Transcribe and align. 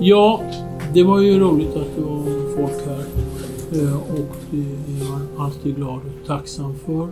Ja, 0.00 0.42
det 0.94 1.02
var 1.02 1.20
ju 1.20 1.38
roligt 1.38 1.76
att 1.76 1.96
det 1.96 2.02
var 2.02 2.56
folk 2.56 2.86
här. 2.86 3.04
Eh, 3.72 3.96
och 3.96 4.36
det 4.50 4.58
är 4.58 5.10
man 5.10 5.28
alltid 5.38 5.76
glad 5.76 5.96
och 5.96 6.26
tacksam 6.26 6.74
för. 6.86 7.02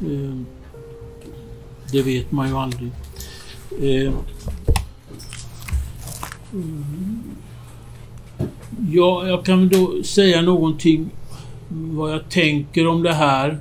Eh, 0.00 0.36
det 1.92 2.02
vet 2.02 2.32
man 2.32 2.48
ju 2.48 2.56
aldrig. 2.56 2.90
Eh, 3.80 4.12
ja, 8.92 9.26
jag 9.26 9.44
kan 9.44 9.68
då 9.68 10.02
säga 10.02 10.42
någonting 10.42 11.10
vad 11.68 12.12
jag 12.12 12.28
tänker 12.28 12.86
om 12.86 13.02
det 13.02 13.14
här. 13.14 13.58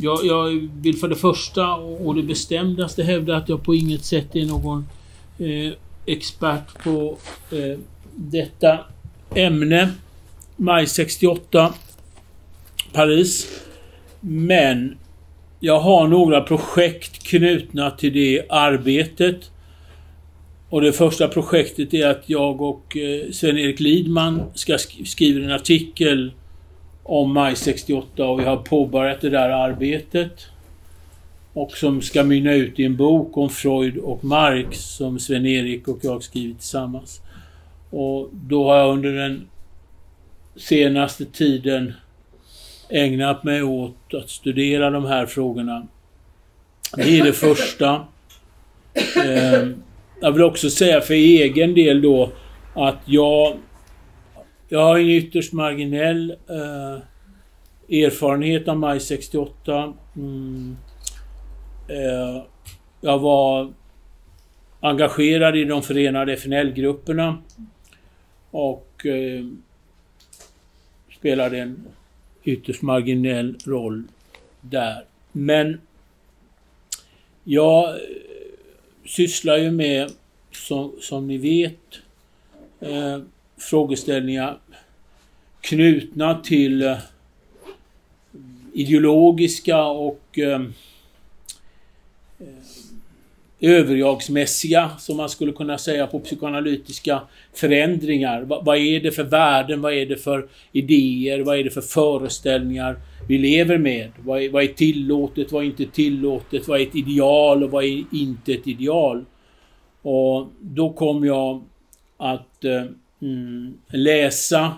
Jag, 0.00 0.18
jag, 0.24 0.68
vill 0.80 0.96
för 0.96 1.08
det 1.08 1.16
första 1.16 1.74
och 1.74 2.14
det 2.14 2.22
bestämdaste 2.22 3.02
hävda 3.02 3.36
att 3.36 3.48
jag 3.48 3.62
på 3.64 3.74
inget 3.74 4.04
sätt 4.04 4.36
är 4.36 4.46
någon 4.46 4.86
eh, 5.38 5.72
expert 6.06 6.82
på 6.84 7.18
eh, 7.50 7.78
detta 8.14 8.78
ämne. 9.34 9.92
Maj 10.56 10.86
68, 10.86 11.74
Paris. 12.92 13.62
Men 14.20 14.96
jag 15.60 15.80
har 15.80 16.08
några 16.08 16.40
projekt 16.40 17.22
knutna 17.22 17.90
till 17.90 18.12
det 18.12 18.46
arbetet. 18.48 19.50
Och 20.68 20.80
det 20.80 20.92
första 20.92 21.28
projektet 21.28 21.94
är 21.94 22.06
att 22.06 22.22
jag 22.26 22.60
och 22.60 22.96
eh, 22.96 23.30
Sven-Erik 23.30 23.80
Lidman 23.80 24.42
ska 24.54 24.78
skriva 25.04 25.44
en 25.44 25.52
artikel 25.52 26.32
om 27.02 27.32
maj 27.32 27.56
68 27.56 28.24
och 28.24 28.40
vi 28.40 28.44
har 28.44 28.56
påbörjat 28.56 29.20
det 29.20 29.30
där 29.30 29.48
arbetet. 29.48 30.46
Och 31.52 31.76
som 31.76 32.02
ska 32.02 32.24
mynna 32.24 32.52
ut 32.52 32.78
i 32.78 32.84
en 32.84 32.96
bok 32.96 33.36
om 33.36 33.50
Freud 33.50 33.98
och 33.98 34.24
Marx 34.24 34.78
som 34.78 35.18
Sven-Erik 35.18 35.88
och 35.88 35.98
jag 36.02 36.22
skrivit 36.22 36.58
tillsammans. 36.58 37.20
Och 37.90 38.28
då 38.32 38.68
har 38.68 38.76
jag 38.76 38.92
under 38.92 39.12
den 39.12 39.46
senaste 40.56 41.24
tiden 41.24 41.92
ägnat 42.88 43.44
mig 43.44 43.62
åt 43.62 44.14
att 44.14 44.30
studera 44.30 44.90
de 44.90 45.04
här 45.04 45.26
frågorna. 45.26 45.86
Det 46.96 47.18
är 47.18 47.24
det 47.24 47.32
första. 47.32 48.06
Ehm, 49.24 49.82
jag 50.20 50.32
vill 50.32 50.42
också 50.42 50.70
säga 50.70 51.00
för 51.00 51.14
egen 51.14 51.74
del 51.74 52.02
då 52.02 52.32
att 52.74 52.98
jag 53.04 53.56
jag 54.72 54.80
har 54.80 54.98
en 54.98 55.08
ytterst 55.08 55.52
marginell 55.52 56.30
eh, 56.30 56.98
erfarenhet 58.04 58.68
av 58.68 58.76
maj 58.76 59.00
68. 59.00 59.94
Mm. 60.16 60.76
Eh, 61.88 62.42
jag 63.00 63.18
var 63.18 63.72
engagerad 64.80 65.56
i 65.56 65.64
de 65.64 65.82
förenade 65.82 66.32
FNL-grupperna 66.32 67.38
och 68.50 69.06
eh, 69.06 69.46
spelade 71.18 71.58
en 71.58 71.88
ytterst 72.44 72.82
marginell 72.82 73.56
roll 73.66 74.04
där. 74.60 75.04
Men 75.32 75.80
jag 77.44 77.88
eh, 77.88 78.00
sysslar 79.04 79.56
ju 79.56 79.70
med, 79.70 80.10
som, 80.52 80.92
som 81.00 81.26
ni 81.28 81.38
vet, 81.38 82.00
eh, 82.80 83.18
frågeställningar 83.62 84.58
knutna 85.62 86.34
till 86.34 86.82
eh, 86.82 86.96
ideologiska 88.72 89.84
och 89.84 90.38
ehm, 90.38 90.72
eh, 92.40 92.46
överjagsmässiga, 93.60 94.90
som 94.98 95.16
man 95.16 95.28
skulle 95.28 95.52
kunna 95.52 95.78
säga 95.78 96.06
på 96.06 96.20
psykoanalytiska 96.20 97.20
förändringar. 97.54 98.42
vad 98.42 98.76
är 98.76 99.00
det 99.00 99.10
för 99.10 99.24
värden? 99.24 99.80
Vad 99.80 99.92
är 99.92 100.06
det 100.06 100.16
för 100.16 100.48
idéer? 100.72 101.40
Vad 101.40 101.58
är 101.58 101.64
det 101.64 101.70
för 101.70 101.80
föreställningar 101.80 102.96
vi 103.28 103.38
lever 103.38 103.78
med? 103.78 104.12
Vad 104.24 104.42
är, 104.42 104.50
vad 104.50 104.62
är 104.62 104.68
tillåtet? 104.68 105.52
Vad 105.52 105.62
är 105.62 105.66
inte 105.66 105.86
tillåtet? 105.86 106.68
Vad 106.68 106.80
är 106.80 106.86
ett 106.86 106.96
ideal 106.96 107.64
och 107.64 107.70
vad 107.70 107.84
är 107.84 108.04
inte 108.12 108.52
ett 108.52 108.66
ideal? 108.66 109.24
Och 110.02 110.48
då 110.60 110.92
kom 110.92 111.24
jag 111.24 111.62
att 112.16 112.64
eh, 112.64 112.82
mm, 113.22 113.74
läsa 113.88 114.72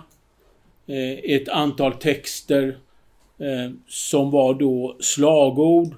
Eh, 0.87 1.35
ett 1.35 1.49
antal 1.49 1.93
texter 1.93 2.77
eh, 3.37 3.71
som 3.87 4.31
var 4.31 4.53
då 4.53 4.97
slagord 4.99 5.95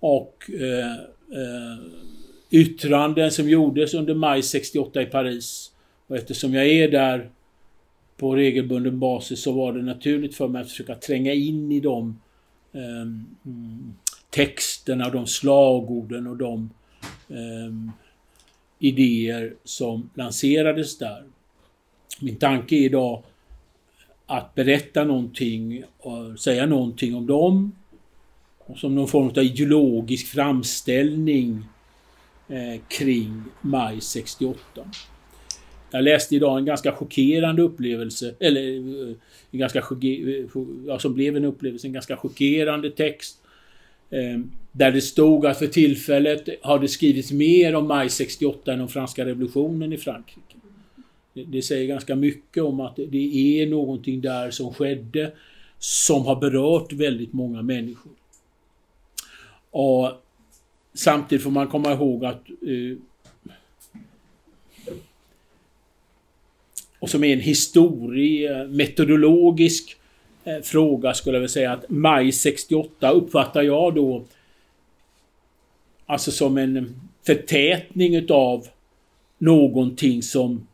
och 0.00 0.50
eh, 0.50 0.96
yttranden 2.50 3.30
som 3.30 3.48
gjordes 3.48 3.94
under 3.94 4.14
maj 4.14 4.42
68 4.42 5.02
i 5.02 5.06
Paris. 5.06 5.72
Och 6.06 6.16
eftersom 6.16 6.54
jag 6.54 6.66
är 6.66 6.90
där 6.90 7.30
på 8.16 8.36
regelbunden 8.36 8.98
basis 8.98 9.42
så 9.42 9.52
var 9.52 9.72
det 9.72 9.82
naturligt 9.82 10.34
för 10.34 10.48
mig 10.48 10.62
att 10.62 10.68
försöka 10.68 10.94
tränga 10.94 11.32
in 11.32 11.72
i 11.72 11.80
de 11.80 12.20
eh, 12.72 13.06
texterna, 14.30 15.10
de 15.10 15.26
slagorden 15.26 16.26
och 16.26 16.36
de 16.36 16.70
eh, 17.28 17.92
idéer 18.78 19.54
som 19.64 20.10
lanserades 20.14 20.98
där. 20.98 21.24
Min 22.20 22.36
tanke 22.36 22.76
är 22.76 22.84
idag 22.84 23.22
att 24.30 24.54
berätta 24.54 25.04
någonting 25.04 25.84
och 25.98 26.40
säga 26.40 26.66
någonting 26.66 27.14
om 27.14 27.26
dem. 27.26 27.72
Och 28.58 28.78
som 28.78 28.94
någon 28.94 29.08
form 29.08 29.28
av 29.28 29.38
ideologisk 29.38 30.26
framställning 30.26 31.64
eh, 32.48 32.80
kring 32.88 33.42
maj 33.60 34.00
68. 34.00 34.60
Jag 35.90 36.04
läste 36.04 36.36
idag 36.36 36.58
en 36.58 36.64
ganska 36.64 36.92
chockerande 36.92 37.62
upplevelse, 37.62 38.34
eller 38.40 38.60
eh, 38.60 39.16
en 39.50 39.58
ganska 39.58 39.78
eh, 39.78 40.46
ja, 40.86 40.98
som 40.98 41.14
blev 41.14 41.36
en 41.36 41.44
upplevelse, 41.44 41.86
en 41.86 41.92
ganska 41.92 42.16
chockerande 42.16 42.90
text. 42.90 43.40
Eh, 44.10 44.40
där 44.72 44.92
det 44.92 45.00
stod 45.00 45.46
att 45.46 45.58
för 45.58 45.66
tillfället 45.66 46.48
har 46.62 46.78
det 46.78 46.88
skrivits 46.88 47.32
mer 47.32 47.74
om 47.74 47.88
maj 47.88 48.08
68 48.08 48.72
än 48.72 48.80
om 48.80 48.88
franska 48.88 49.24
revolutionen 49.24 49.92
i 49.92 49.98
Frankrike. 49.98 50.59
Det 51.32 51.62
säger 51.62 51.86
ganska 51.86 52.16
mycket 52.16 52.62
om 52.62 52.80
att 52.80 52.96
det 52.96 53.60
är 53.62 53.66
någonting 53.66 54.20
där 54.20 54.50
som 54.50 54.74
skedde 54.74 55.32
som 55.78 56.26
har 56.26 56.36
berört 56.36 56.92
väldigt 56.92 57.32
många 57.32 57.62
människor. 57.62 58.12
Och 59.70 60.12
Samtidigt 60.94 61.44
får 61.44 61.50
man 61.50 61.68
komma 61.68 61.92
ihåg 61.92 62.24
att 62.24 62.48
eh, 62.48 62.96
och 66.98 67.10
som 67.10 67.24
är 67.24 67.32
en 67.32 67.40
historie, 67.40 68.66
metodologisk 68.66 69.96
eh, 70.44 70.60
fråga 70.60 71.14
skulle 71.14 71.36
jag 71.36 71.40
vilja 71.40 71.52
säga 71.52 71.72
att 71.72 71.84
maj 71.88 72.32
68 72.32 73.10
uppfattar 73.10 73.62
jag 73.62 73.94
då 73.94 74.24
alltså 76.06 76.30
som 76.30 76.58
en 76.58 77.00
förtätning 77.26 78.14
utav 78.14 78.68
någonting 79.38 80.22
som 80.22 80.66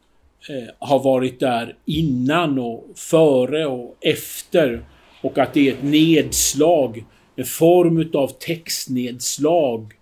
eh, 0.49 0.75
har 0.79 0.99
varit 0.99 1.41
där 1.41 1.77
innan 1.85 2.59
och 2.59 2.85
före 2.97 3.67
och 3.67 3.97
efter. 4.01 4.85
Och 5.23 5.39
att 5.39 5.55
det 5.55 5.69
är 5.69 5.73
ett 5.73 5.83
nedslag, 5.83 7.05
en 7.37 7.45
form 7.45 7.99
utav 7.99 8.29
textnedslag 8.29 9.95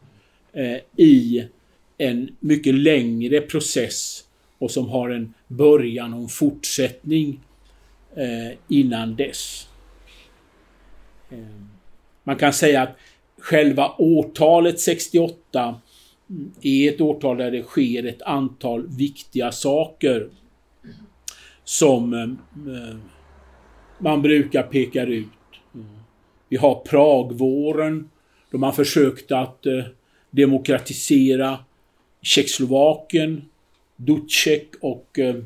eh, 0.53 1.04
i 1.04 1.49
en 1.99 2.37
mycket 2.41 2.75
längre 2.75 3.41
process 3.41 4.25
och 4.59 4.71
som 4.71 4.88
har 4.88 5.10
en 5.10 5.34
början 5.49 6.15
och 6.15 6.21
en 6.21 6.28
fortsättning 6.28 7.41
eh, 8.16 8.59
innan 8.69 9.16
dess. 9.16 9.69
Eh, 11.31 11.38
man 12.24 12.36
kan 12.36 12.53
säga 12.53 12.83
att 12.83 12.97
själva 13.39 13.95
årtalet 13.98 14.80
68 14.80 15.80
mm, 16.30 16.53
är 16.63 16.92
ett 16.92 17.01
årtal 17.01 17.36
där 17.36 17.51
det 17.51 17.63
sker 17.63 18.07
ett 18.07 18.22
antal 18.22 18.89
viktiga 18.89 19.53
saker 19.53 20.28
som 21.65 22.13
eh, 22.13 22.22
eh, 22.75 22.97
man 23.99 24.22
brukar 24.22 24.63
peka 24.63 25.03
ut. 25.03 25.28
Vi 26.49 26.57
har 26.57 26.75
Pragvåren 26.75 28.11
då 28.51 28.59
man 28.59 28.72
försökte 28.72 29.39
att 29.39 29.66
eh, 29.66 29.84
demokratisera 30.31 31.59
Tjeckoslovakien, 32.22 33.43
Dutschek 33.97 34.69
och 34.81 35.19
eh, 35.19 35.37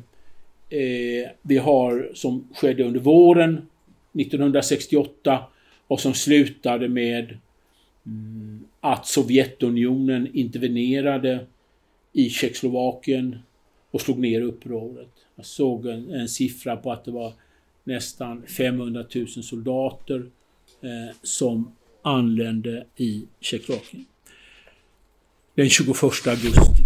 eh, 0.79 1.29
vi 1.41 1.57
har 1.57 2.11
som 2.13 2.47
skedde 2.53 2.83
under 2.83 2.99
våren 2.99 3.67
1968 4.13 5.43
och 5.87 5.99
som 5.99 6.13
slutade 6.13 6.89
med 6.89 7.37
mm, 8.05 8.65
att 8.79 9.07
Sovjetunionen 9.07 10.27
intervenerade 10.33 11.45
i 12.13 12.29
Tjeckoslovakien 12.29 13.37
och 13.91 14.01
slog 14.01 14.19
ner 14.19 14.41
upproret. 14.41 15.18
Jag 15.39 15.45
såg 15.45 15.85
en, 15.85 16.13
en 16.13 16.29
siffra 16.29 16.77
på 16.77 16.91
att 16.91 17.05
det 17.05 17.11
var 17.11 17.33
nästan 17.83 18.43
500 18.47 19.05
000 19.15 19.27
soldater 19.27 20.25
eh, 20.81 21.15
som 21.23 21.71
anlände 22.01 22.85
i 22.95 23.25
Tjeckoslovakien. 23.39 24.05
den 25.55 25.69
21 25.69 26.03
augusti. 26.03 26.83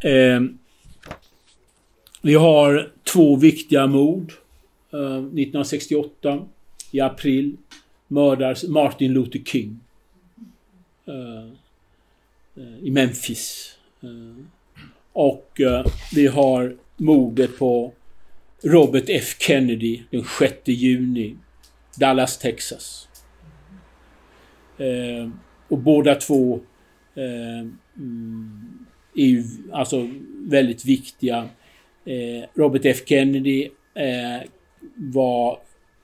Eh, 0.00 0.40
vi 2.22 2.34
har 2.34 2.92
två 3.04 3.36
viktiga 3.36 3.86
mord. 3.86 4.32
Eh, 4.92 5.16
1968 5.16 6.46
i 6.90 7.00
april 7.00 7.56
mördas 8.08 8.64
Martin 8.64 9.12
Luther 9.12 9.40
King 9.44 9.80
eh, 11.06 11.46
eh, 12.56 12.78
i 12.82 12.90
Memphis. 12.90 13.72
Och 15.12 15.60
vi 16.14 16.26
har 16.26 16.76
mordet 16.96 17.58
på 17.58 17.92
Robert 18.62 19.04
F 19.08 19.36
Kennedy 19.38 20.02
den 20.10 20.24
6 20.38 20.56
juni. 20.64 21.36
Dallas, 21.96 22.38
Texas. 22.38 23.08
Eh, 24.78 25.30
och 25.68 25.78
båda 25.78 26.14
två 26.14 26.60
eh, 27.14 27.68
mm, 27.96 28.86
är 29.14 29.26
ju 29.26 29.44
alltså 29.72 30.08
väldigt 30.40 30.84
viktiga. 30.84 31.48
Eh, 32.04 32.48
Robert 32.54 32.84
F 32.84 32.96
Kennedy 33.06 33.68
eh, 33.94 34.48
var 34.94 35.58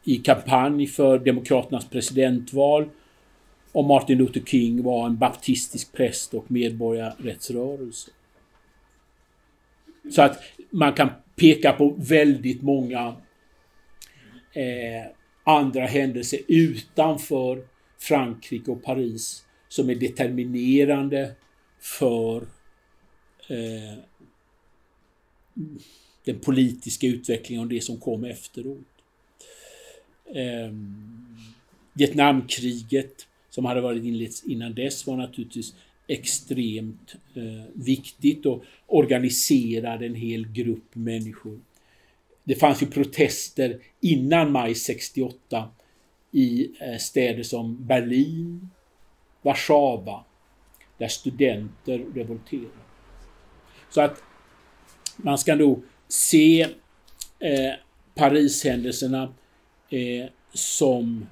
i 0.04 0.16
kampanj 0.16 0.86
för 0.86 1.18
Demokraternas 1.18 1.90
presidentval 1.90 2.88
och 3.72 3.84
Martin 3.84 4.18
Luther 4.18 4.40
King 4.46 4.82
var 4.82 5.06
en 5.06 5.18
baptistisk 5.18 5.92
präst 5.92 6.34
och 6.34 6.50
medborgarrättsrörelse. 6.50 8.10
Så 10.10 10.22
att 10.22 10.42
man 10.70 10.92
kan 10.92 11.10
peka 11.36 11.72
på 11.72 11.96
väldigt 11.98 12.62
många 12.62 13.16
eh, 14.52 15.10
andra 15.44 15.86
händelser 15.86 16.40
utanför 16.48 17.66
Frankrike 17.98 18.70
och 18.70 18.82
Paris 18.82 19.44
som 19.68 19.90
är 19.90 19.94
determinerande 19.94 21.32
för 21.80 22.36
eh, 23.48 23.98
den 26.24 26.38
politiska 26.40 27.06
utvecklingen 27.06 27.64
och 27.64 27.68
det 27.68 27.80
som 27.80 28.00
kom 28.00 28.24
efteråt. 28.24 28.78
Eh, 30.34 30.72
Vietnamkriget 31.92 33.26
som 33.50 33.64
hade 33.64 33.80
varit 33.80 34.04
inlett 34.04 34.44
innan 34.46 34.74
dess 34.74 35.06
var 35.06 35.16
naturligtvis 35.16 35.74
extremt 36.06 37.14
eh, 37.34 37.64
viktigt 37.74 38.46
och 38.46 38.64
organiserade 38.86 40.06
en 40.06 40.14
hel 40.14 40.48
grupp 40.48 40.94
människor. 40.94 41.60
Det 42.44 42.54
fanns 42.54 42.82
ju 42.82 42.86
protester 42.86 43.80
innan 44.00 44.52
maj 44.52 44.74
68 44.74 45.68
i 46.32 46.70
eh, 46.80 46.98
städer 46.98 47.42
som 47.42 47.86
Berlin, 47.86 48.68
Warszawa, 49.42 50.24
där 50.98 51.08
studenter 51.08 51.98
revolterade. 52.14 52.82
Så 53.90 54.00
att 54.00 54.22
man 55.16 55.38
ska 55.38 55.54
nog 55.54 55.84
se 56.08 56.62
eh, 57.38 57.72
Parishändelserna 58.14 59.34
eh, 59.90 60.30
som 60.52 61.26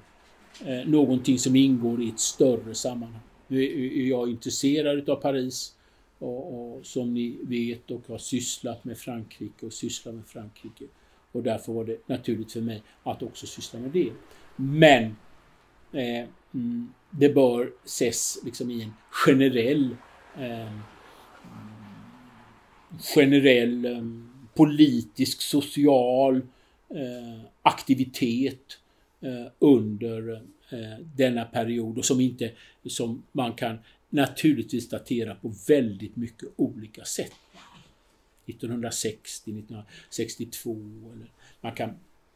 eh, 0.65 0.87
någonting 0.87 1.39
som 1.39 1.55
ingår 1.55 2.01
i 2.01 2.09
ett 2.09 2.19
större 2.19 2.75
sammanhang. 2.75 3.21
Nu 3.51 3.63
är 4.03 4.09
jag 4.09 4.29
intresserad 4.29 5.09
av 5.09 5.15
Paris 5.15 5.75
och, 6.19 6.53
och, 6.53 6.85
som 6.85 7.13
ni 7.13 7.37
vet 7.41 7.91
och 7.91 8.07
har 8.07 8.17
sysslat 8.17 8.83
med 8.83 8.97
Frankrike 8.97 9.65
och 9.65 9.73
sysslar 9.73 10.13
med 10.13 10.25
Frankrike. 10.25 10.85
Och 11.31 11.43
därför 11.43 11.73
var 11.73 11.85
det 11.85 12.07
naturligt 12.07 12.51
för 12.51 12.61
mig 12.61 12.83
att 13.03 13.23
också 13.23 13.47
syssla 13.47 13.79
med 13.79 13.91
det. 13.91 14.11
Men 14.55 15.03
eh, 15.91 16.27
mm, 16.53 16.93
det 17.09 17.29
bör 17.29 17.71
ses 17.85 18.39
liksom 18.45 18.71
i 18.71 18.83
en 18.83 18.93
generell 19.11 19.95
eh, 20.37 20.71
generell 23.15 23.85
eh, 23.85 24.03
politisk, 24.53 25.41
social 25.41 26.35
eh, 26.89 27.45
aktivitet 27.61 28.79
eh, 29.21 29.51
under 29.59 30.33
eh, 30.33 30.39
Eh, 30.71 31.05
denna 31.15 31.45
period 31.45 31.97
och 31.97 32.05
som 32.05 32.21
inte 32.21 32.51
som 32.85 33.23
man 33.31 33.53
kan 33.53 33.77
naturligtvis 34.09 34.89
datera 34.89 35.35
på 35.35 35.53
väldigt 35.67 36.15
mycket 36.15 36.49
olika 36.55 37.05
sätt. 37.05 37.33
1960, 38.45 39.51
1962 39.51 40.71
eller 41.13 41.31
man 41.61 41.71
kan 41.71 41.89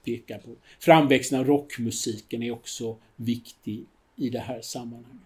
peka 0.05 0.37
på. 0.37 0.55
Framväxten 0.79 1.39
av 1.39 1.45
rockmusiken 1.45 2.43
är 2.43 2.51
också 2.51 2.97
viktig 3.15 3.85
i 4.15 4.29
det 4.29 4.39
här 4.39 4.61
sammanhanget. 4.61 5.21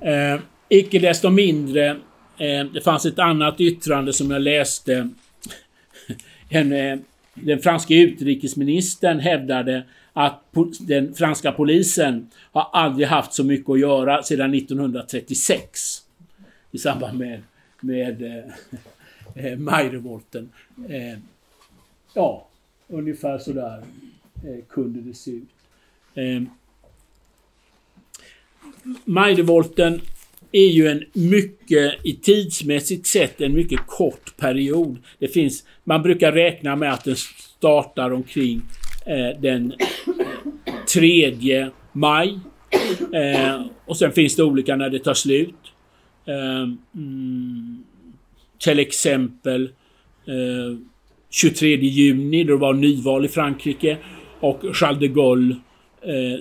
Eh, 0.00 0.40
icke 0.68 0.98
desto 0.98 1.30
mindre, 1.30 1.88
eh, 2.38 2.64
det 2.74 2.84
fanns 2.84 3.06
ett 3.06 3.18
annat 3.18 3.60
yttrande 3.60 4.12
som 4.12 4.30
jag 4.30 4.42
läste. 4.42 5.10
En, 6.48 6.72
eh, 6.72 6.98
den 7.34 7.58
franska 7.58 7.94
utrikesministern 7.94 9.20
hävdade 9.20 9.84
att 10.18 10.42
den 10.80 11.14
franska 11.14 11.52
polisen 11.52 12.30
har 12.52 12.68
aldrig 12.72 13.08
haft 13.08 13.32
så 13.32 13.44
mycket 13.44 13.70
att 13.70 13.80
göra 13.80 14.22
sedan 14.22 14.54
1936. 14.54 16.02
I 16.72 16.78
samband 16.78 17.18
med, 17.18 17.42
med 17.80 18.22
eh, 18.22 18.44
eh 19.34 19.58
majrevolten. 19.58 20.50
Eh, 20.88 21.18
ja, 22.14 22.48
ungefär 22.88 23.38
sådär 23.38 23.82
eh, 24.44 24.64
kunde 24.68 25.00
det 25.00 25.14
se 25.14 25.30
ut. 25.30 25.48
Eh, 26.14 26.42
majrevolten 29.04 30.00
är 30.52 30.68
ju 30.68 30.88
en 30.88 31.04
mycket, 31.12 31.94
i 32.04 32.12
tidsmässigt 32.12 33.06
sett, 33.06 33.40
en 33.40 33.54
mycket 33.54 33.80
kort 33.86 34.36
period. 34.36 34.98
Det 35.18 35.28
finns, 35.28 35.64
man 35.84 36.02
brukar 36.02 36.32
räkna 36.32 36.76
med 36.76 36.92
att 36.92 37.04
den 37.04 37.16
startar 37.16 38.10
omkring 38.10 38.62
Eh, 39.06 39.40
den 39.40 39.72
3 40.94 41.70
maj. 41.92 42.38
Eh, 43.12 43.60
och 43.86 43.96
sen 43.96 44.12
finns 44.12 44.36
det 44.36 44.42
olika 44.42 44.76
när 44.76 44.90
det 44.90 44.98
tar 44.98 45.14
slut. 45.14 45.54
Eh, 46.26 46.68
mm, 46.94 47.84
till 48.58 48.78
exempel 48.78 49.70
23 51.30 51.76
juni 51.76 52.44
då 52.44 52.52
det 52.52 52.60
var 52.60 52.74
nyval 52.74 53.24
i 53.24 53.28
Frankrike 53.28 53.96
och 54.40 54.64
Charles 54.72 55.00
de 55.00 55.08
Gaulle 55.08 55.56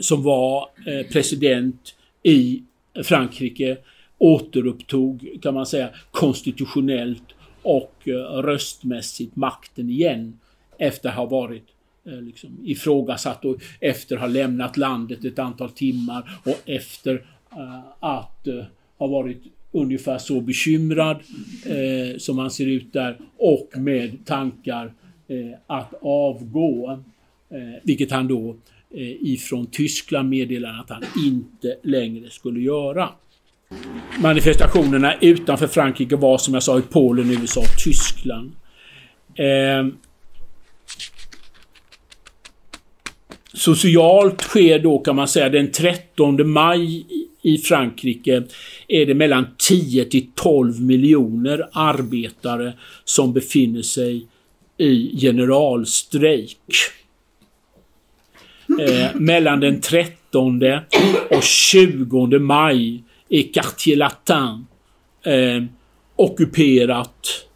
som 0.01 0.23
var 0.23 0.69
president 1.11 1.95
i 2.23 2.63
Frankrike 3.03 3.77
återupptog, 4.17 5.39
kan 5.41 5.53
man 5.53 5.65
säga, 5.65 5.89
konstitutionellt 6.11 7.23
och 7.61 8.01
röstmässigt 8.43 9.35
makten 9.35 9.89
igen 9.89 10.39
efter 10.77 11.09
att 11.09 11.15
ha 11.15 11.25
varit 11.25 11.74
Eh, 12.07 12.21
liksom 12.21 12.59
ifrågasatt 12.63 13.45
och 13.45 13.57
efter 13.79 14.15
att 14.15 14.21
ha 14.21 14.27
lämnat 14.27 14.77
landet 14.77 15.25
ett 15.25 15.39
antal 15.39 15.69
timmar 15.69 16.39
och 16.43 16.61
efter 16.65 17.13
uh, 17.13 17.79
att 17.99 18.47
uh, 18.47 18.63
ha 18.97 19.07
varit 19.07 19.43
ungefär 19.71 20.17
så 20.17 20.41
bekymrad 20.41 21.17
uh, 21.69 22.17
som 22.17 22.37
han 22.37 22.51
ser 22.51 22.65
ut 22.65 22.93
där 22.93 23.17
och 23.37 23.69
med 23.77 24.25
tankar 24.25 24.93
att 25.67 25.93
avgå. 26.01 27.03
vilket 27.83 28.11
han 28.11 28.27
då 28.27 28.55
ifrån 29.21 29.65
Tyskland 29.65 30.29
meddelade 30.29 30.79
att 30.79 30.89
han 30.89 31.03
inte 31.25 31.77
längre 31.83 32.29
skulle 32.29 32.59
göra. 32.59 33.09
Manifestationerna 34.19 35.13
utanför 35.21 35.67
Frankrike 35.67 36.15
var 36.15 36.37
som 36.37 36.53
jag 36.53 36.63
sa 36.63 36.79
i 36.79 36.81
Polen, 36.81 37.31
USA 37.31 37.61
och 37.61 37.77
Tyskland. 37.83 38.51
Socialt 43.55 44.41
sker 44.41 44.79
då 44.79 44.99
kan 44.99 45.15
man 45.15 45.27
säga 45.27 45.49
den 45.49 45.71
13 45.71 46.49
maj 46.49 47.05
i 47.41 47.57
Frankrike 47.57 48.43
är 48.87 49.05
det 49.05 49.13
mellan 49.13 49.47
10 49.57 50.05
till 50.05 50.31
12 50.35 50.81
miljoner 50.81 51.69
arbetare 51.71 52.73
som 53.03 53.33
befinner 53.33 53.81
sig 53.81 54.27
i 54.77 55.19
generalstrejk. 55.19 56.57
Eh, 58.79 59.15
mellan 59.15 59.59
den 59.59 59.81
13 59.81 60.61
och 61.29 61.43
20 61.43 62.39
maj 62.39 63.03
är 63.29 63.53
Quartier 63.53 63.95
Latin 63.95 64.65
eh, 65.25 65.63
ockuperat 66.15 67.47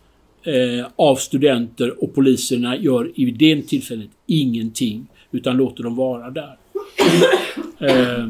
eh, 0.43 0.87
av 0.95 1.15
studenter 1.15 2.03
och 2.03 2.15
poliserna 2.15 2.77
gör 2.77 3.11
i 3.15 3.31
det 3.31 3.61
tillfället 3.61 4.09
ingenting 4.27 5.07
utan 5.31 5.57
låter 5.57 5.83
dem 5.83 5.95
vara 5.95 6.29
där. 6.29 6.57
Eh, 7.79 8.29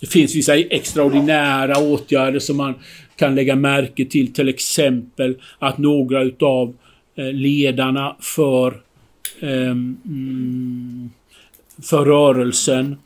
det 0.00 0.06
finns 0.06 0.34
vissa 0.34 0.56
extraordinära 0.56 1.78
åtgärder 1.78 2.38
som 2.38 2.56
man 2.56 2.74
kan 3.16 3.34
lägga 3.34 3.56
märke 3.56 4.04
till. 4.04 4.32
Till 4.32 4.48
exempel 4.48 5.36
att 5.58 5.78
några 5.78 6.22
utav 6.22 6.76
eh, 7.14 7.32
ledarna 7.32 8.16
för, 8.20 8.80
eh, 9.40 9.70
mm, 9.70 11.10
för 11.82 12.04
rörelsen 12.04 12.96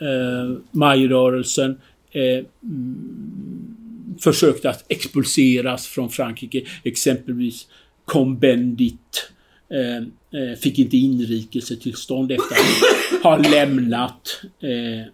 eh, 0.00 0.56
majrörelsen 0.70 1.80
eh, 2.10 2.44
mm, 2.62 4.16
försökte 4.20 4.70
att 4.70 4.84
expulseras 4.88 5.86
från 5.86 6.10
Frankrike. 6.10 6.62
Exempelvis 6.84 7.66
Combendit 8.04 9.32
Eh, 9.70 9.96
eh, 10.40 10.56
fick 10.58 10.78
inte 10.78 10.96
inrikesetillstånd 10.96 12.32
efter 12.32 12.56
att 12.56 13.22
ha 13.22 13.50
lämnat 13.50 14.42
eh, 14.60 15.06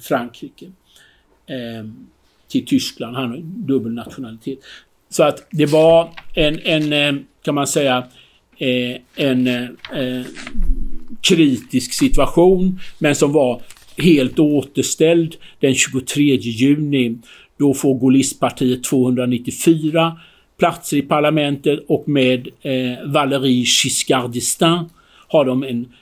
Frankrike 0.00 0.66
till 2.48 2.66
Tyskland. 2.66 3.16
Han 3.16 3.30
har 3.30 3.38
dubbel 3.38 3.92
nationalitet. 3.92 4.58
Så 5.08 5.22
att 5.22 5.46
det 5.50 5.66
var 5.66 6.10
en, 6.34 6.58
en 6.92 7.26
kan 7.42 7.54
man 7.54 7.66
säga, 7.66 8.06
en 9.16 9.48
kritisk 11.22 11.92
situation 11.92 12.80
men 12.98 13.14
som 13.14 13.32
var 13.32 13.62
helt 13.96 14.38
återställd 14.38 15.36
den 15.60 15.74
23 15.74 16.22
juni. 16.36 17.18
Då 17.58 17.74
får 17.74 18.00
Gaullistpartiet 18.00 18.84
294 18.84 20.20
platser 20.58 20.96
i 20.96 21.02
parlamentet 21.02 21.84
och 21.88 22.08
med 22.08 22.48
eh, 22.62 23.04
Valérie 23.06 23.64
Giscard 23.64 24.30
d'Estaing 24.30 24.84
har 25.28 25.44
de 25.44 25.62
en, 25.62 25.92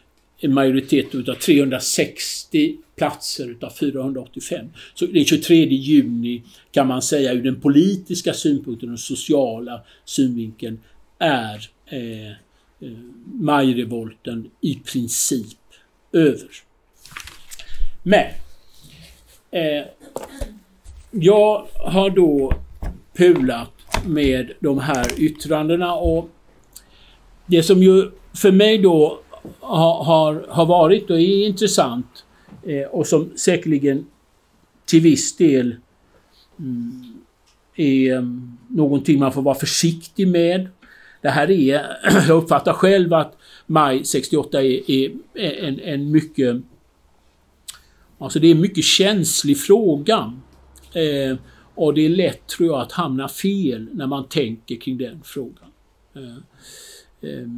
en 0.40 0.54
majoritet 0.54 1.14
utav 1.14 1.34
360 1.34 2.76
platser 2.96 3.50
utav 3.50 3.70
485. 3.70 4.66
Så 4.94 5.06
den 5.06 5.24
23 5.24 5.56
juni 5.64 6.42
kan 6.70 6.86
man 6.86 7.02
säga 7.02 7.32
ur 7.32 7.42
den 7.42 7.60
politiska 7.60 8.34
synpunkten 8.34 8.92
och 8.92 9.00
sociala 9.00 9.80
synvinkeln 10.04 10.80
är 11.18 11.70
eh, 11.86 12.30
eh, 12.30 12.98
majrevolten 13.32 14.50
i 14.60 14.74
princip 14.74 15.58
över. 16.12 16.48
Men 18.02 18.26
eh, 19.50 19.86
jag 21.10 21.66
har 21.74 22.10
då 22.10 22.52
pulat 23.16 23.73
med 24.06 24.52
de 24.60 24.78
här 24.78 25.06
yttrandena 25.20 25.94
och 25.94 26.30
det 27.46 27.62
som 27.62 27.82
ju 27.82 28.10
för 28.34 28.52
mig 28.52 28.78
då 28.78 29.20
har, 29.60 30.04
har, 30.04 30.46
har 30.48 30.66
varit 30.66 31.10
och 31.10 31.20
är 31.20 31.46
intressant 31.46 32.24
eh, 32.62 32.88
och 32.90 33.06
som 33.06 33.30
säkerligen 33.36 34.06
till 34.86 35.00
viss 35.00 35.36
del 35.36 35.76
mm, 36.58 37.16
är 37.76 38.12
mm, 38.12 38.58
någonting 38.68 39.18
man 39.18 39.32
får 39.32 39.42
vara 39.42 39.54
försiktig 39.54 40.28
med. 40.28 40.68
Det 41.22 41.28
här 41.28 41.50
är, 41.50 41.86
jag 42.28 42.42
uppfattar 42.42 42.72
själv 42.72 43.14
att 43.14 43.36
maj 43.66 44.04
68 44.04 44.62
är, 44.62 44.90
är 44.90 45.10
en, 45.34 45.80
en 45.80 46.10
mycket 46.10 46.56
Alltså 48.18 48.38
det 48.38 48.46
är 48.46 48.50
en 48.50 48.60
mycket 48.60 48.84
känslig 48.84 49.58
fråga. 49.58 50.32
Eh, 50.92 51.36
och 51.74 51.94
det 51.94 52.04
är 52.06 52.08
lätt, 52.08 52.46
tror 52.46 52.68
jag, 52.68 52.80
att 52.80 52.92
hamna 52.92 53.28
fel 53.28 53.88
när 53.92 54.06
man 54.06 54.28
tänker 54.28 54.76
kring 54.76 54.98
den 54.98 55.20
frågan. 55.24 55.70
Eh, 56.14 57.30
eh, 57.30 57.48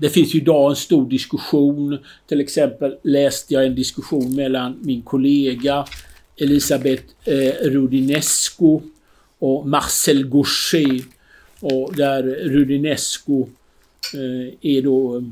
det 0.00 0.10
finns 0.10 0.34
ju 0.34 0.38
idag 0.38 0.70
en 0.70 0.76
stor 0.76 1.08
diskussion. 1.10 1.98
Till 2.26 2.40
exempel 2.40 2.96
läste 3.02 3.54
jag 3.54 3.66
en 3.66 3.74
diskussion 3.74 4.34
mellan 4.34 4.78
min 4.82 5.02
kollega 5.02 5.86
Elisabeth 6.36 7.02
eh, 7.24 7.52
Rudinesco 7.62 8.80
och 9.38 9.68
Marcel 9.68 10.28
Gaucher. 10.28 11.04
Och 11.60 11.94
där 11.96 12.22
Rudinesco 12.22 13.46
är 14.60 14.82
då 14.82 15.24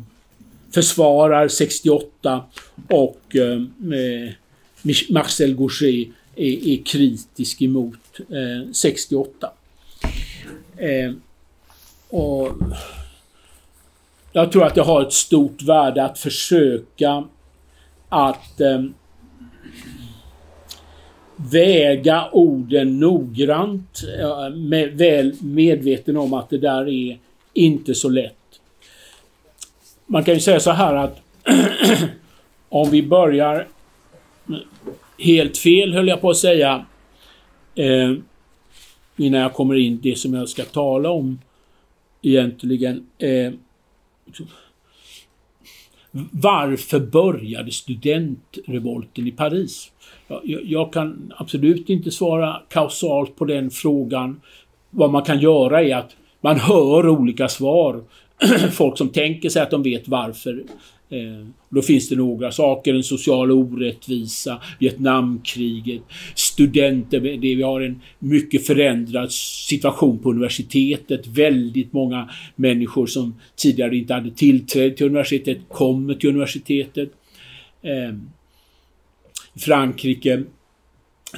försvarar 0.71 1.49
68 1.49 2.45
och 2.89 3.37
Marcel 5.11 5.55
Gaucher 5.57 6.13
är, 6.37 6.69
är 6.69 6.85
kritisk 6.85 7.63
emot 7.63 8.21
eh, 8.21 8.73
68. 8.73 9.51
Eh, 10.77 11.13
och 12.09 12.53
jag 14.33 14.53
tror 14.53 14.65
att 14.65 14.75
det 14.75 14.83
har 14.83 15.03
ett 15.03 15.13
stort 15.13 15.63
värde 15.63 16.05
att 16.05 16.19
försöka 16.19 17.25
att 18.09 18.61
eh, 18.61 18.83
väga 21.37 22.29
orden 22.33 23.01
noggrant, 23.01 24.03
eh, 24.21 24.51
med, 24.51 24.99
väl 24.99 25.35
medveten 25.41 26.17
om 26.17 26.35
att 26.35 26.51
det 26.51 26.59
där 26.59 26.89
är 26.89 27.19
inte 27.53 27.95
så 27.95 28.09
lätt. 28.09 28.35
Man 30.07 30.25
kan 30.25 30.35
ju 30.35 30.41
säga 30.41 30.61
så 30.61 30.71
här 30.71 30.95
att 30.95 31.21
om 32.69 32.91
vi 32.91 33.03
börjar 33.03 33.67
helt 35.19 35.59
fel 35.59 35.93
höll 35.93 36.09
jag 36.09 36.21
på 36.21 36.31
att 36.31 36.37
säga. 36.37 36.87
Eh, 37.75 38.15
innan 39.17 39.41
jag 39.41 39.55
kommer 39.55 39.75
in 39.75 40.01
det 40.03 40.19
som 40.19 40.35
jag 40.35 40.49
ska 40.49 40.65
tala 40.65 41.11
om 41.11 41.39
egentligen. 42.23 43.07
Eh, 43.19 43.53
varför 46.31 47.01
började 47.01 47.71
studentrevolten 47.71 49.27
i 49.27 49.31
Paris? 49.31 49.93
Jag, 50.29 50.65
jag, 50.65 50.93
kan 50.93 51.33
absolut 51.37 51.91
inte 51.91 52.11
svara 52.11 52.63
kausalt 52.69 53.37
på 53.37 53.45
den 53.45 53.71
frågan. 53.71 54.41
Vad 54.91 55.11
man 55.11 55.23
kan 55.23 55.41
göra 55.41 55.83
är 55.83 55.97
att 55.97 56.17
man 56.41 56.61
hör 56.61 57.09
olika 57.09 57.49
svar. 57.49 58.05
Folk 58.73 58.99
som 58.99 59.09
tänker 59.09 59.49
sig 59.49 59.63
att 59.63 59.71
de 59.71 59.83
vet 59.83 60.09
varför 60.09 60.65
Eh, 61.11 61.47
då 61.69 61.83
finns 61.83 62.09
det 62.09 62.17
några 62.17 62.53
saker, 62.53 62.93
den 62.93 63.03
sociala 63.03 63.55
orättvisa, 63.55 64.63
Vietnamkriget, 64.81 66.03
studenter, 66.35 67.21
det, 67.21 67.37
vi 67.37 67.63
har 67.63 67.81
en 67.81 68.01
mycket 68.19 68.67
förändrad 68.67 69.33
situation 69.33 70.19
på 70.19 70.31
universitetet. 70.31 71.27
Väldigt 71.27 71.93
många 71.93 72.31
människor 72.57 73.07
som 73.07 73.35
tidigare 73.57 73.97
inte 73.97 74.15
hade 74.15 74.31
tillträde 74.31 74.97
till 74.97 75.07
universitetet 75.07 75.59
kommer 75.69 76.15
till 76.15 76.31
universitetet. 76.31 77.11
Eh, 77.83 78.17
Frankrike 79.57 80.45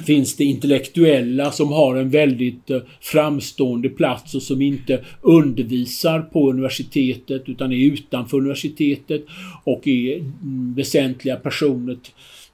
finns 0.05 0.35
det 0.35 0.43
intellektuella 0.43 1.51
som 1.51 1.71
har 1.71 1.95
en 1.95 2.09
väldigt 2.09 2.69
eh, 2.69 2.81
framstående 3.01 3.89
plats 3.89 4.35
och 4.35 4.41
som 4.41 4.61
inte 4.61 5.03
undervisar 5.21 6.21
på 6.21 6.49
universitetet 6.49 7.43
utan 7.45 7.71
är 7.71 7.77
utanför 7.77 8.37
universitetet 8.37 9.25
och 9.63 9.87
är 9.87 10.15
mm, 10.17 10.73
väsentliga 10.75 11.35
personer. 11.35 11.97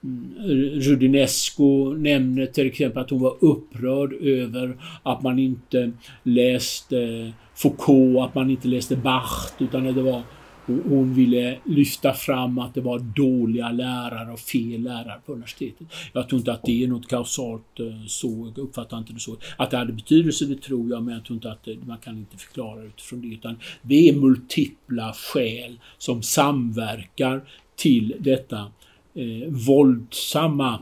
Mm, 0.03 0.33
Rudinesco 0.81 1.93
nämner 1.93 2.45
till 2.45 2.67
exempel 2.67 3.03
att 3.03 3.09
hon 3.09 3.21
var 3.21 3.35
upprörd 3.39 4.13
över 4.13 4.77
att 5.03 5.23
man 5.23 5.39
inte 5.39 5.91
läste 6.23 7.01
eh, 7.01 7.29
Foucault, 7.55 8.19
att 8.19 8.35
man 8.35 8.49
inte 8.49 8.67
läste 8.67 8.95
Bach 8.95 9.51
utan 9.59 9.87
att 9.87 9.95
det 9.95 10.01
var 10.01 10.21
hon 10.65 11.13
ville 11.13 11.57
lyfta 11.65 12.13
fram 12.13 12.59
att 12.59 12.73
det 12.73 12.81
var 12.81 12.99
dåliga 12.99 13.71
lärare 13.71 14.31
och 14.31 14.39
fel 14.39 14.81
lärare 14.81 15.19
på 15.25 15.33
universitetet. 15.33 15.87
Jag 16.13 16.29
tror 16.29 16.39
inte 16.39 16.53
att 16.53 16.63
det 16.63 16.83
är 16.83 16.87
något 16.87 17.07
kausalt 17.07 17.79
eh, 17.79 18.05
så, 18.07 18.53
jag 18.55 18.63
uppfattar 18.63 18.97
inte 18.97 19.13
det 19.13 19.19
så. 19.19 19.37
Att 19.57 19.71
det 19.71 19.77
hade 19.77 19.93
betydelse, 19.93 20.45
det 20.45 20.61
tror 20.61 20.89
jag, 20.89 21.03
men 21.03 21.13
jag 21.13 21.25
tror 21.25 21.35
inte 21.35 21.51
att 21.51 21.63
det, 21.63 21.77
man 21.85 21.97
kan 21.97 22.17
inte 22.17 22.37
förklara 22.37 22.83
utifrån 22.83 23.21
det. 23.21 23.27
Utan 23.27 23.59
det 23.81 24.09
är 24.09 24.13
multipla 24.13 25.13
skäl 25.13 25.79
som 25.97 26.23
samverkar 26.23 27.41
till 27.75 28.15
detta 28.19 28.71
eh, 29.13 29.49
våldsamma 29.49 30.79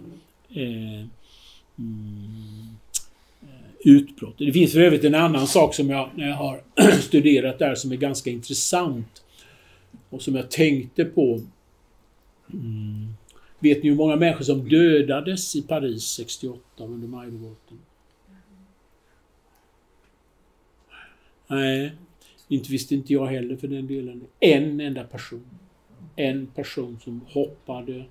eh, 0.50 1.06
mm, 1.78 2.68
eh, 3.42 3.48
utbrott. 3.80 4.36
Det 4.38 4.54
finns 4.54 4.74
för 4.74 4.80
övrigt 4.80 5.04
en 5.04 5.16
annan 5.16 5.48
sak 5.48 5.76
som 5.76 5.90
jag, 5.90 6.10
när 6.16 6.28
jag 6.28 6.36
har 6.36 6.62
studerat 7.02 7.60
där 7.60 7.76
som 7.76 7.92
är 7.92 7.96
ganska 7.96 8.30
intressant 8.30 9.24
och 10.14 10.22
som 10.22 10.36
jag 10.36 10.52
tänkte 10.52 11.06
på. 11.06 11.42
Mm. 12.54 13.08
Vet 13.60 13.84
ni 13.84 13.90
hur 13.90 13.96
många 13.96 14.16
människor 14.16 14.44
som 14.44 14.70
dödades 14.70 15.56
i 15.56 15.62
Paris 15.62 16.04
68 16.04 16.60
under 16.78 17.08
majrevolten? 17.08 17.80
Nej, 21.48 21.92
inte 22.48 22.72
visste 22.72 22.96
inte 22.96 23.14
jag 23.14 23.26
heller 23.26 23.56
för 23.56 23.68
den 23.68 23.88
delen. 23.88 24.26
En 24.40 24.80
enda 24.80 25.04
person. 25.04 25.46
En 26.16 26.48
person 26.48 27.00
som 27.04 27.22
hoppade 27.30 28.06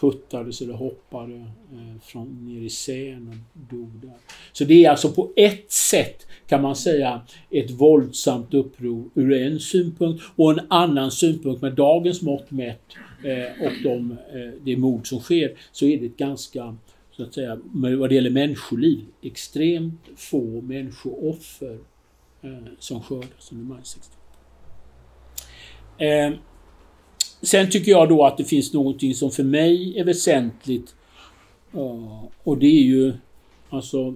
puttades 0.00 0.60
eller 0.60 0.74
hoppade 0.74 1.34
eh, 1.72 2.00
från 2.02 2.46
ner 2.46 2.60
i 2.60 2.70
Seine 2.70 3.30
och 3.30 3.76
dog 3.76 3.90
där. 4.02 4.16
Så 4.52 4.64
det 4.64 4.84
är 4.84 4.90
alltså 4.90 5.12
på 5.12 5.32
ett 5.36 5.72
sätt 5.72 6.26
kan 6.46 6.62
man 6.62 6.76
säga 6.76 7.20
ett 7.50 7.70
våldsamt 7.70 8.54
uppror 8.54 9.10
ur 9.14 9.32
en 9.32 9.60
synpunkt 9.60 10.22
och 10.36 10.50
en 10.50 10.60
annan 10.68 11.10
synpunkt 11.10 11.62
med 11.62 11.72
dagens 11.72 12.22
mått 12.22 12.50
mätt 12.50 12.82
eh, 13.24 13.66
och 13.66 13.72
de, 13.82 14.10
eh, 14.10 14.60
det 14.64 14.76
mord 14.76 15.08
som 15.08 15.20
sker 15.20 15.56
så 15.72 15.86
är 15.86 16.00
det 16.00 16.06
ett 16.06 16.16
ganska 16.16 16.76
så 17.16 17.22
att 17.22 17.34
säga, 17.34 17.58
vad 17.72 18.08
det 18.08 18.14
gäller 18.14 18.30
människoliv, 18.30 19.04
extremt 19.22 20.08
få 20.16 20.60
människooffer 20.60 21.78
eh, 22.42 22.50
som 22.78 23.02
skördas 23.02 23.52
under 23.52 23.64
maj 23.64 23.80
68 23.84 24.18
sen 27.42 27.70
tycker 27.70 27.90
jag 27.90 28.08
då 28.08 28.24
att 28.24 28.36
det 28.36 28.44
finns 28.44 28.72
någonting 28.72 29.14
som 29.14 29.30
för 29.30 29.42
mig 29.42 29.98
är 29.98 30.04
väsentligt. 30.04 30.94
Och 32.42 32.58
det 32.58 32.66
är 32.66 32.82
ju 32.82 33.12
alltså 33.70 34.14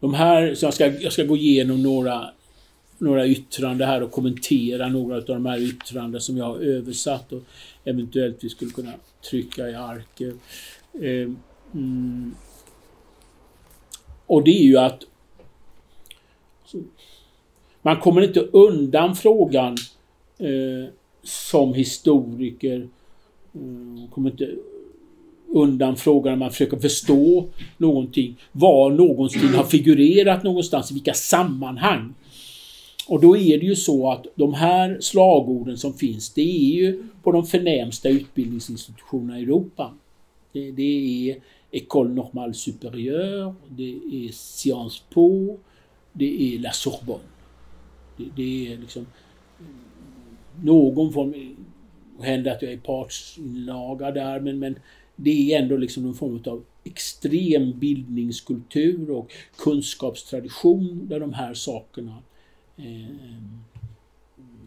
de 0.00 0.14
här, 0.14 0.54
så 0.54 0.66
jag 0.66 0.74
ska, 0.74 0.86
jag 0.86 1.12
ska 1.12 1.24
gå 1.24 1.36
igenom 1.36 1.82
några, 1.82 2.30
några 2.98 3.26
yttranden 3.26 3.88
här 3.88 4.02
och 4.02 4.12
kommentera 4.12 4.88
några 4.88 5.16
av 5.16 5.24
de 5.24 5.46
här 5.46 5.58
yttranden 5.58 6.20
som 6.20 6.36
jag 6.36 6.44
har 6.44 6.56
översatt 6.56 7.32
och 7.32 7.42
eventuellt 7.84 8.44
vi 8.44 8.48
skulle 8.48 8.70
kunna 8.70 8.92
trycka 9.30 9.68
i 9.68 9.74
arket. 9.74 10.34
Eh, 10.94 11.30
mm, 11.74 12.34
och 14.26 14.44
det 14.44 14.50
är 14.50 14.64
ju 14.64 14.76
att 14.76 15.04
man 17.82 18.00
kommer 18.00 18.22
inte 18.22 18.40
undan 18.40 19.16
frågan 19.16 19.76
eh, 20.38 20.92
som 21.22 21.74
historiker. 21.74 22.88
Mm, 23.54 24.08
kommer 24.10 24.30
inte 24.30 24.54
undan 25.52 25.96
frågan 25.96 26.32
när 26.32 26.38
man 26.38 26.50
försöker 26.50 26.76
förstå 26.76 27.46
någonting. 27.76 28.36
Var 28.52 28.90
någonsin 28.90 29.54
har 29.54 29.64
figurerat 29.64 30.42
någonstans, 30.42 30.90
i 30.90 30.94
vilka 30.94 31.14
sammanhang. 31.14 32.14
Och 33.08 33.20
då 33.20 33.36
är 33.36 33.58
det 33.58 33.66
ju 33.66 33.76
så 33.76 34.10
att 34.12 34.26
de 34.34 34.54
här 34.54 34.98
slagorden 35.00 35.78
som 35.78 35.94
finns, 35.94 36.30
det 36.30 36.42
är 36.42 36.74
ju 36.74 37.04
på 37.22 37.32
de 37.32 37.46
förnämsta 37.46 38.08
utbildningsinstitutionerna 38.08 39.40
i 39.40 39.42
Europa. 39.42 39.94
Det, 40.52 40.70
det 40.70 40.82
är 41.30 41.36
École 41.70 42.10
Normale 42.10 42.54
Supérieure, 42.54 43.54
det 43.68 43.92
är 43.92 44.32
Sciences 44.32 45.02
Po, 45.14 45.58
det 46.12 46.54
är 46.54 46.58
La 46.58 46.72
Sorbonne. 46.72 47.24
Det, 48.16 48.24
det 48.36 48.72
är 48.72 48.78
liksom 48.78 49.06
någon 50.62 51.12
form, 51.12 51.34
det 52.18 52.26
händer 52.26 52.50
att 52.50 52.62
jag 52.62 52.72
är 52.72 52.76
partsinlaga 52.76 54.10
där, 54.10 54.40
men, 54.40 54.58
men 54.58 54.78
det 55.16 55.52
är 55.52 55.62
ändå 55.62 55.76
liksom 55.76 56.02
någon 56.02 56.14
form 56.14 56.42
av 56.46 56.62
extrem 56.84 57.78
bildningskultur 57.78 59.10
och 59.10 59.32
kunskapstradition 59.56 61.06
där 61.08 61.20
de 61.20 61.32
här 61.32 61.54
sakerna 61.54 62.16
eh, 62.76 63.14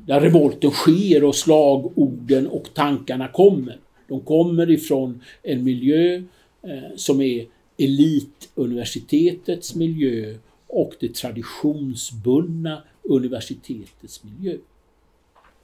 där 0.05 0.21
revolten 0.21 0.71
sker 0.71 1.23
och 1.23 1.35
slagorden 1.35 2.47
och 2.47 2.73
tankarna 2.73 3.27
kommer. 3.27 3.79
De 4.07 4.19
kommer 4.19 4.71
ifrån 4.71 5.21
en 5.43 5.63
miljö 5.63 6.15
eh, 6.61 6.95
som 6.95 7.21
är 7.21 7.45
elituniversitetets 7.77 9.75
miljö 9.75 10.35
och 10.67 10.93
det 10.99 11.15
traditionsbundna 11.15 12.83
universitetets 13.03 14.23
miljö. 14.23 14.57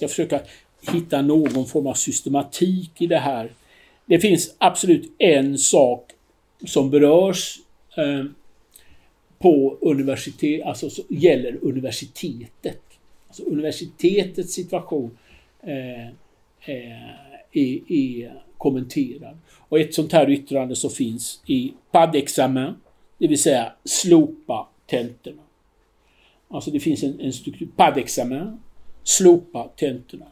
Jag 0.02 0.10
försöker 0.10 0.42
hitta 0.94 1.22
någon 1.22 1.66
form 1.66 1.88
av 1.88 1.94
systematik 1.94 3.02
i 3.02 3.08
det 3.08 3.18
här. 3.18 3.52
Det 4.06 4.20
finns 4.20 4.56
absolut 4.58 5.12
en 5.18 5.58
sak 5.58 6.12
som 6.66 6.90
berörs 6.90 7.60
eh, 7.98 8.26
på 9.40 9.78
universitet, 9.82 10.66
alltså 10.66 10.90
gäller 11.10 11.58
universitetet. 11.62 12.82
Alltså 13.28 13.44
universitetets 13.44 14.54
situation 14.54 15.18
eh, 15.64 16.08
eh, 16.08 17.10
är, 17.52 17.92
är 17.92 18.34
kommenterad. 18.58 19.38
Och 19.58 19.80
ett 19.80 19.94
sånt 19.94 20.14
här 20.14 20.30
yttrande 20.30 20.76
som 20.76 20.90
finns 20.90 21.42
i 21.46 21.74
PAD-examen, 21.92 22.74
det 23.18 23.28
vill 23.28 23.42
säga 23.42 23.72
slopa 23.84 24.68
tentorna. 24.88 25.42
Alltså 26.48 26.72
det 26.72 26.80
finns 26.80 27.04
en, 27.04 27.20
en 27.20 27.34
struktur, 27.34 27.68
PAD-examen 27.76 28.60
slopa 29.10 29.70
tentorna. 29.76 30.26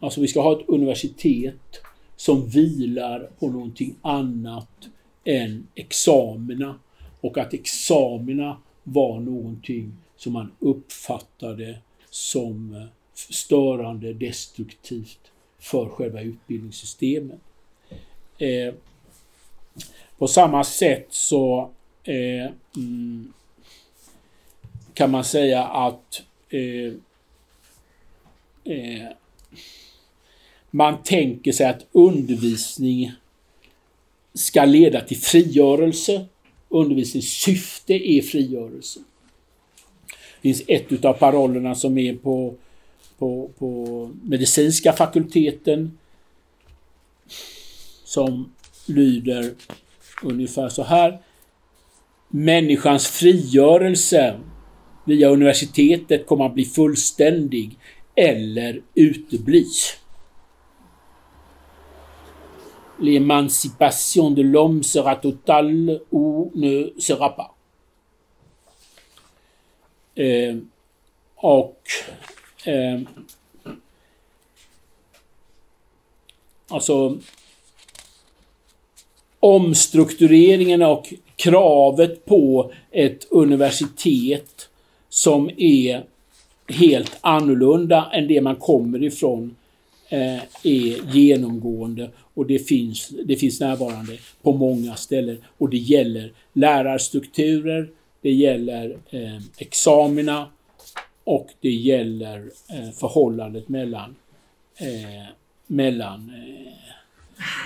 Alltså 0.00 0.20
vi 0.20 0.28
ska 0.28 0.40
ha 0.40 0.60
ett 0.60 0.68
universitet 0.68 1.80
som 2.16 2.48
vilar 2.48 3.30
på 3.38 3.48
någonting 3.48 3.94
annat 4.02 4.88
än 5.24 5.66
examina. 5.74 6.78
Och 7.20 7.38
att 7.38 7.54
examina 7.54 8.56
var 8.82 9.20
någonting 9.20 9.92
som 10.16 10.32
man 10.32 10.52
uppfattade 10.58 11.78
som 12.10 12.74
eh, 12.74 12.86
störande, 13.14 14.12
destruktivt 14.12 15.32
för 15.58 15.88
själva 15.88 16.20
utbildningssystemet. 16.20 17.40
Eh, 18.38 18.74
på 20.18 20.28
samma 20.28 20.64
sätt 20.64 21.06
så 21.10 21.70
eh, 22.04 22.50
mm, 22.76 23.32
kan 24.94 25.10
man 25.10 25.24
säga 25.24 25.64
att 25.64 26.22
eh, 26.48 26.92
eh, 28.66 29.08
man 30.70 31.02
tänker 31.02 31.52
sig 31.52 31.66
att 31.66 31.86
undervisning 31.92 33.12
ska 34.34 34.64
leda 34.64 35.00
till 35.00 35.16
frigörelse. 35.16 36.26
Undervisningens 36.68 37.30
syfte 37.30 37.94
är 37.94 38.22
frigörelse. 38.22 39.00
Det 40.06 40.42
finns 40.42 40.62
ett 40.68 40.92
utav 40.92 41.12
parollerna 41.12 41.74
som 41.74 41.98
är 41.98 42.14
på, 42.14 42.54
på, 43.18 43.50
på 43.58 44.10
medicinska 44.22 44.92
fakulteten 44.92 45.98
som 48.04 48.52
lyder 48.86 49.54
ungefär 50.22 50.68
så 50.68 50.82
här. 50.82 51.18
Människans 52.28 53.06
frigörelse 53.06 54.40
via 55.04 55.28
universitetet 55.28 56.26
kommer 56.26 56.46
att 56.46 56.54
bli 56.54 56.64
fullständig 56.64 57.78
eller 58.16 58.82
utebli. 58.94 59.66
L'émancipation 62.98 64.30
de 64.30 64.42
l'homme 64.42 64.82
sera 64.82 65.16
totale 65.16 66.00
ou 66.10 66.50
ne 66.54 66.92
sera 66.98 67.28
pas. 67.28 67.52
Eh, 70.14 70.56
och 71.36 71.82
euh, 72.66 72.94
eh, 72.94 73.00
alltså 76.68 77.18
omstruktureringen 79.40 80.82
och 80.82 81.14
kravet 81.36 82.24
på 82.24 82.72
ett 82.90 83.26
universitet 83.30 84.68
som 85.08 85.50
är 85.56 86.04
helt 86.68 87.18
annorlunda 87.20 88.10
än 88.12 88.28
det 88.28 88.40
man 88.40 88.56
kommer 88.56 89.02
ifrån 89.02 89.56
eh, 90.08 90.36
är 90.62 91.14
genomgående 91.14 92.10
och 92.34 92.46
det 92.46 92.58
finns, 92.58 93.08
det 93.24 93.36
finns 93.36 93.60
närvarande 93.60 94.18
på 94.42 94.52
många 94.52 94.94
ställen. 94.94 95.38
Och 95.58 95.70
det 95.70 95.76
gäller 95.76 96.32
lärarstrukturer, 96.52 97.88
det 98.22 98.32
gäller 98.32 98.98
eh, 99.10 99.38
examina 99.58 100.48
och 101.24 101.48
det 101.60 101.70
gäller 101.70 102.50
eh, 102.68 102.90
förhållandet 102.90 103.68
mellan 103.68 104.16
eh, 104.76 105.26
mellan 105.66 106.30
eh, 106.30 106.72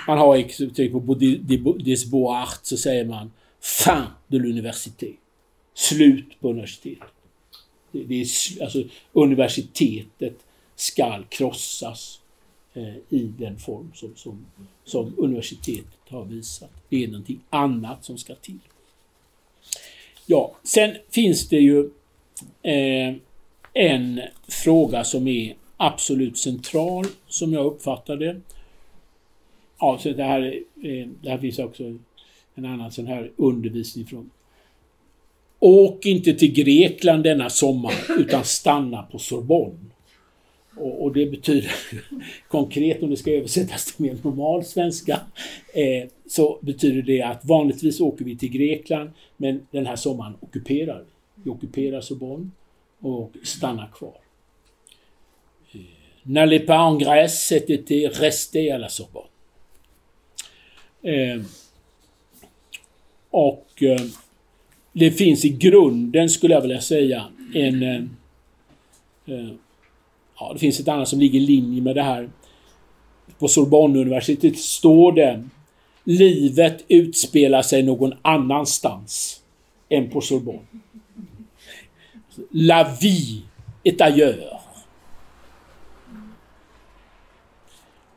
man 0.07 0.17
har 0.17 0.37
uttryck 0.37 0.91
på 0.91 1.13
des 1.79 2.05
Beaux-Arts 2.11 2.59
så 2.63 2.77
säger 2.77 3.05
man 3.05 3.31
fin 3.61 4.03
de 4.27 4.39
l'université. 4.39 5.13
Slut 5.73 6.39
på 6.39 6.49
universitetet. 6.49 7.07
Det, 7.91 8.03
det 8.03 8.21
är, 8.21 8.63
alltså, 8.63 8.83
universitetet 9.13 10.33
skall 10.75 11.25
krossas 11.29 12.19
eh, 12.73 12.95
i 13.09 13.31
den 13.37 13.57
form 13.57 13.91
som, 13.95 14.13
som, 14.15 14.45
som 14.83 15.13
universitetet 15.17 16.09
har 16.09 16.25
visat. 16.25 16.71
Det 16.89 17.03
är 17.03 17.07
någonting 17.07 17.39
annat 17.49 18.05
som 18.05 18.17
ska 18.17 18.35
till. 18.35 18.59
Ja, 20.25 20.55
sen 20.63 20.95
finns 21.09 21.49
det 21.49 21.59
ju 21.59 21.89
eh, 22.61 23.15
en 23.73 24.21
fråga 24.47 25.03
som 25.03 25.27
är 25.27 25.55
absolut 25.77 26.37
central 26.37 27.05
som 27.27 27.53
jag 27.53 27.65
uppfattar 27.65 28.17
det. 28.17 28.41
Ja, 29.79 29.99
så 30.01 30.09
det 30.09 30.23
här, 30.23 30.41
eh, 30.83 31.07
det 31.21 31.29
här 31.29 31.37
finns 31.37 31.59
också 31.59 31.83
en 32.55 32.65
annan 32.65 32.91
sån 32.91 33.07
här 33.07 33.31
undervisning 33.35 34.05
från 34.05 34.29
Åk 35.63 36.05
inte 36.05 36.33
till 36.33 36.53
Grekland 36.53 37.23
denna 37.23 37.49
sommar 37.49 37.93
utan 38.17 38.43
stanna 38.43 39.03
på 39.03 39.19
Sorbonne. 39.19 39.77
Och, 40.75 41.03
och 41.03 41.13
det 41.13 41.25
betyder 41.25 41.71
konkret, 42.47 43.03
om 43.03 43.09
det 43.09 43.17
ska 43.17 43.31
översättas 43.31 43.85
till 43.85 44.05
mer 44.05 44.17
normal 44.21 44.63
svenska, 44.65 45.19
eh, 45.73 46.09
så 46.27 46.59
betyder 46.61 47.01
det 47.01 47.21
att 47.21 47.45
vanligtvis 47.45 47.99
åker 47.99 48.25
vi 48.25 48.37
till 48.37 48.49
Grekland, 48.49 49.09
men 49.37 49.67
den 49.71 49.85
här 49.85 49.95
sommaren 49.95 50.33
ockuperar 50.39 50.99
vi. 50.99 51.05
Vi 51.43 51.49
ockuperar 51.49 52.01
Sorbonne 52.01 52.49
och 52.99 53.31
stannar 53.43 53.91
kvar. 53.93 54.17
Eh, 55.71 55.79
N'allez 56.23 56.65
pas 56.65 56.91
en 56.91 56.99
Grèce 56.99 57.47
cet 57.47 57.69
été, 57.69 58.07
restez 58.07 58.71
à 58.71 58.77
la 58.77 58.89
Sorbonne. 58.89 59.27
Eh, 61.01 61.41
och 63.29 63.83
eh, 63.83 64.01
det 64.93 65.11
finns 65.11 65.45
i 65.45 65.49
grunden, 65.49 66.29
skulle 66.29 66.53
jag 66.53 66.61
vilja 66.61 66.81
säga, 66.81 67.25
en... 67.53 67.83
Eh, 67.83 68.03
eh, 69.25 69.49
ja, 70.39 70.53
det 70.53 70.59
finns 70.59 70.79
ett 70.79 70.87
annat 70.87 71.07
som 71.07 71.19
ligger 71.19 71.39
i 71.39 71.45
linje 71.45 71.81
med 71.81 71.95
det 71.95 72.03
här. 72.03 72.29
på 73.39 73.47
Sorbonneuniversitetet 73.47 74.59
står 74.59 75.11
det 75.11 75.43
Livet 76.03 76.85
utspelar 76.87 77.61
sig 77.61 77.83
någon 77.83 78.13
annanstans 78.21 79.43
än 79.89 80.09
på 80.09 80.21
Sorbonne. 80.21 80.65
La 82.51 82.97
vie 83.01 83.41
est 83.83 84.01
ailleurs. 84.01 84.61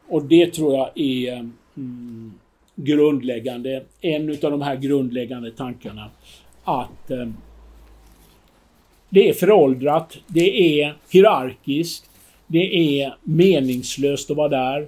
Och 0.09 0.25
det 0.25 0.47
tror 0.47 0.75
jag 0.75 0.91
är 0.95 1.51
mm, 1.77 2.35
grundläggande, 2.75 3.85
en 4.01 4.31
av 4.31 4.51
de 4.51 4.63
här 4.63 4.77
grundläggande 4.77 5.51
tankarna. 5.51 6.11
Att 6.65 7.11
eh, 7.11 7.29
det 9.09 9.29
är 9.29 9.33
föråldrat, 9.33 10.19
det 10.27 10.81
är 10.81 10.95
hierarkiskt, 11.11 12.11
det 12.47 13.01
är 13.01 13.17
meningslöst 13.23 14.31
att 14.31 14.37
vara 14.37 14.49
där. 14.49 14.87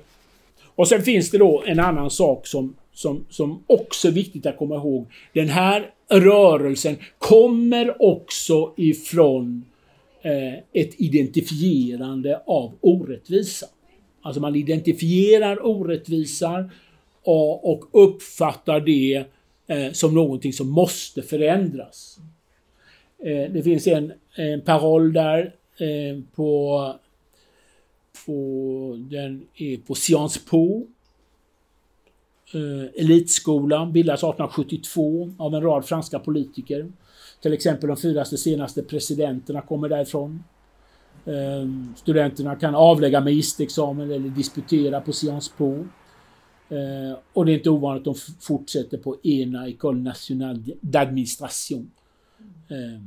Och 0.74 0.88
sen 0.88 1.02
finns 1.02 1.30
det 1.30 1.38
då 1.38 1.62
en 1.66 1.80
annan 1.80 2.10
sak 2.10 2.46
som, 2.46 2.76
som, 2.92 3.24
som 3.30 3.62
också 3.66 4.08
är 4.08 4.12
viktigt 4.12 4.46
att 4.46 4.56
komma 4.56 4.74
ihåg. 4.74 5.06
Den 5.32 5.48
här 5.48 5.90
rörelsen 6.08 6.96
kommer 7.18 8.02
också 8.02 8.74
ifrån 8.76 9.64
eh, 10.22 10.82
ett 10.82 11.00
identifierande 11.00 12.42
av 12.46 12.72
orättvisa. 12.80 13.66
Alltså 14.22 14.40
man 14.40 14.56
identifierar 14.56 15.66
orättvisar 15.66 16.70
och, 17.22 17.70
och 17.70 17.84
uppfattar 17.92 18.80
det 18.80 19.24
eh, 19.66 19.92
som 19.92 20.14
någonting 20.14 20.52
som 20.52 20.70
måste 20.70 21.22
förändras. 21.22 22.18
Eh, 23.18 23.52
det 23.52 23.62
finns 23.62 23.86
en, 23.86 24.12
en 24.34 24.60
paroll 24.60 25.12
där 25.12 25.54
eh, 25.78 26.22
på, 26.34 26.94
på, 28.26 28.96
den 29.10 29.46
är 29.54 29.76
på 29.76 29.94
Sciences 29.94 30.44
Po. 30.44 30.86
Eh, 32.54 33.02
elitskolan 33.02 33.92
bildas 33.92 34.20
1872 34.20 35.30
av 35.38 35.54
en 35.54 35.62
rad 35.62 35.84
franska 35.84 36.18
politiker. 36.18 36.92
Till 37.42 37.52
exempel 37.52 37.88
de 37.88 37.96
fyra 37.96 38.24
senaste 38.24 38.82
presidenterna 38.82 39.60
kommer 39.60 39.88
därifrån. 39.88 40.44
Eh, 41.24 41.94
studenterna 41.96 42.56
kan 42.56 42.74
avlägga 42.74 43.20
magisterexamen 43.20 44.10
eller 44.10 44.28
disputera 44.28 45.00
på 45.00 45.12
Sciences 45.12 45.52
Po. 45.56 45.84
Eh, 46.68 47.18
och 47.32 47.46
det 47.46 47.52
är 47.52 47.56
inte 47.56 47.70
ovanligt 47.70 48.06
att 48.06 48.16
de 48.16 48.34
fortsätter 48.40 48.98
på 48.98 49.16
ENA, 49.22 49.68
École 49.68 49.98
Nationale 49.98 50.60
d'Administration. 50.80 51.86
Eh, 52.68 53.02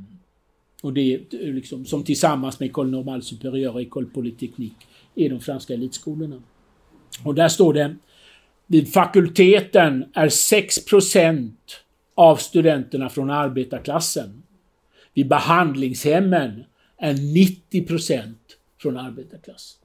och 0.82 0.92
det 0.92 1.14
är 1.14 1.52
liksom, 1.52 1.84
som 1.84 2.04
tillsammans 2.04 2.60
med 2.60 2.66
École 2.68 2.90
Normale 2.90 3.22
Supérieure 3.22 3.72
och 3.72 3.82
École 3.82 4.06
Polytechnique 4.06 4.86
är 5.14 5.30
de 5.30 5.40
franska 5.40 5.74
elitskolorna. 5.74 6.42
Och 7.24 7.34
där 7.34 7.48
står 7.48 7.74
det 7.74 7.96
vid 8.66 8.92
fakulteten 8.92 10.04
är 10.12 10.28
6% 10.28 11.52
av 12.14 12.36
studenterna 12.36 13.08
från 13.08 13.30
arbetarklassen. 13.30 14.42
Vid 15.14 15.28
behandlingshemmen 15.28 16.64
är 16.96 17.14
90% 17.14 18.34
från 18.78 18.96
arbetarklassen. 18.96 19.80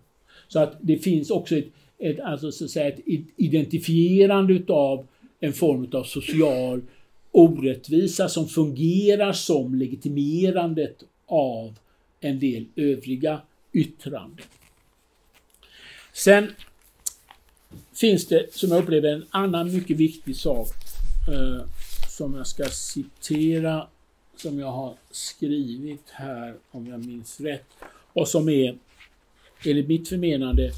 Så 0.48 0.60
att 0.60 0.78
det 0.82 0.98
finns 0.98 1.30
också 1.30 1.56
ett, 1.56 1.68
ett, 2.00 2.20
alltså 2.20 2.52
så 2.52 2.66
att 2.66 2.72
säga, 2.72 2.88
ett 2.88 3.00
identifierande 3.38 4.54
utav 4.54 5.08
en 5.40 5.54
form 5.54 5.90
av 5.94 6.04
social 6.04 6.82
orättvisa 7.32 8.30
som 8.30 8.48
fungerar 8.48 9.34
som 9.34 9.76
legitimerandet 9.76 11.04
av 11.26 11.76
en 12.20 12.40
del 12.40 12.66
övriga 12.76 13.42
yttranden. 13.74 14.46
Sen 16.14 16.52
finns 17.94 18.28
det, 18.28 18.54
som 18.54 18.70
jag 18.70 18.84
upplever, 18.84 19.10
en 19.10 19.26
annan 19.30 19.74
mycket 19.74 19.98
viktig 19.98 20.36
sak 20.36 20.68
eh, 21.32 21.68
som 22.10 22.36
jag 22.36 22.48
ska 22.48 22.64
citera 22.66 23.88
som 24.38 24.60
jag 24.60 24.72
har 24.72 24.96
skrivit 25.12 26.10
här, 26.10 26.56
om 26.72 26.88
jag 26.88 27.06
minns 27.06 27.40
rätt, 27.40 27.66
och 28.14 28.28
som 28.28 28.50
är, 28.50 28.78
enligt 29.66 29.88
mitt 29.88 30.10
förmenande, 30.10 30.72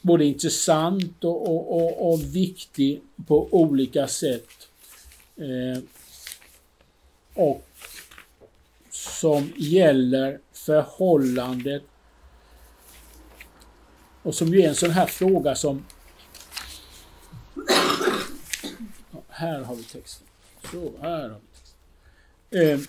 både 0.00 0.24
intressant 0.24 1.24
och, 1.24 1.48
och, 1.48 1.76
och, 1.76 2.12
och 2.12 2.20
viktig 2.36 3.02
på 3.26 3.48
olika 3.50 4.08
sätt. 4.08 4.68
Eh, 5.36 5.82
och 7.34 7.66
som 8.90 9.52
gäller 9.56 10.38
förhållandet 10.52 11.82
och 14.22 14.34
som 14.34 14.48
ju 14.48 14.62
är 14.62 14.68
en 14.68 14.74
sån 14.74 14.90
här 14.90 15.06
fråga 15.06 15.54
som... 15.54 15.84
här 19.28 19.60
har 19.60 19.74
vi 19.74 19.82
texten. 19.82 20.26
Så, 20.70 20.92
här 21.00 21.28
har 21.28 21.28
vi 21.28 21.50
Eh, 22.52 22.80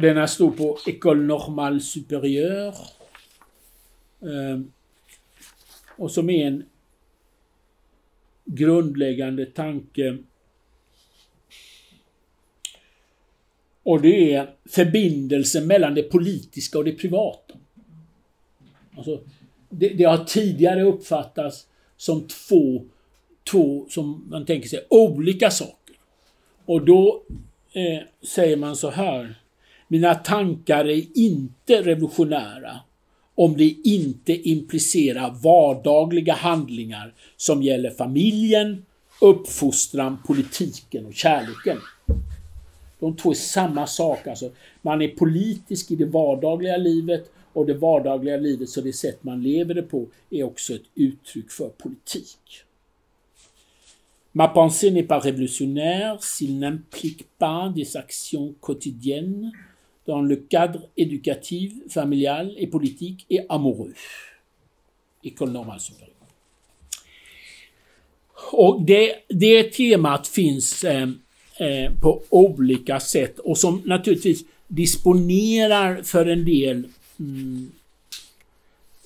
och 0.00 0.06
den 0.06 0.16
här 0.16 0.26
stod 0.26 0.56
på 0.56 0.78
École 0.86 1.22
Normale 1.22 1.80
Supérieure. 1.80 2.74
Eh, 4.22 4.60
och 5.96 6.10
som 6.10 6.30
är 6.30 6.46
en 6.46 6.64
grundläggande 8.44 9.46
tanke. 9.46 10.18
Och 13.82 14.02
det 14.02 14.34
är 14.34 14.54
förbindelsen 14.68 15.66
mellan 15.66 15.94
det 15.94 16.02
politiska 16.02 16.78
och 16.78 16.84
det 16.84 16.92
privata. 16.92 17.54
Alltså, 18.96 19.20
det, 19.68 19.88
det 19.88 20.04
har 20.04 20.24
tidigare 20.24 20.82
uppfattats 20.82 21.66
som 21.96 22.28
två, 22.28 22.84
två 23.50 23.86
som 23.90 24.26
man 24.30 24.46
tänker 24.46 24.68
sig, 24.68 24.86
olika 24.90 25.50
saker. 25.50 25.96
Och 26.64 26.84
då 26.84 27.22
eh, 27.72 28.02
säger 28.22 28.56
man 28.56 28.76
så 28.76 28.90
här. 28.90 29.40
Mina 29.92 30.14
tankar 30.14 30.84
är 30.84 31.18
inte 31.18 31.82
revolutionära 31.82 32.80
om 33.34 33.56
det 33.56 33.76
inte 33.84 34.32
implicerar 34.32 35.30
vardagliga 35.42 36.34
handlingar 36.34 37.14
som 37.36 37.62
gäller 37.62 37.90
familjen, 37.90 38.86
uppfostran, 39.20 40.18
politiken 40.26 41.06
och 41.06 41.14
kärleken. 41.14 41.78
De 42.98 43.16
två 43.16 43.30
är 43.30 43.34
samma 43.34 43.86
sak. 43.86 44.26
Alltså, 44.26 44.50
man 44.82 45.02
är 45.02 45.08
politisk 45.08 45.90
i 45.90 45.96
det 45.96 46.06
vardagliga 46.06 46.76
livet 46.76 47.30
och 47.52 47.66
det 47.66 47.74
vardagliga 47.74 48.36
livet, 48.36 48.68
så 48.68 48.80
det 48.80 48.92
sätt 48.92 49.24
man 49.24 49.42
lever 49.42 49.74
det 49.74 49.82
på, 49.82 50.06
är 50.30 50.44
också 50.44 50.74
ett 50.74 50.86
uttryck 50.94 51.50
för 51.50 51.68
politik. 51.68 52.64
Ma 54.32 54.48
pensée 54.48 54.90
n'est 54.90 55.06
pas 55.06 55.24
révolutionnaire 55.24 56.18
s'il 56.20 56.58
n'implique 56.58 57.24
pas 57.38 57.68
des 57.74 57.96
actions 57.96 58.54
quotidiennes 58.62 59.52
dans 60.06 60.22
le 60.22 60.36
cadre 60.36 60.88
éducatif, 60.96 61.72
familial 61.88 62.52
et 62.56 62.66
politique 62.66 63.26
et 63.30 63.40
amoureux. 63.48 63.94
École 65.24 65.52
normale 65.52 65.80
supérieure. 65.80 66.10
Och 68.52 68.82
det, 68.82 69.14
det 69.28 69.62
temat 69.62 70.28
finns 70.28 70.84
eh, 70.84 71.08
eh, 71.58 71.92
på 72.00 72.22
olika 72.28 73.00
sätt 73.00 73.38
och 73.38 73.58
som 73.58 73.82
naturligtvis 73.84 74.44
disponerar 74.68 76.02
för 76.02 76.26
en 76.26 76.44
del 76.44 76.88
mm, 77.18 77.72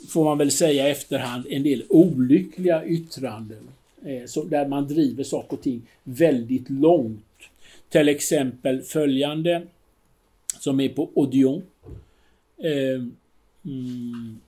får 0.09 0.25
man 0.25 0.39
väl 0.39 0.51
säga 0.51 0.89
efterhand, 0.89 1.47
en 1.51 1.63
del 1.63 1.85
olyckliga 1.89 2.87
yttranden. 2.87 3.69
Eh, 4.05 4.27
så, 4.27 4.45
där 4.45 4.69
man 4.69 4.89
driver 4.89 5.25
saker 5.25 5.57
och 5.57 5.63
ting 5.63 5.83
väldigt 6.03 6.71
långt. 6.71 7.21
Till 7.89 8.09
exempel 8.09 8.83
följande 8.83 9.63
som 10.65 10.81
är 10.81 10.89
på 10.89 11.11
Odeon. 11.15 11.63
Eh, 12.59 13.03
mm, 13.65 14.41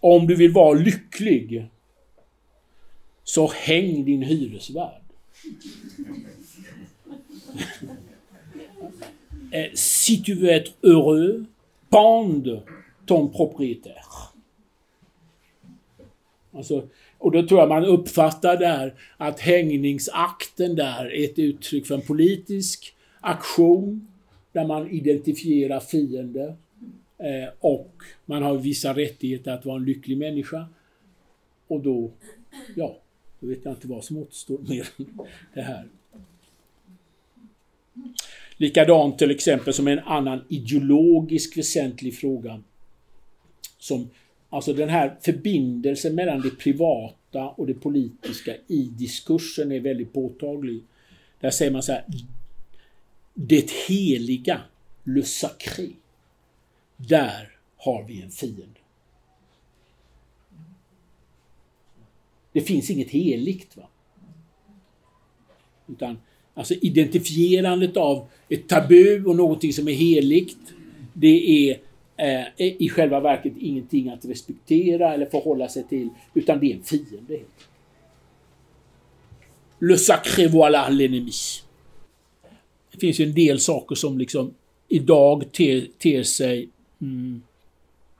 om 0.00 0.26
du 0.26 0.36
vill 0.36 0.52
vara 0.52 0.78
lycklig 0.78 1.66
så 3.24 3.48
häng 3.48 4.04
din 4.04 4.22
hyresvärd. 4.22 5.02
Eh, 9.52 9.72
si 9.74 10.22
tu 10.22 10.34
veux 10.34 10.50
être 10.50 10.72
heureux, 10.82 11.46
pende 11.88 12.62
ton 13.06 13.32
propriétaire. 13.32 14.04
Alltså, 16.52 16.88
och 17.18 17.32
då 17.32 17.46
tror 17.46 17.60
jag 17.60 17.68
man 17.68 17.84
uppfattar 17.84 18.56
där 18.56 18.94
att 19.16 19.40
hängningsakten 19.40 20.76
där 20.76 21.14
är 21.14 21.24
ett 21.24 21.38
uttryck 21.38 21.86
för 21.86 21.94
en 21.94 22.02
politisk 22.02 22.94
aktion 23.20 24.08
där 24.52 24.66
man 24.66 24.90
identifierar 24.90 25.80
fiender 25.80 26.56
eh, 27.18 27.48
och 27.60 27.92
man 28.26 28.42
har 28.42 28.58
vissa 28.58 28.92
rättigheter 28.92 29.52
att 29.52 29.66
vara 29.66 29.76
en 29.76 29.84
lycklig 29.84 30.18
människa. 30.18 30.66
Och 31.66 31.80
då, 31.80 32.10
ja, 32.76 32.98
då 33.40 33.46
vet 33.46 33.64
jag 33.64 33.74
inte 33.74 33.88
vad 33.88 34.04
som 34.04 34.16
återstår 34.16 34.58
mer 34.58 34.88
än 34.98 35.06
det 35.54 35.62
här. 35.62 35.88
Likadant 38.56 39.18
till 39.18 39.30
exempel 39.30 39.74
som 39.74 39.88
en 39.88 39.98
annan 39.98 40.44
ideologisk 40.48 41.58
väsentlig 41.58 42.16
fråga. 42.16 42.62
Som, 43.78 44.10
alltså 44.48 44.72
den 44.72 44.88
här 44.88 45.16
förbindelsen 45.20 46.14
mellan 46.14 46.40
det 46.40 46.50
privata 46.50 47.48
och 47.48 47.66
det 47.66 47.74
politiska 47.74 48.54
i 48.66 48.82
diskursen 48.82 49.72
är 49.72 49.80
väldigt 49.80 50.12
påtaglig. 50.12 50.82
Där 51.40 51.50
säger 51.50 51.72
man 51.72 51.82
så 51.82 51.92
här. 51.92 52.04
Det 53.40 53.70
heliga, 53.70 54.60
le 55.04 55.22
sacré. 55.22 55.88
Där 56.96 57.50
har 57.76 58.04
vi 58.04 58.22
en 58.22 58.30
fiende. 58.30 58.80
Det 62.52 62.60
finns 62.60 62.90
inget 62.90 63.10
heligt. 63.10 63.76
Va? 63.76 63.88
Utan 65.86 66.18
alltså 66.54 66.74
identifierandet 66.74 67.96
av 67.96 68.28
ett 68.48 68.68
tabu 68.68 69.24
och 69.24 69.36
någonting 69.36 69.72
som 69.72 69.88
är 69.88 69.92
heligt. 69.92 70.58
Det 71.12 71.70
är 71.70 71.80
eh, 72.16 72.46
i 72.58 72.88
själva 72.88 73.20
verket 73.20 73.52
ingenting 73.58 74.08
att 74.08 74.24
respektera 74.24 75.14
eller 75.14 75.26
förhålla 75.26 75.68
sig 75.68 75.88
till. 75.88 76.08
Utan 76.34 76.60
det 76.60 76.72
är 76.72 76.76
en 76.76 76.82
fiende. 76.82 77.40
Le 79.78 79.98
sacré 79.98 80.48
voilà 80.48 80.90
l'ennemi. 80.90 81.67
Det 82.98 83.06
finns 83.06 83.20
ju 83.20 83.24
en 83.24 83.34
del 83.34 83.60
saker 83.60 83.94
som 83.94 84.18
liksom 84.18 84.54
idag 84.88 85.52
ter, 85.52 85.86
ter 85.98 86.22
sig 86.22 86.68
mm, 87.00 87.42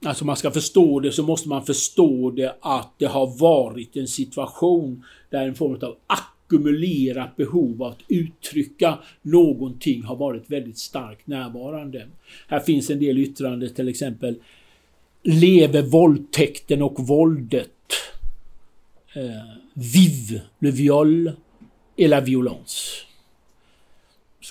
Alltså 0.04 0.24
man 0.24 0.36
ska 0.36 0.50
förstå 0.50 1.00
det 1.00 1.12
så 1.12 1.22
måste 1.22 1.48
man 1.48 1.66
förstå 1.66 2.30
det 2.30 2.56
att 2.60 2.92
det 2.98 3.06
har 3.06 3.38
varit 3.38 3.96
en 3.96 4.08
situation 4.08 5.04
där 5.30 5.48
en 5.48 5.54
form 5.54 5.78
av 5.82 5.96
ackumulerat 6.06 7.36
behov 7.36 7.82
av 7.82 7.92
att 7.92 7.98
uttrycka 8.08 8.98
någonting 9.22 10.02
har 10.02 10.16
varit 10.16 10.50
väldigt 10.50 10.78
starkt 10.78 11.26
närvarande. 11.26 12.06
Här 12.48 12.60
finns 12.60 12.90
en 12.90 13.00
del 13.00 13.18
yttranden 13.18 13.74
till 13.74 13.88
exempel 13.88 14.34
Leve 15.22 15.82
våldtäkten 15.82 16.82
och 16.82 17.06
våldet? 17.06 17.70
Eh, 19.14 19.22
vive 19.74 20.42
le 20.58 20.70
viol 20.70 21.32
et 21.96 22.10
la 22.10 22.20
violence. 22.20 23.07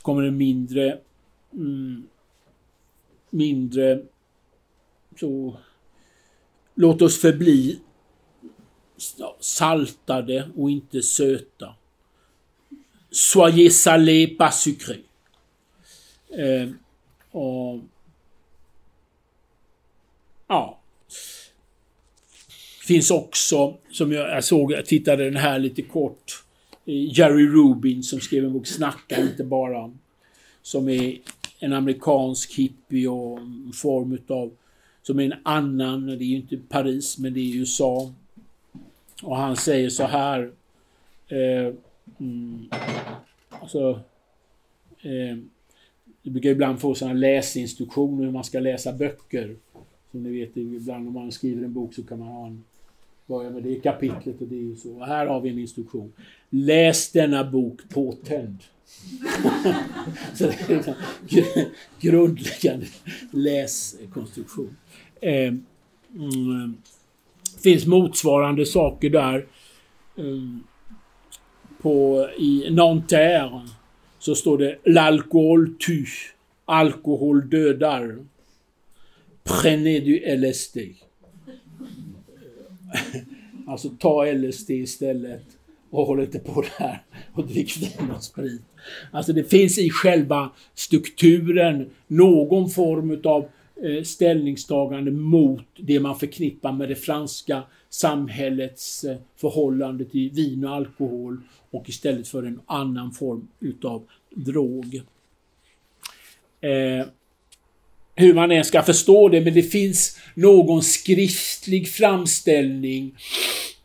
Kommer 0.08 0.22
det 0.22 0.32
mindre 0.32 1.00
mm, 1.54 2.08
mindre 3.30 4.04
så 5.20 5.58
låt 6.76 7.02
oss 7.02 7.22
förbli 7.22 7.80
saltade 9.40 10.50
och 10.56 10.70
inte 10.70 11.02
söta. 11.02 11.76
Soyez 13.12 13.82
salé, 13.82 14.28
pas 14.28 14.62
sucré. 14.62 14.98
Eh, 16.30 16.70
och, 17.32 17.80
ja. 20.48 20.80
Finns 22.88 23.12
också, 23.12 23.78
som 23.92 24.12
jag, 24.12 24.30
jag 24.30 24.44
såg, 24.44 24.72
jag 24.72 24.86
tittade 24.86 25.24
den 25.24 25.38
här 25.38 25.60
lite 25.60 25.82
kort. 25.82 26.47
Jerry 26.88 27.48
Rubin 27.48 28.04
som 28.04 28.20
skrev 28.20 28.46
en 28.46 28.54
bok 28.54 28.68
Snacka 28.68 29.22
inte 29.22 29.44
bara. 29.44 29.92
Som 30.62 30.90
är 30.90 31.18
en 31.60 31.74
amerikansk 31.74 32.54
hippie 32.54 33.08
och 33.08 33.40
en 33.40 33.72
form 33.74 34.14
utav 34.14 34.52
som 35.02 35.20
är 35.20 35.24
en 35.24 35.40
annan, 35.44 36.06
det 36.06 36.14
är 36.14 36.28
ju 36.28 36.36
inte 36.36 36.58
Paris 36.58 37.18
men 37.18 37.34
det 37.34 37.40
är 37.40 37.56
USA. 37.56 38.14
Och 39.24 39.38
han 39.38 39.56
säger 39.56 39.90
så 39.90 40.04
här. 40.04 40.52
Eh, 41.28 41.74
mm, 42.20 42.70
alltså, 43.50 44.00
eh, 45.02 45.38
du 46.22 46.32
brukar 46.32 46.50
ibland 46.50 46.82
få 46.82 46.96
sådana 46.96 47.14
läsinstruktioner 47.14 48.26
hur 48.26 48.32
man 48.32 48.44
ska 48.44 48.60
läsa 48.60 48.94
böcker. 48.94 49.56
Som 50.12 50.24
ni 50.24 50.40
vet, 50.40 50.58
ibland 50.58 51.08
om 51.08 51.14
man 51.14 51.32
skriver 51.32 51.64
en 51.64 51.74
bok 51.74 51.94
så 51.94 52.04
kan 52.04 52.20
man 52.20 52.28
ha 52.28 52.48
en 52.48 52.64
börja 53.28 53.50
med 53.50 53.64
det 53.64 53.76
kapitlet 53.76 54.42
och 54.42 54.48
det 54.48 54.56
är 54.56 54.62
ju 54.62 54.76
så. 54.76 54.98
Och 54.98 55.06
här 55.06 55.26
har 55.26 55.42
vi 55.42 55.50
en 55.50 55.60
instruktion. 55.60 56.14
Läs 56.50 57.12
denna 57.12 57.44
bok 57.44 57.90
påtänd. 57.90 58.58
så 60.34 60.44
det 60.44 60.70
är 60.70 60.90
en 60.90 61.66
grundläggande 62.00 62.86
läskonstruktion. 63.32 64.78
Eh, 65.22 65.54
mm, 66.16 66.78
finns 67.64 67.86
motsvarande 67.86 68.66
saker 68.66 69.10
där. 69.10 69.48
Eh, 70.18 70.24
på, 71.82 72.28
I 72.38 72.70
Nanterre 72.70 73.68
så 74.20 74.36
står 74.36 74.58
det 74.58 74.78
L'alcool 74.86 75.78
tu. 75.78 76.06
Alkohol 76.66 77.50
dödar. 77.50 78.18
Prenez 79.44 80.04
du 80.04 80.38
LSD. 80.38 80.78
alltså 83.68 83.90
ta 83.90 84.26
LSD 84.26 84.70
istället 84.70 85.58
och 85.90 86.06
håll 86.06 86.20
inte 86.20 86.40
på 86.40 86.64
där 86.80 87.04
och 87.34 87.48
drick 87.48 87.78
vin 87.78 88.12
och 88.16 88.24
sprit. 88.24 88.62
Alltså 89.12 89.34
det 89.34 89.44
finns 89.44 89.78
i 89.78 89.90
själva 89.90 90.50
strukturen 90.74 91.90
någon 92.08 92.70
form 92.70 93.12
utav 93.12 93.48
eh, 93.84 94.04
ställningstagande 94.04 95.12
mot 95.12 95.66
det 95.78 96.00
man 96.00 96.20
förknippar 96.20 96.72
med 96.72 96.90
det 96.90 96.96
franska 96.96 97.64
samhällets 97.90 99.04
eh, 99.04 99.18
förhållande 99.36 100.06
till 100.06 100.32
vin 100.32 100.66
och 100.66 100.76
alkohol 100.76 101.42
och 101.72 101.90
istället 101.90 102.28
för 102.28 102.44
en 102.44 102.60
annan 102.66 103.12
form 103.12 103.48
utav 103.60 104.04
drog. 104.30 105.02
Eh, 106.62 107.08
hur 108.18 108.34
man 108.34 108.52
än 108.52 108.66
ska 108.66 108.82
förstå 108.82 109.30
det, 109.30 109.42
men 109.42 109.54
det 109.54 109.64
finns 109.64 110.18
någon 110.34 110.84
skriftlig 110.84 111.90
framställning 111.90 113.16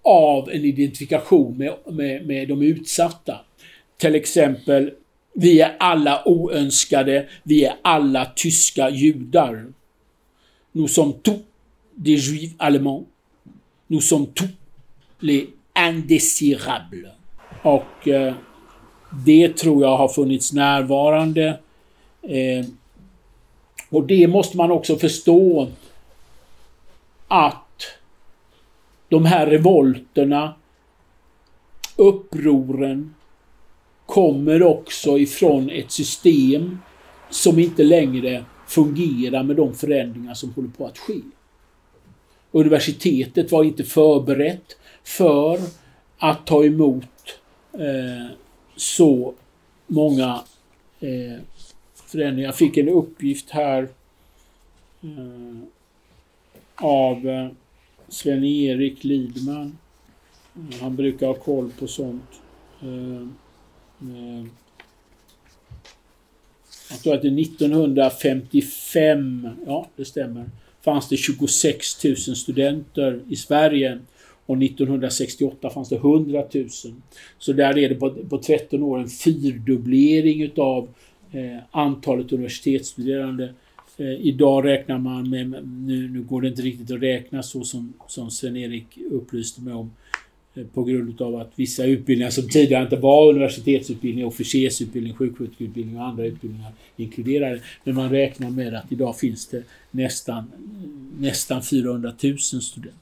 av 0.03 0.51
en 0.51 0.65
identifikation 0.65 1.59
med, 1.59 1.75
med, 1.87 2.27
med 2.27 2.49
de 2.49 2.63
utsatta. 2.63 3.41
Till 3.97 4.15
exempel, 4.15 4.91
vi 5.35 5.61
är 5.61 5.77
alla 5.79 6.29
oönskade, 6.29 7.29
vi 7.43 7.65
är 7.65 7.75
alla 7.83 8.25
tyska 8.37 8.91
judar. 8.91 9.67
Nous 10.73 10.95
sommes 10.95 11.15
tous 11.23 11.41
des 11.95 12.29
juifs 12.29 12.55
allemands. 12.59 13.07
Nous 13.87 14.09
sommes 14.09 14.29
tous 14.35 14.51
les 15.21 15.47
indésirables. 15.89 17.13
Och 17.63 18.09
eh, 18.09 18.35
det 19.27 19.57
tror 19.57 19.83
jag 19.83 19.97
har 19.97 20.09
funnits 20.09 20.53
närvarande. 20.53 21.59
Eh, 22.23 22.67
och 23.93 24.07
det 24.07 24.29
måste 24.29 24.57
man 24.57 24.71
också 24.71 24.97
förstå 24.97 25.69
att 27.29 27.85
de 29.09 29.25
här 29.25 29.47
revolterna, 29.47 30.55
upproren, 31.97 33.15
kommer 34.07 34.63
också 34.63 35.19
ifrån 35.19 35.71
ett 35.71 35.91
system 35.91 36.79
som 37.31 37.59
inte 37.59 37.83
längre 37.83 38.45
fungerar 38.67 39.43
med 39.43 39.57
de 39.57 39.75
förändringar 39.75 40.35
som 40.35 40.53
håller 40.53 40.69
på 40.69 40.87
att 40.87 40.99
ske. 40.99 41.21
Universitetet 42.53 43.53
var 43.53 43.65
inte 43.65 43.85
förberett 43.85 44.77
för 45.05 45.59
att 46.19 46.47
ta 46.47 46.65
emot 46.65 47.39
eh, 47.73 48.37
så 48.77 49.35
många 49.87 50.41
eh, 51.01 51.43
förändring. 52.13 52.45
Jag 52.45 52.57
fick 52.57 52.77
en 52.77 52.89
uppgift 52.89 53.51
här 53.51 53.89
eh, 55.03 55.57
av 56.75 57.29
eh, 57.29 57.49
Sven-Erik 58.09 59.05
Lidman. 59.05 59.79
Mm, 60.57 60.69
han 60.81 60.97
brukar 60.97 61.27
ha 61.27 61.35
koll 61.35 61.71
på 61.79 61.87
sånt. 61.87 62.41
Eh, 62.83 63.23
eh, 64.01 64.45
jag 66.91 67.01
tror 67.03 67.15
att 67.15 67.23
det 67.23 67.41
1955, 67.41 69.49
ja 69.67 69.89
det 69.97 70.05
stämmer, 70.05 70.51
fanns 70.85 71.09
det 71.09 71.17
26 71.17 72.05
000 72.05 72.17
studenter 72.17 73.21
i 73.29 73.37
Sverige. 73.37 73.99
Och 74.47 74.63
1968 74.63 75.71
fanns 75.71 75.89
det 75.89 75.97
100 75.97 76.45
000. 76.55 76.69
Så 77.39 77.53
där 77.53 77.79
är 77.79 77.89
det 77.89 77.95
på, 77.95 78.11
på 78.11 78.39
13 78.39 78.83
år 78.83 78.99
en 78.99 79.09
fyrdubblering 79.09 80.43
utav 80.43 80.89
Eh, 81.33 81.59
antalet 81.71 82.33
universitetsstuderande. 82.33 83.55
Eh, 83.97 84.27
idag 84.27 84.65
räknar 84.65 84.99
man 84.99 85.31
med, 85.31 85.69
nu, 85.87 86.09
nu 86.09 86.23
går 86.23 86.41
det 86.41 86.49
inte 86.49 86.63
riktigt 86.63 86.91
att 86.91 87.03
räkna 87.03 87.43
så 87.43 87.65
som, 87.65 87.93
som 88.09 88.31
Sven-Erik 88.31 88.99
upplyste 89.11 89.61
mig 89.61 89.75
om, 89.75 89.91
Eh, 90.55 90.65
på 90.75 90.85
grund 90.85 91.23
av 91.23 91.37
att 91.37 91.53
vissa 91.57 91.85
utbildningar 91.85 92.31
som 92.31 92.49
tidigare 92.49 92.83
inte 92.83 92.97
var 92.97 93.29
universitetsutbildning, 93.29 94.27
officersutbildning, 94.27 95.15
sjuksköterskeutbildning 95.15 95.99
och 95.99 96.07
andra 96.07 96.27
utbildningar 96.27 96.73
inkluderade. 96.97 97.61
Men 97.85 97.95
man 97.95 98.11
räknar 98.11 98.51
med 98.51 98.75
att 98.75 98.93
idag 98.93 99.19
finns 99.19 99.47
det 99.47 99.63
nästan, 99.91 100.53
nästan 101.19 101.63
400 101.63 102.13
000 102.23 102.39
studenter. 102.39 102.99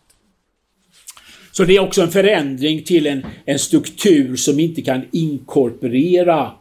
Så 1.52 1.64
det 1.64 1.76
är 1.76 1.80
också 1.80 2.02
en 2.02 2.10
förändring 2.10 2.82
till 2.82 3.06
en, 3.06 3.26
en 3.44 3.58
struktur 3.58 4.36
som 4.36 4.60
inte 4.60 4.82
kan 4.82 5.02
inkorporera 5.10 6.52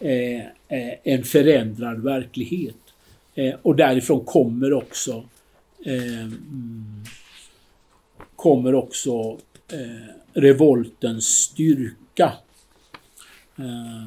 eh, 0.00 0.40
eh, 0.68 0.92
en 1.14 1.24
förändrad 1.24 2.02
verklighet. 2.02 2.76
Eh, 3.34 3.54
och 3.62 3.76
därifrån 3.76 4.24
kommer 4.24 4.72
också 4.72 5.24
eh, 5.84 6.28
kommer 8.36 8.74
också 8.74 9.38
eh, 9.72 10.14
revoltens 10.32 11.26
styrka. 11.26 12.32
Eh, 13.58 14.06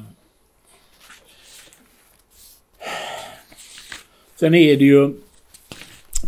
sen 4.36 4.54
är 4.54 4.76
det 4.76 4.84
ju 4.84 5.14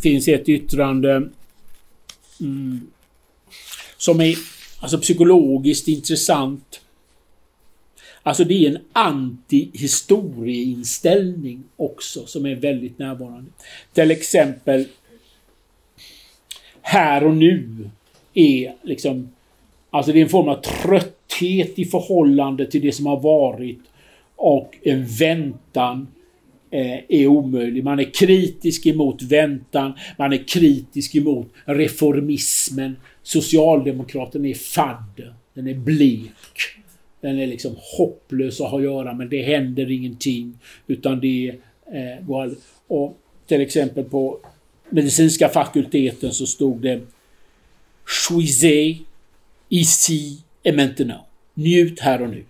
finns 0.03 0.29
ett 0.29 0.49
yttrande 0.49 1.29
mm, 2.41 2.91
som 3.97 4.21
är 4.21 4.37
alltså 4.81 4.99
psykologiskt 4.99 5.89
intressant. 5.89 6.81
Alltså 8.23 8.45
det 8.45 8.67
är 8.67 8.71
en 8.71 8.79
antihistorieinställning 8.93 11.63
också 11.77 12.27
som 12.27 12.47
är 12.47 12.55
väldigt 12.55 12.99
närvarande. 12.99 13.51
Till 13.93 14.11
exempel 14.11 14.87
här 16.83 17.25
och 17.25 17.37
nu 17.37 17.91
är 18.35 18.75
liksom 18.83 19.29
Alltså 19.91 20.13
det 20.13 20.19
är 20.19 20.23
en 20.23 20.29
form 20.29 20.49
av 20.49 20.61
trötthet 20.61 21.79
i 21.79 21.85
förhållande 21.85 22.67
till 22.67 22.81
det 22.81 22.93
som 22.93 23.07
har 23.07 23.21
varit 23.21 23.81
och 24.37 24.79
en 24.83 25.07
väntan 25.07 26.09
eh, 26.71 26.99
är 27.09 27.27
omöjlig. 27.27 27.85
Man 27.85 28.01
är 28.01 28.15
kritisk 28.15 28.87
emot 28.87 29.23
väntan, 29.23 29.93
man 30.19 30.33
är 30.33 30.49
kritisk 30.49 31.15
emot 31.15 31.53
reformismen. 31.65 32.97
Socialdemokraten 33.23 34.47
är 34.47 34.55
fadd, 34.55 35.23
den 35.55 35.69
är 35.69 35.75
blek. 35.75 36.31
Den 37.21 37.39
är 37.39 37.47
liksom 37.47 37.77
hopplös 37.99 38.61
att 38.61 38.71
ha 38.71 38.79
att 38.79 38.85
göra 38.85 39.15
med. 39.15 39.29
Det 39.29 39.43
händer 39.43 39.91
ingenting. 39.91 40.59
Utan 40.87 41.21
det 41.21 41.55
eh, 41.93 42.27
går... 42.27 42.55
Och 42.87 43.19
till 43.47 43.61
exempel 43.61 44.05
på 44.05 44.39
medicinska 44.91 45.49
fakulteten 45.49 46.33
så 46.33 46.47
stod 46.47 46.81
det 46.81 47.01
Choisez 48.05 48.97
ici 49.69 50.39
et 50.63 50.75
maintenant. 50.75 51.23
Njut 51.55 52.01
här 52.01 52.23
och 52.23 52.31
nu. 52.31 52.45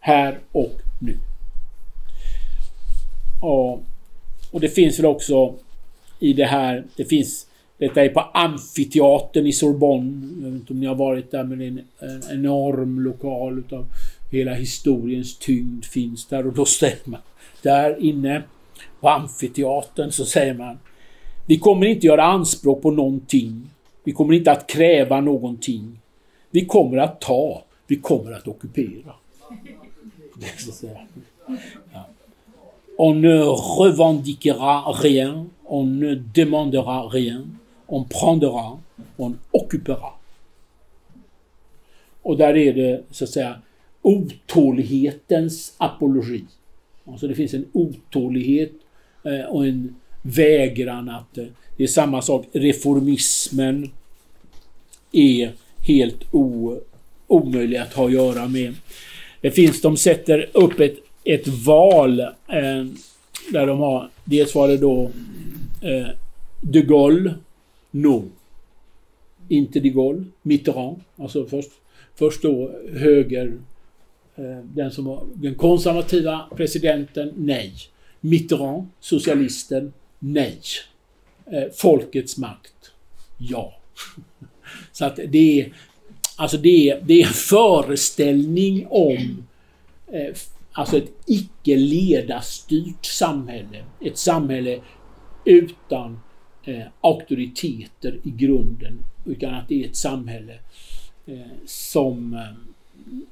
Här 0.00 0.38
och 0.52 0.80
nu. 1.00 1.16
Och, 3.42 3.82
och 4.50 4.60
det 4.60 4.68
finns 4.68 4.98
väl 4.98 5.06
också 5.06 5.54
i 6.18 6.32
det 6.32 6.44
här, 6.44 6.84
det 6.96 7.04
finns 7.04 7.46
detta 7.80 8.04
är 8.04 8.08
på 8.08 8.20
Amfiteatern 8.20 9.46
i 9.46 9.52
Sorbonne. 9.52 10.28
Jag 10.42 10.50
vet 10.50 10.60
inte 10.60 10.72
om 10.72 10.80
ni 10.80 10.86
har 10.86 10.94
varit 10.94 11.30
där 11.30 11.44
men 11.44 11.58
det 11.58 11.64
är 11.64 11.68
en, 11.68 11.82
en 11.98 12.22
enorm 12.30 13.00
lokal 13.00 13.58
utav 13.58 13.86
hela 14.30 14.54
historiens 14.54 15.38
tyngd 15.38 15.84
finns 15.84 16.26
där 16.26 16.46
och 16.46 16.52
då 16.52 16.64
säger 16.64 16.98
man 17.04 17.20
där 17.62 18.00
inne 18.00 18.42
på 19.00 19.08
Amfiteatern 19.08 20.12
så 20.12 20.24
säger 20.24 20.54
man 20.54 20.78
Vi 21.46 21.58
kommer 21.58 21.86
inte 21.86 22.06
göra 22.06 22.24
anspråk 22.24 22.82
på 22.82 22.90
någonting. 22.90 23.70
Vi 24.04 24.12
kommer 24.12 24.34
inte 24.34 24.52
att 24.52 24.66
kräva 24.66 25.20
någonting. 25.20 25.98
Vi 26.50 26.66
kommer 26.66 26.98
att 26.98 27.20
ta, 27.20 27.62
vi 27.86 27.96
kommer 27.96 28.32
att 28.32 28.48
ockupera. 28.48 29.14
Ja. 31.92 32.06
On 32.96 33.20
ne 33.20 33.38
revendiquera 33.78 34.80
rien, 34.92 35.50
on 35.64 36.00
ne 36.00 36.14
demandera 36.14 37.02
rien, 37.02 37.59
on 37.90 38.08
prendra, 38.08 38.78
on 39.16 39.38
occupera. 39.50 40.08
Och 42.22 42.36
där 42.36 42.56
är 42.56 42.72
det 42.72 43.02
så 43.10 43.24
att 43.24 43.30
säga 43.30 43.60
otålighetens 44.02 45.74
apologi. 45.76 46.44
Alltså 47.04 47.28
det 47.28 47.34
finns 47.34 47.54
en 47.54 47.66
otålighet 47.72 48.72
eh, 49.24 49.46
och 49.46 49.66
en 49.66 49.94
vägran 50.22 51.08
att... 51.08 51.38
Eh, 51.38 51.44
det 51.76 51.84
är 51.84 51.88
samma 51.88 52.22
sak, 52.22 52.46
reformismen 52.52 53.90
är 55.12 55.52
helt 55.86 56.34
o, 56.34 56.76
omöjlig 57.26 57.76
att 57.76 57.94
ha 57.94 58.06
att 58.06 58.12
göra 58.12 58.48
med. 58.48 58.74
Det 59.40 59.50
finns, 59.50 59.82
de 59.82 59.96
sätter 59.96 60.50
upp 60.52 60.80
ett, 60.80 60.96
ett 61.24 61.48
val 61.48 62.20
eh, 62.20 62.84
där 63.52 63.66
de 63.66 63.78
har, 63.78 64.10
dels 64.24 64.54
var 64.54 64.68
det 64.68 64.76
då 64.76 65.10
eh, 65.82 66.06
de 66.60 66.80
Gaulle, 66.80 67.34
no. 67.90 68.24
Inte 69.48 69.80
de 69.80 69.90
Gaulle, 69.90 70.24
Mitterrand. 70.42 71.00
Alltså 71.16 71.46
först, 71.46 71.70
först 72.14 72.42
då 72.42 72.70
höger, 72.92 73.58
eh, 74.36 74.58
den 74.74 74.90
som 74.90 75.04
var 75.04 75.26
den 75.34 75.54
konservativa 75.54 76.48
presidenten, 76.56 77.32
nej. 77.36 77.74
Mitterrand, 78.20 78.86
socialisten, 79.00 79.92
nej. 80.18 80.60
Eh, 81.46 81.64
folkets 81.74 82.38
makt, 82.38 82.92
ja. 83.38 83.74
Så 84.92 85.04
att 85.04 85.16
det 85.28 85.60
är, 85.60 85.72
alltså 86.36 86.56
det 86.56 86.90
är, 86.90 87.00
det 87.06 87.22
är 87.22 87.26
en 87.26 87.32
föreställning 87.32 88.86
om 88.90 89.46
eh, 90.12 90.34
alltså 90.72 90.96
ett 90.96 91.12
icke 91.26 91.76
ledarstyrt 91.76 93.04
samhälle. 93.04 93.84
Ett 94.00 94.18
samhälle 94.18 94.80
utan 95.44 96.20
eh, 96.64 96.86
auktoriteter 97.00 98.18
i 98.22 98.30
grunden. 98.30 99.04
Utan 99.24 99.54
att 99.54 99.68
det 99.68 99.84
är 99.84 99.88
ett 99.88 99.96
samhälle 99.96 100.58
eh, 101.26 101.38
som 101.66 102.34
eh, 102.34 102.40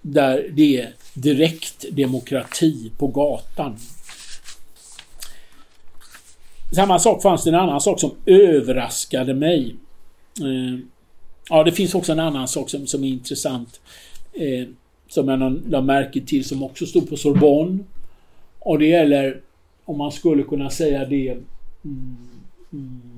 där 0.03 0.51
det 0.53 0.81
är 0.81 0.93
direkt 1.15 1.85
demokrati 1.91 2.93
på 2.99 3.07
gatan. 3.07 3.77
Samma 6.75 6.99
sak 6.99 7.23
fanns 7.23 7.45
det 7.45 7.51
en 7.51 7.55
annan 7.55 7.81
sak 7.81 8.01
som 8.01 8.11
överraskade 8.27 9.35
mig. 9.35 9.77
Eh, 10.41 10.79
Ja, 11.51 11.65
det 11.65 11.73
finns 11.73 11.95
också 11.95 12.13
en 12.13 12.21
annan 12.21 12.49
sak 12.49 12.71
som, 12.71 12.87
som 12.87 13.05
är 13.05 13.09
intressant. 13.09 13.81
Eh, 14.33 14.69
som 15.09 15.29
jag 15.29 15.69
lade 15.69 15.87
märke 15.87 16.21
till 16.21 16.45
som 16.45 16.63
också 16.63 16.87
stod 16.87 17.09
på 17.09 17.17
Sorbonne. 17.17 17.79
Och 18.59 18.79
det 18.79 18.87
gäller, 18.87 19.41
om 19.85 19.99
man 19.99 20.13
skulle 20.13 20.43
kunna 20.43 20.71
säga 20.71 21.05
det... 21.05 21.31
Mm, 21.85 22.17
mm, 22.73 23.18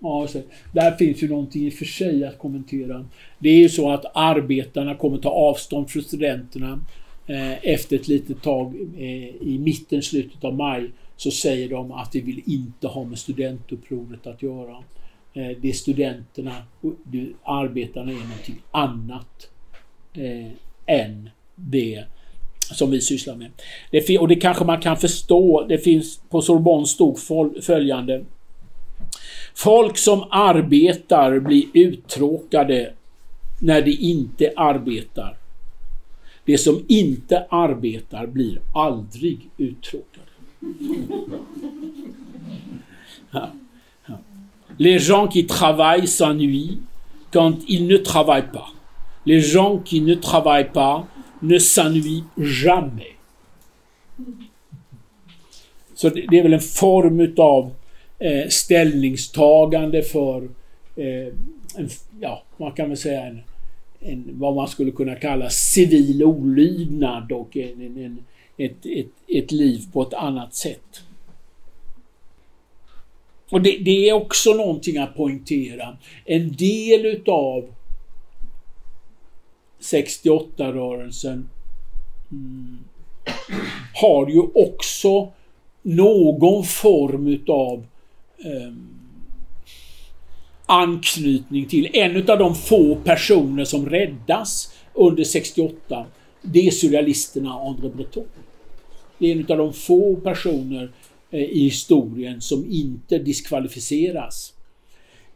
ja, 0.00 0.26
så, 0.28 0.42
där 0.72 0.96
finns 0.96 1.22
ju 1.22 1.28
någonting 1.28 1.66
i 1.66 1.68
och 1.68 1.74
för 1.74 1.84
sig 1.84 2.24
att 2.24 2.38
kommentera. 2.38 3.04
Det 3.38 3.48
är 3.48 3.58
ju 3.58 3.68
så 3.68 3.90
att 3.90 4.04
arbetarna 4.14 4.94
kommer 4.94 5.18
ta 5.18 5.30
avstånd 5.30 5.90
från 5.90 6.02
studenterna. 6.02 6.80
Eh, 7.26 7.64
efter 7.64 7.96
ett 7.96 8.08
litet 8.08 8.42
tag 8.42 8.74
eh, 8.98 9.26
i 9.26 9.58
mitten, 9.60 10.02
slutet 10.02 10.44
av 10.44 10.54
maj 10.54 10.90
så 11.16 11.30
säger 11.30 11.68
de 11.68 11.92
att 11.92 12.12
de 12.12 12.20
vill 12.20 12.42
inte 12.46 12.88
ha 12.88 13.04
med 13.04 13.18
studentupproret 13.18 14.26
att 14.26 14.42
göra. 14.42 14.76
Eh, 15.34 15.56
det 15.60 15.68
är 15.68 15.72
studenterna 15.72 16.54
och 16.80 16.92
arbetarna 17.42 18.10
är 18.10 18.14
någonting 18.14 18.62
annat 18.70 19.50
eh, 20.14 20.52
än 20.86 21.30
det 21.54 22.04
som 22.60 22.90
vi 22.90 23.00
sysslar 23.00 23.36
med. 23.36 23.50
Det, 23.90 24.18
och 24.18 24.28
det 24.28 24.36
kanske 24.36 24.64
man 24.64 24.80
kan 24.80 24.96
förstå. 24.96 25.66
Det 25.68 25.78
finns 25.78 26.20
på 26.30 26.42
Sorbonne 26.42 26.86
stod 26.86 27.18
följande. 27.62 28.24
Folk 29.54 29.98
som 29.98 30.24
arbetar 30.30 31.38
blir 31.38 31.64
uttråkade 31.74 32.92
när 33.58 33.82
de 33.82 33.90
inte 33.90 34.52
arbetar. 34.56 35.36
De 36.44 36.58
som 36.58 36.84
inte 36.88 37.46
arbetar 37.50 38.26
blir 38.26 38.60
aldrig 38.74 39.50
uttråkade. 39.56 40.26
Ja. 43.32 43.50
Les 44.78 44.98
gens 44.98 45.28
qui 45.28 45.46
travaillent 45.46 46.08
s'ennuient 46.08 46.78
quand 47.30 47.58
ils 47.68 47.86
ne 47.86 47.96
travaillent 47.96 48.50
pas. 48.52 48.72
Les 49.24 49.40
gens 49.40 49.78
qui 49.78 50.00
ne 50.00 50.14
travaillent 50.14 50.72
pas 50.72 51.06
ne 51.42 51.58
s'ennuient 51.58 52.24
jamais. 52.36 53.16
Så 55.94 56.08
det, 56.08 56.38
är 56.38 56.42
väl 56.42 56.52
en 56.52 56.60
form 56.60 57.20
utav 57.20 57.72
eh, 58.20 58.48
ställningstagande 58.48 60.02
för, 60.02 60.48
eh, 60.96 61.34
en, 61.76 61.88
ja, 62.20 62.42
man 62.56 62.72
kan 62.72 62.88
väl 62.88 62.98
säga 62.98 63.26
en, 63.26 63.40
en, 64.00 64.30
vad 64.32 64.54
man 64.54 64.68
skulle 64.68 64.90
kunna 64.90 65.14
kalla 65.14 65.50
civil 65.50 66.24
olydnad 66.24 67.32
och 67.32 67.56
en, 67.56 67.80
en, 67.80 68.24
ett, 68.56 68.86
ett, 68.86 69.06
ett 69.28 69.52
liv 69.52 69.80
på 69.92 70.02
ett 70.02 70.14
annat 70.14 70.54
sätt. 70.54 71.02
Och 73.50 73.62
det, 73.62 73.78
det, 73.78 74.08
är 74.08 74.12
också 74.12 74.50
någonting 74.50 74.98
att 74.98 75.16
poängtera. 75.16 75.96
En 76.24 76.52
del 76.52 77.06
utav 77.06 77.74
68-rörelsen 79.80 81.48
mm, 82.30 82.78
har 83.94 84.30
ju 84.30 84.40
också 84.54 85.32
någon 85.82 86.64
form 86.64 87.26
utav 87.26 87.86
eh, 88.44 88.72
anknytning 90.66 91.66
till 91.66 91.96
en 91.96 92.16
utav 92.16 92.38
de 92.38 92.54
få 92.54 92.96
personer 92.96 93.64
som 93.64 93.88
räddas 93.88 94.74
under 94.94 95.24
68 95.24 96.06
det 96.42 96.66
är 96.66 96.70
surrealisterna 96.70 97.52
André 97.52 97.88
Breton. 97.88 98.24
Det 99.18 99.26
är 99.26 99.36
en 99.36 99.46
av 99.50 99.58
de 99.58 99.72
få 99.72 100.16
personer 100.16 100.92
eh, 101.30 101.40
i 101.40 101.64
historien 101.64 102.40
som 102.40 102.70
inte 102.70 103.18
diskvalificeras. 103.18 104.54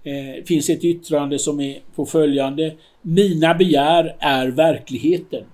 Det 0.02 0.38
eh, 0.38 0.44
finns 0.44 0.70
ett 0.70 0.84
yttrande 0.84 1.38
som 1.38 1.60
är 1.60 1.82
på 1.94 2.06
följande. 2.06 2.74
Mina 3.02 3.54
begär 3.54 4.16
är 4.18 4.48
verkligheten. 4.48 5.44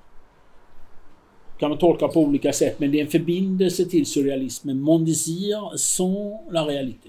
kan 1.59 1.71
man 1.71 1.79
tolka 1.79 2.09
på 2.09 2.21
olika 2.21 2.53
sätt 2.53 2.81
men 2.81 2.93
det 2.93 2.99
är 2.99 3.05
en 3.05 3.11
förbindelse 3.11 3.85
till 3.85 4.07
surrealismen. 4.07 4.81
Mon 4.81 5.05
désir 5.05 5.77
sans 5.77 6.53
la 6.53 6.67
réalité. 6.67 7.09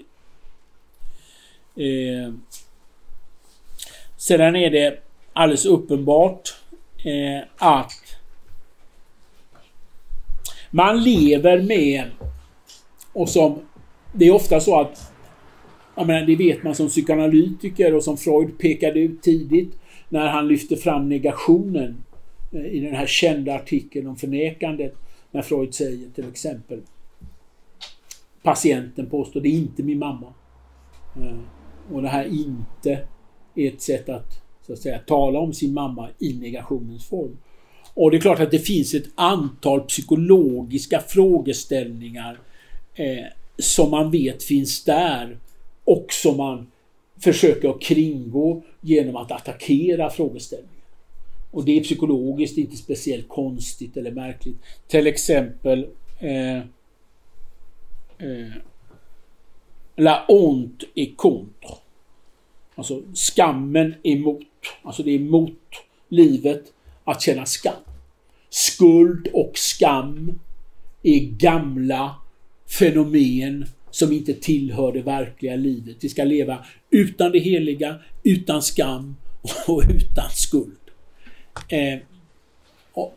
Eh, 1.76 2.34
sedan 4.16 4.56
är 4.56 4.70
det 4.70 4.98
alldeles 5.32 5.66
uppenbart 5.66 6.54
eh, 7.04 7.48
att 7.56 7.92
man 10.70 11.02
lever 11.02 11.62
med 11.62 12.04
och 13.12 13.28
som 13.28 13.60
det 14.12 14.24
är 14.24 14.34
ofta 14.34 14.60
så 14.60 14.80
att 14.80 15.12
jag 15.94 16.06
menar, 16.06 16.26
det 16.26 16.36
vet 16.36 16.62
man 16.62 16.74
som 16.74 16.88
psykoanalytiker 16.88 17.94
och 17.94 18.04
som 18.04 18.16
Freud 18.16 18.58
pekade 18.58 19.00
ut 19.00 19.22
tidigt 19.22 19.78
när 20.08 20.26
han 20.26 20.48
lyfte 20.48 20.76
fram 20.76 21.08
negationen 21.08 22.04
eh, 22.52 22.66
i 22.66 22.80
den 22.80 22.94
här 22.94 23.06
kända 23.06 23.54
artikeln 23.54 24.06
om 24.06 24.16
förnekandet. 24.16 24.94
När 25.30 25.42
Freud 25.42 25.74
säger 25.74 26.08
till 26.14 26.28
exempel 26.28 26.80
Patienten 28.42 29.06
påstår 29.06 29.40
det 29.40 29.48
är 29.48 29.58
inte 29.58 29.82
min 29.82 29.98
mamma. 29.98 30.34
Eh, 31.16 31.38
och 31.92 32.02
det 32.02 32.08
här 32.08 32.24
inte 32.24 32.98
är 33.54 33.68
ett 33.68 33.82
sätt 33.82 34.08
att, 34.08 34.42
så 34.66 34.72
att 34.72 34.78
säga, 34.78 34.98
tala 34.98 35.38
om 35.38 35.52
sin 35.52 35.74
mamma 35.74 36.08
i 36.18 36.32
negationens 36.32 37.04
form. 37.04 37.36
Och 37.94 38.10
det 38.10 38.16
är 38.16 38.20
klart 38.20 38.40
att 38.40 38.50
det 38.50 38.58
finns 38.58 38.94
ett 38.94 39.08
antal 39.14 39.80
psykologiska 39.80 41.00
frågeställningar 41.00 42.38
eh, 42.94 43.24
som 43.58 43.90
man 43.90 44.10
vet 44.10 44.42
finns 44.42 44.84
där 44.84 45.38
och 45.84 46.06
som 46.10 46.36
man 46.36 46.66
försöker 47.20 47.68
att 47.68 47.80
kringgå 47.80 48.62
genom 48.80 49.16
att 49.16 49.32
attackera 49.32 50.10
frågeställningen. 50.10 50.72
Och 51.50 51.64
det 51.64 51.78
är 51.78 51.82
psykologiskt 51.82 52.58
inte 52.58 52.76
speciellt 52.76 53.28
konstigt 53.28 53.96
eller 53.96 54.10
märkligt. 54.10 54.56
Till 54.88 55.06
exempel 55.06 55.86
eh, 56.20 56.56
eh, 58.18 58.52
La 59.96 60.24
honte 60.28 60.86
est 60.94 61.16
contre. 61.16 61.68
Alltså 62.74 63.02
skammen 63.14 63.94
emot. 64.02 64.42
Alltså 64.82 65.02
det 65.02 65.10
är 65.10 65.14
emot 65.14 65.58
livet 66.08 66.72
att 67.04 67.22
känna 67.22 67.46
skam. 67.46 67.74
Skuld 68.50 69.28
och 69.32 69.52
skam 69.54 70.38
är 71.02 71.18
gamla 71.20 72.14
fenomen 72.78 73.66
som 73.90 74.12
inte 74.12 74.34
tillhör 74.34 74.92
det 74.92 75.02
verkliga 75.02 75.56
livet. 75.56 75.96
Vi 76.00 76.08
ska 76.08 76.24
leva 76.24 76.64
utan 76.90 77.32
det 77.32 77.38
heliga, 77.38 77.96
utan 78.22 78.62
skam 78.62 79.16
och 79.66 79.82
utan 79.90 80.30
skuld. 80.30 80.76
Eh, 81.68 81.98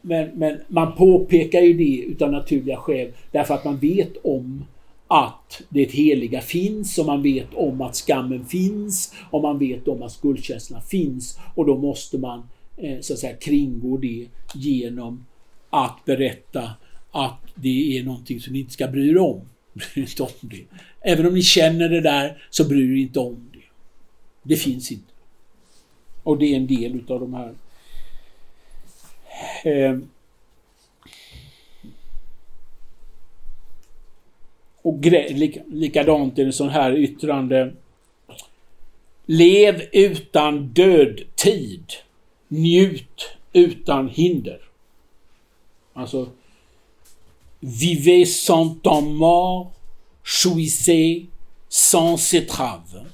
men, 0.02 0.30
men, 0.34 0.60
man 0.68 0.96
påpekar 0.96 1.62
ju 1.62 1.74
det 1.74 2.04
utan 2.08 2.32
naturliga 2.32 2.78
skäl 2.78 3.12
därför 3.32 3.54
att 3.54 3.66
man 3.66 3.78
vet 3.78 4.14
om 4.24 4.66
att 5.08 5.62
det 5.70 5.92
heliga 5.92 6.42
finns 6.42 6.98
och 6.98 7.06
man 7.06 7.24
vet 7.24 7.54
om 7.54 7.82
att 7.82 7.96
skammen 7.96 8.46
finns 8.46 9.14
och 9.32 9.42
man 9.42 9.60
vet 9.60 9.88
om 9.88 10.04
att 10.04 10.12
skuldkänslan 10.12 10.82
finns 10.82 11.40
och 11.56 11.66
då 11.66 11.78
måste 11.78 12.18
man 12.18 12.44
eh, 12.78 13.00
så 13.02 13.14
att 13.14 13.20
säga 13.20 13.36
kringgå 13.36 13.98
det 13.98 14.28
genom 14.54 15.26
att 15.70 16.06
berätta 16.06 16.72
att 17.12 17.40
det 17.56 17.98
är 17.98 18.04
någonting 18.04 18.42
som 18.42 18.54
ni 18.54 18.60
inte 18.60 18.74
ska 18.74 18.88
bry 18.88 19.10
er 19.10 19.18
om. 19.18 19.42
Bry 19.74 20.02
inte 20.02 20.24
om 20.24 20.30
det. 20.42 20.64
Även 21.02 21.26
om 21.26 21.34
ni 21.34 21.42
känner 21.42 21.90
det 21.90 22.02
där 22.02 22.44
så 22.50 22.68
bryr 22.68 22.92
er 22.92 23.02
inte 23.02 23.20
om 23.20 23.50
det. 23.54 23.60
Det 24.44 24.56
finns 24.56 24.92
inte. 24.92 25.14
Och 26.24 26.38
det 26.38 26.46
är 26.46 26.56
en 26.56 26.68
del 26.68 26.96
utav 26.96 27.20
de 27.20 27.34
här 27.34 27.54
eh, 29.64 30.00
Och 34.86 35.06
likadant 35.68 36.40
är 36.40 36.46
det 36.46 36.52
sån 36.52 36.70
här 36.70 36.98
yttrande. 36.98 37.74
Lev 39.26 39.82
utan 39.92 40.68
dödtid. 40.68 41.94
Njut 42.48 43.38
utan 43.54 44.10
hinder. 44.10 44.60
Alltså 45.94 46.30
Vivez 47.60 48.46
sans 48.46 48.82
temps 48.82 49.20
mort, 49.20 49.68
jouissez 50.24 51.26
sans 51.70 52.34
étrave. 52.34 53.06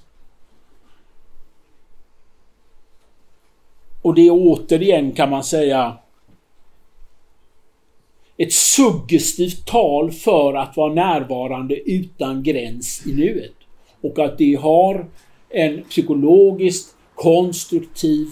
Och 4.02 4.16
det 4.16 4.28
är 4.28 4.32
återigen 4.32 5.12
kan 5.12 5.30
man 5.30 5.44
säga 5.44 5.98
ett 8.42 8.54
suggestivt 8.54 9.66
tal 9.66 10.12
för 10.12 10.54
att 10.54 10.78
vara 10.78 10.94
närvarande 10.94 11.76
utan 11.76 12.44
gräns 12.44 13.04
i 13.08 13.14
nuet. 13.14 13.54
Och 14.02 14.20
att 14.20 14.38
det 14.38 14.54
har 14.54 15.06
en 15.50 15.84
psykologiskt 15.84 16.96
konstruktiv 17.16 18.28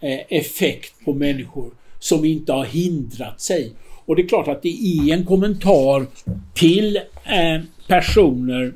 eh, 0.00 0.20
effekt 0.28 1.04
på 1.04 1.14
människor 1.14 1.70
som 1.98 2.24
inte 2.24 2.52
har 2.52 2.64
hindrat 2.64 3.40
sig. 3.40 3.72
Och 4.04 4.16
det 4.16 4.22
är 4.22 4.28
klart 4.28 4.48
att 4.48 4.62
det 4.62 4.68
är 4.68 5.14
en 5.14 5.26
kommentar 5.26 6.06
till 6.54 6.96
eh, 6.96 7.62
personer 7.86 8.72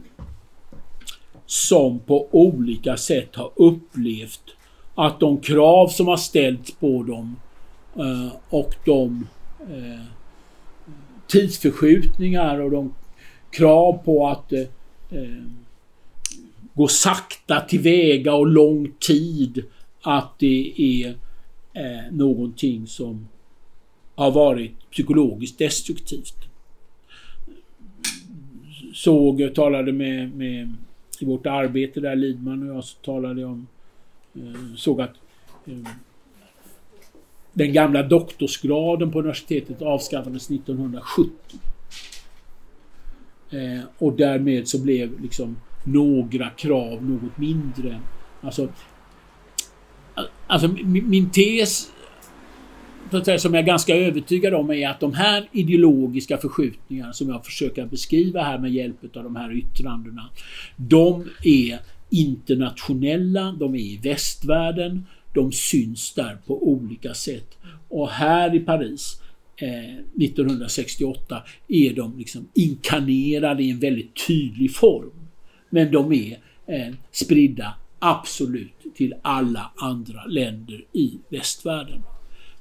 som 1.46 1.98
på 1.98 2.28
olika 2.30 2.96
sätt 2.96 3.36
har 3.36 3.50
upplevt 3.56 4.42
att 4.94 5.20
de 5.20 5.38
krav 5.38 5.88
som 5.88 6.08
har 6.08 6.16
ställts 6.16 6.70
på 6.70 7.02
dem 7.02 7.36
eh, 7.96 8.36
och 8.50 8.74
de 8.84 9.26
tidsförskjutningar 11.26 12.60
och 12.60 12.70
de 12.70 12.94
krav 13.50 13.98
på 14.04 14.28
att 14.28 14.52
eh, 14.52 14.60
eh 15.10 15.42
gå 16.74 16.88
sakta 16.88 17.60
tillväga 17.60 18.34
och 18.34 18.46
lång 18.46 18.92
tid. 19.00 19.64
Att 20.00 20.38
det 20.38 20.74
är 20.76 21.08
eh, 21.72 22.12
någonting 22.12 22.86
som 22.86 23.28
har 24.14 24.30
varit 24.30 24.90
psykologiskt 24.90 25.58
destruktivt. 25.58 26.36
Såg, 28.94 29.54
talade 29.54 29.92
med, 29.92 30.36
med 30.36 30.74
i 31.20 31.24
vårt 31.24 31.46
arbete 31.46 32.00
där 32.00 32.16
Lidman 32.16 32.70
och 32.70 32.76
jag 32.76 32.84
så 32.84 32.96
talade 32.96 33.44
om, 33.44 33.66
eh, 34.34 34.74
såg 34.76 35.00
att 35.00 35.14
eh, 35.66 35.88
den 37.56 37.72
gamla 37.72 38.02
doktorsgraden 38.02 39.10
på 39.10 39.18
universitetet 39.18 39.82
avskaffades 39.82 40.50
1970. 40.50 41.30
Eh, 43.50 43.84
och 43.98 44.12
därmed 44.12 44.68
så 44.68 44.82
blev 44.82 45.20
liksom 45.20 45.56
några 45.84 46.50
krav 46.50 47.04
något 47.04 47.38
mindre. 47.38 48.00
Alltså, 48.40 48.68
alltså 50.46 50.68
min, 50.68 51.10
min 51.10 51.30
tes 51.30 51.90
som 53.38 53.54
jag 53.54 53.62
är 53.62 53.66
ganska 53.66 53.96
övertygad 53.96 54.54
om 54.54 54.70
är 54.70 54.88
att 54.88 55.00
de 55.00 55.14
här 55.14 55.48
ideologiska 55.52 56.38
förskjutningarna 56.38 57.12
som 57.12 57.28
jag 57.28 57.44
försöker 57.44 57.86
beskriva 57.86 58.42
här 58.42 58.58
med 58.58 58.72
hjälp 58.72 59.16
av 59.16 59.24
de 59.24 59.36
här 59.36 59.52
yttrandena. 59.52 60.30
De 60.76 61.24
är 61.44 61.78
internationella, 62.10 63.52
de 63.52 63.74
är 63.74 63.78
i 63.78 64.00
västvärlden, 64.02 65.06
de 65.36 65.52
syns 65.52 66.14
där 66.14 66.38
på 66.46 66.68
olika 66.68 67.14
sätt. 67.14 67.58
Och 67.88 68.10
här 68.10 68.54
i 68.54 68.60
Paris 68.60 69.20
eh, 69.56 70.24
1968 70.24 71.42
är 71.68 71.92
de 71.92 72.18
liksom 72.18 72.48
inkarnerade 72.54 73.62
i 73.62 73.70
en 73.70 73.80
väldigt 73.80 74.26
tydlig 74.26 74.74
form. 74.74 75.12
Men 75.70 75.92
de 75.92 76.12
är 76.12 76.38
eh, 76.66 76.94
spridda 77.12 77.74
absolut 77.98 78.94
till 78.94 79.14
alla 79.22 79.70
andra 79.76 80.24
länder 80.24 80.84
i 80.92 81.18
västvärlden. 81.28 82.02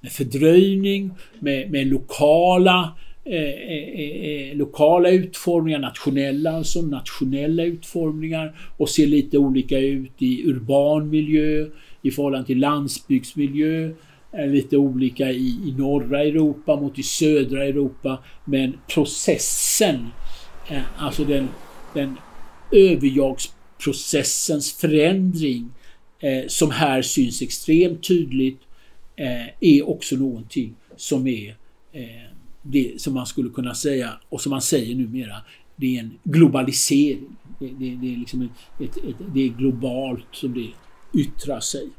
Med 0.01 0.11
fördröjning, 0.11 1.11
med, 1.39 1.71
med 1.71 1.87
lokala 1.87 2.95
Eh, 3.27 3.37
eh, 3.37 4.49
eh, 4.49 4.57
lokala 4.57 5.09
utformningar, 5.09 5.79
nationella 5.79 6.51
alltså, 6.51 6.81
nationella 6.81 7.63
utformningar 7.63 8.55
och 8.77 8.89
ser 8.89 9.07
lite 9.07 9.37
olika 9.37 9.79
ut 9.79 10.11
i 10.17 10.43
urban 10.49 11.09
miljö, 11.09 11.65
i 12.05 12.11
förhållande 12.11 12.47
till 12.47 12.59
landsbygdsmiljö, 12.59 13.93
är 14.31 14.47
lite 14.47 14.77
olika 14.77 15.31
i, 15.31 15.59
i 15.65 15.73
norra 15.77 16.23
Europa 16.23 16.75
mot 16.75 16.99
i 16.99 17.03
södra 17.03 17.65
Europa. 17.65 18.23
Men 18.45 18.77
processen, 18.87 20.07
eh, 20.69 20.81
alltså 20.97 21.25
den, 21.25 21.47
den 21.93 22.17
överjagsprocessens 22.71 24.73
förändring 24.73 25.69
eh, 26.19 26.43
som 26.47 26.71
här 26.71 27.01
syns 27.01 27.41
extremt 27.41 28.07
tydligt 28.07 28.59
är 29.59 29.89
också 29.89 30.15
någonting 30.15 30.75
som 30.95 31.27
är 31.27 31.55
eh, 31.91 32.05
det 32.61 33.01
som 33.01 33.13
man 33.13 33.25
skulle 33.25 33.49
kunna 33.49 33.75
säga, 33.75 34.09
och 34.29 34.41
som 34.41 34.49
man 34.49 34.61
säger 34.61 34.95
numera, 34.95 35.35
det 35.75 35.95
är 35.95 35.99
en 35.99 36.11
globalisering. 36.23 37.35
Det, 37.59 37.65
det, 37.65 37.95
det 37.95 38.13
är, 38.13 38.17
liksom 38.17 38.49
ett, 38.79 38.97
ett, 38.97 39.15
det 39.33 39.43
är 39.43 39.49
globalt 39.49 40.25
som 40.31 40.53
det 40.53 40.67
yttra 41.15 41.61
sig. 41.61 41.89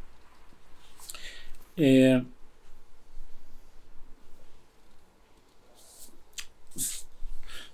Eh, 1.76 2.22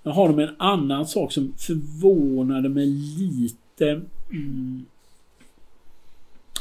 jag 0.03 0.11
har 0.11 0.27
de 0.27 0.39
en 0.39 0.55
annan 0.59 1.07
sak 1.07 1.31
som 1.31 1.53
förvånade 1.57 2.69
mig 2.69 2.85
lite. 2.85 4.01
Mm. 4.31 4.85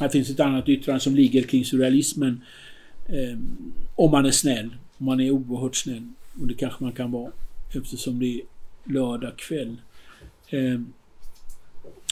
Här 0.00 0.08
finns 0.08 0.30
ett 0.30 0.40
annat 0.40 0.68
yttrande 0.68 1.00
som 1.00 1.14
ligger 1.14 1.42
kring 1.42 1.64
surrealismen. 1.64 2.44
Eh, 3.08 3.38
om 3.94 4.10
man 4.10 4.26
är 4.26 4.30
snäll. 4.30 4.76
Om 4.98 5.06
man 5.06 5.20
är 5.20 5.30
oerhört 5.30 5.76
snäll. 5.76 6.08
Och 6.40 6.46
det 6.46 6.54
kanske 6.54 6.84
man 6.84 6.92
kan 6.92 7.10
vara 7.10 7.32
eftersom 7.72 8.18
det 8.18 8.26
är 8.26 8.40
lördag 8.84 9.36
kväll. 9.36 9.76
Eh, 10.48 10.80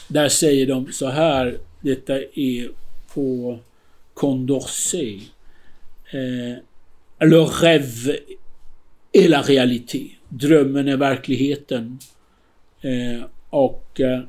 där 0.09 0.29
säger 0.29 0.67
de 0.67 0.93
så 0.93 1.09
här. 1.09 1.59
Detta 1.81 2.19
är 2.19 2.71
på 3.15 3.59
Condorcet. 4.15 5.21
Eh, 6.13 6.63
Le 7.21 7.37
rêve 7.37 8.21
est 9.13 9.29
la 9.29 9.43
réalité. 9.43 10.17
Drömmen 10.31 10.89
är 10.89 10.97
verkligheten. 10.97 11.99
Eh, 12.81 13.25
och 13.51 14.01
eh, 14.01 14.21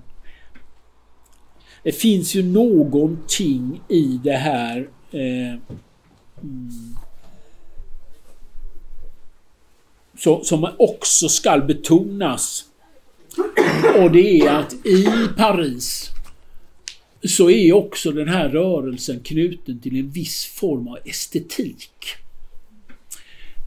det 1.83 1.91
finns 1.91 2.35
ju 2.35 2.43
någonting 2.43 3.81
i 3.87 4.19
det 4.23 4.37
här 4.37 4.89
eh, 5.11 5.53
mm, 6.41 6.95
så, 10.17 10.43
som 10.43 10.69
också 10.77 11.29
skall 11.29 11.61
betonas. 11.61 12.65
Och 13.97 14.11
det 14.11 14.39
är 14.39 14.59
att 14.59 14.73
i 14.73 15.05
Paris 15.37 16.11
så 17.23 17.49
är 17.49 17.73
också 17.73 18.11
den 18.11 18.27
här 18.27 18.49
rörelsen 18.49 19.19
knuten 19.19 19.79
till 19.79 19.99
en 19.99 20.09
viss 20.09 20.45
form 20.45 20.87
av 20.87 20.97
estetik. 21.05 21.91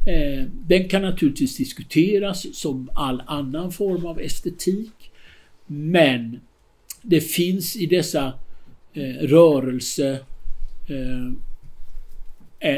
Eh, 0.07 0.45
den 0.67 0.89
kan 0.89 1.03
naturligtvis 1.03 1.57
diskuteras 1.57 2.47
som 2.57 2.91
all 2.95 3.23
annan 3.27 3.73
form 3.73 4.07
av 4.07 4.21
estetik. 4.21 5.11
Men 5.67 6.41
det 7.03 7.21
finns 7.21 7.77
i 7.77 7.87
dessa 7.87 8.33
eh, 8.93 9.03
rörelse 9.03 10.11
eh, 10.13 10.19
rörelser 10.89 11.35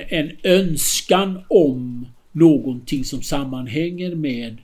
en 0.08 0.30
önskan 0.42 1.44
om 1.48 2.06
någonting 2.32 3.04
som 3.04 3.22
sammanhänger 3.22 4.14
med 4.14 4.58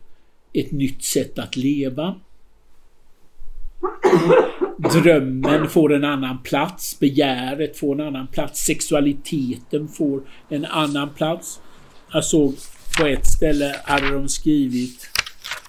ett 0.52 0.72
nytt 0.72 1.04
sätt 1.04 1.38
att 1.38 1.56
leva. 1.56 2.20
Drömmen 4.82 5.68
får 5.68 5.92
en 5.92 6.04
annan 6.04 6.42
plats, 6.42 6.98
begäret 7.00 7.76
får 7.76 7.94
en 7.94 8.06
annan 8.06 8.26
plats, 8.26 8.64
sexualiteten 8.64 9.88
får 9.88 10.22
en 10.48 10.64
annan 10.64 11.14
plats. 11.14 11.60
Jag 12.12 12.24
såg 12.24 12.54
på 12.98 13.06
ett 13.06 13.26
ställe 13.26 13.80
hade 13.84 14.10
de 14.10 14.28
skrivit 14.28 15.08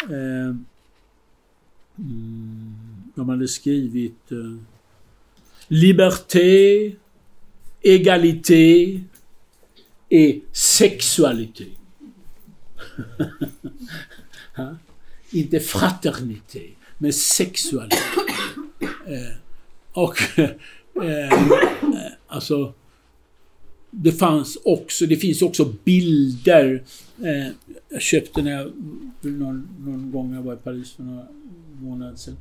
eh, 0.03 0.55
mm, 1.97 2.76
de 3.16 3.30
hade 3.30 3.47
skrivit 3.47 4.32
eh, 4.32 4.57
Liberté, 5.68 6.95
égalité 7.82 9.03
et 10.09 10.43
sexualité. 10.51 11.66
Inte 15.32 15.59
fraternité, 15.59 16.70
men 16.97 17.14
sexualitet. 17.14 17.99
Eh, 19.08 19.36
och 19.93 20.18
eh, 21.04 21.39
alltså 22.28 22.74
det 23.91 24.12
fanns 24.12 24.58
också, 24.64 25.06
det 25.06 25.16
finns 25.16 25.41
också 25.41 25.74
bilder. 25.84 26.84
Eh, 27.24 27.54
jag 27.89 28.01
köpte 28.01 28.41
när 28.41 28.51
jag, 28.51 28.72
någon, 29.22 29.68
någon 29.80 30.12
gång 30.12 30.36
jag 30.36 30.41
var 30.41 30.54
i 30.54 30.58
Paris 30.58 30.91
för 30.91 31.04
några 31.04 31.28
månader 31.82 32.16
sedan. 32.16 32.38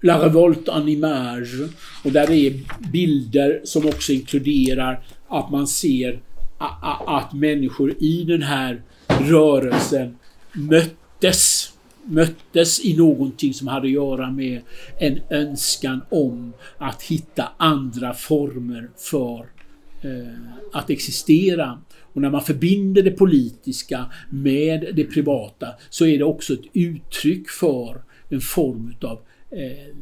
La 0.00 0.24
Revolte 0.24 0.72
en 0.72 0.88
image. 0.88 1.70
Och 2.04 2.12
där 2.12 2.30
är 2.30 2.62
bilder 2.92 3.60
som 3.64 3.86
också 3.86 4.12
inkluderar 4.12 5.04
att 5.28 5.50
man 5.50 5.66
ser 5.66 6.20
att 7.06 7.32
människor 7.32 7.94
i 7.98 8.24
den 8.24 8.42
här 8.42 8.82
rörelsen 9.08 10.18
möttes 10.52 11.55
möttes 12.08 12.84
i 12.84 12.96
någonting 12.96 13.54
som 13.54 13.68
hade 13.68 13.86
att 13.86 13.92
göra 13.92 14.30
med 14.30 14.60
en 14.98 15.20
önskan 15.30 16.00
om 16.10 16.52
att 16.78 17.02
hitta 17.02 17.48
andra 17.56 18.14
former 18.14 18.90
för 18.96 19.46
eh, 20.02 20.32
att 20.72 20.90
existera. 20.90 21.78
Och 22.12 22.22
när 22.22 22.30
man 22.30 22.42
förbinder 22.42 23.02
det 23.02 23.10
politiska 23.10 24.06
med 24.30 24.90
det 24.94 25.04
privata 25.04 25.68
så 25.90 26.06
är 26.06 26.18
det 26.18 26.24
också 26.24 26.52
ett 26.52 26.64
uttryck 26.72 27.48
för 27.48 28.02
en 28.28 28.40
form 28.40 28.88
utav 28.88 29.20
eh, 29.50 29.96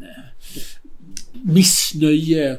missnöje 1.43 2.59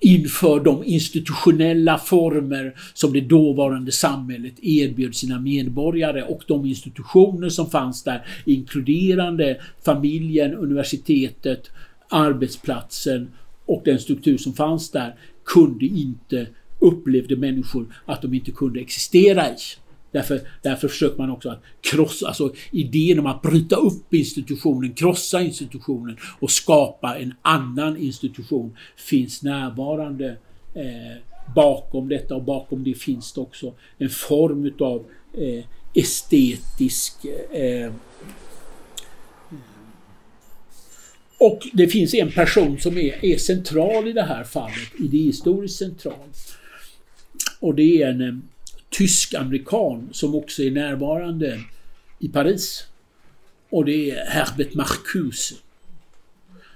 inför 0.00 0.60
de 0.60 0.84
institutionella 0.84 1.98
former 1.98 2.74
som 2.94 3.12
det 3.12 3.20
dåvarande 3.20 3.92
samhället 3.92 4.54
erbjöd 4.62 5.14
sina 5.14 5.40
medborgare 5.40 6.22
och 6.22 6.42
de 6.46 6.66
institutioner 6.66 7.48
som 7.48 7.70
fanns 7.70 8.02
där 8.02 8.26
inkluderande 8.44 9.60
familjen, 9.84 10.54
universitetet, 10.54 11.70
arbetsplatsen 12.08 13.30
och 13.66 13.82
den 13.84 13.98
struktur 13.98 14.38
som 14.38 14.52
fanns 14.52 14.90
där 14.90 15.14
kunde 15.44 15.86
inte, 15.86 16.46
upplevde 16.78 17.36
människor 17.36 17.94
att 18.04 18.22
de 18.22 18.34
inte 18.34 18.50
kunde 18.50 18.80
existera 18.80 19.48
i. 19.48 19.56
Därför, 20.12 20.40
därför 20.62 20.88
försöker 20.88 21.18
man 21.18 21.30
också 21.30 21.48
att 21.48 21.62
krossa, 21.80 22.26
alltså 22.26 22.52
idén 22.70 23.18
om 23.18 23.26
att 23.26 23.42
bryta 23.42 23.76
upp 23.76 24.14
institutionen, 24.14 24.94
krossa 24.94 25.42
institutionen 25.42 26.16
och 26.40 26.50
skapa 26.50 27.16
en 27.18 27.34
annan 27.42 27.96
institution 27.96 28.76
finns 28.96 29.42
närvarande 29.42 30.36
eh, 30.74 31.22
bakom 31.54 32.08
detta 32.08 32.34
och 32.34 32.42
bakom 32.42 32.84
det 32.84 32.94
finns 32.94 33.32
det 33.32 33.40
också 33.40 33.74
en 33.98 34.10
form 34.10 34.64
utav 34.64 35.04
eh, 35.34 35.64
estetisk 35.94 37.24
eh, 37.52 37.92
och 41.40 41.68
det 41.72 41.88
finns 41.88 42.14
en 42.14 42.30
person 42.30 42.78
som 42.78 42.98
är, 42.98 43.24
är 43.24 43.38
central 43.38 44.08
i 44.08 44.12
det 44.12 44.22
här 44.22 44.44
fallet, 44.44 44.92
idéhistoriskt 44.98 45.78
central. 45.78 46.28
Och 47.60 47.74
det 47.74 48.02
är 48.02 48.08
en 48.08 48.20
eh, 48.20 48.34
tysk-amerikan 48.90 50.08
som 50.12 50.34
också 50.34 50.62
är 50.62 50.70
närvarande 50.70 51.60
i 52.18 52.28
Paris. 52.28 52.86
Och 53.70 53.84
det 53.84 54.10
är 54.10 54.26
Herbert 54.26 54.74
Marcuse. 54.74 55.54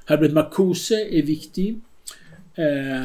Herbert 0.07 0.33
Marcuse 0.33 0.95
är 0.95 1.23
viktig. 1.23 1.81
Eh, 2.55 3.05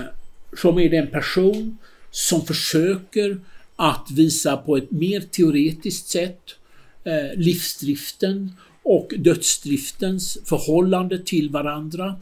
som 0.57 0.79
är 0.79 0.89
den 0.89 1.07
person 1.07 1.77
som 2.11 2.45
försöker 2.45 3.39
att 3.75 4.07
visa 4.11 4.57
på 4.57 4.77
ett 4.77 4.91
mer 4.91 5.21
teoretiskt 5.21 6.07
sätt 6.07 6.55
eh, 7.03 7.39
livsdriften 7.39 8.51
och 8.83 9.13
dödsdriftens 9.17 10.37
förhållande 10.45 11.19
till 11.19 11.49
varandra 11.49 12.15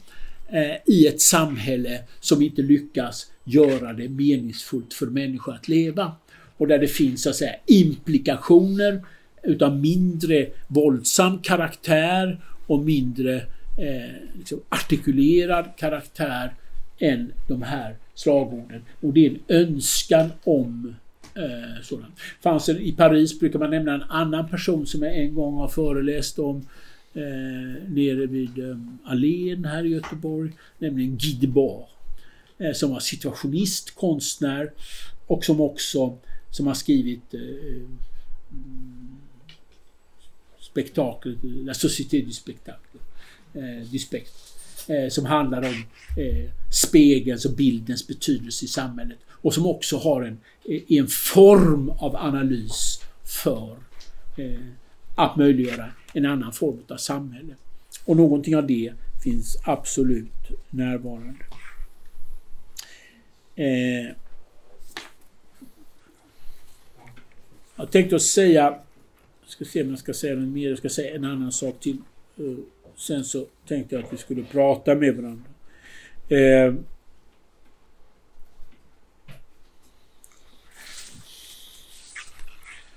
eh, 0.50 0.94
i 0.94 1.08
ett 1.08 1.22
samhälle 1.22 2.04
som 2.20 2.42
inte 2.42 2.62
lyckas 2.62 3.32
göra 3.44 3.94
det 3.94 4.10
meningsfullt 4.10 4.94
för 4.94 5.06
människor 5.06 5.54
att 5.54 5.68
leva 5.68 6.16
och 6.58 6.68
där 6.68 6.80
det 6.80 6.88
finns 6.88 7.24
så 7.24 7.30
att 7.30 7.36
säga 7.36 7.56
implikationer 7.66 9.02
utav 9.44 9.80
mindre 9.80 10.48
våldsam 10.68 11.40
karaktär 11.40 12.40
och 12.68 12.80
mindre 12.80 13.36
eh, 13.78 14.38
liksom 14.38 14.62
artikulerad 14.70 15.66
karaktär 15.78 16.54
än 17.00 17.34
de 17.48 17.62
här 17.62 17.96
slagorden. 18.16 18.82
Och 19.02 19.14
det 19.14 19.26
är 19.26 19.30
en 19.30 19.40
önskan 19.48 20.32
om 20.44 20.96
eh, 21.36 21.84
sådant. 21.84 22.20
Fanns 22.44 22.70
I 22.70 22.92
Paris 22.92 23.40
brukar 23.40 23.60
man 23.60 23.70
nämna 23.70 23.94
en 23.94 24.04
annan 24.04 24.50
person 24.50 24.86
som 24.86 25.04
jag 25.04 25.18
en 25.18 25.36
gång 25.36 25.58
har 25.58 25.68
föreläst 25.68 26.40
om 26.40 26.58
eh, 27.14 27.84
nere 27.88 28.26
vid 28.26 28.60
eh, 28.60 28.78
Allén 29.04 29.66
här 29.66 29.86
i 29.86 29.90
Göteborg, 29.90 30.52
nämligen 30.78 31.18
Guy 31.18 31.34
Debord. 31.34 31.84
Eh, 32.58 32.74
som 32.74 32.92
var 32.92 33.00
situationist, 33.00 33.96
konstnär 33.96 34.72
och 35.28 35.46
som 35.46 35.62
också 35.62 36.18
som 36.58 36.68
har 36.68 36.74
skrivit 36.74 37.34
eh, 37.34 37.90
spektakel, 40.60 41.38
La 41.66 41.74
Société 41.74 42.22
du 42.22 42.34
Spectacle. 42.34 43.00
Eh, 43.54 43.90
du 43.92 44.00
spekt, 44.00 44.34
eh, 44.88 45.10
som 45.10 45.26
handlar 45.26 45.62
om 45.62 45.86
eh, 46.18 46.52
spegelns 46.72 47.46
och 47.46 47.52
bildens 47.52 48.08
betydelse 48.08 48.66
i 48.66 48.68
samhället 48.68 49.18
och 49.30 49.54
som 49.54 49.66
också 49.66 49.98
har 49.98 50.22
en, 50.22 50.38
eh, 50.66 50.82
en 50.88 51.08
form 51.08 51.90
av 51.90 52.16
analys 52.16 53.02
för 53.24 53.78
eh, 54.38 54.60
att 55.16 55.36
möjliggöra 55.36 55.92
en 56.14 56.26
annan 56.26 56.54
form 56.54 56.80
av 56.90 56.98
samhälle. 56.98 57.56
Och 58.06 58.18
någonting 58.18 58.56
av 58.56 58.68
det 58.68 58.94
finns 59.24 59.58
absolut 59.64 60.50
närvarande. 60.70 61.46
Eh, 63.56 64.16
jag 67.88 67.92
tänkte 67.92 68.16
att 68.16 68.22
säga, 68.22 68.64
jag 69.42 69.50
ska 69.50 69.66
se 69.66 69.82
om 69.82 69.90
jag 69.90 70.00
ska 70.00 70.14
säga 70.14 70.36
något 70.36 70.54
mer, 70.54 70.70
jag 70.70 70.78
ska 70.78 70.90
säga 70.90 71.16
en 71.16 71.26
annan 71.26 71.52
sak 71.52 71.80
till. 71.80 71.98
Eh, 72.38 72.58
sen 72.96 73.24
så 73.24 73.46
tänkte 73.68 73.96
jag 73.96 74.04
att 74.04 74.14
vi 74.14 74.18
skulle 74.18 74.44
prata 74.44 74.96
med 74.96 75.16
varandra. 75.16 75.44
Eh, 76.30 76.74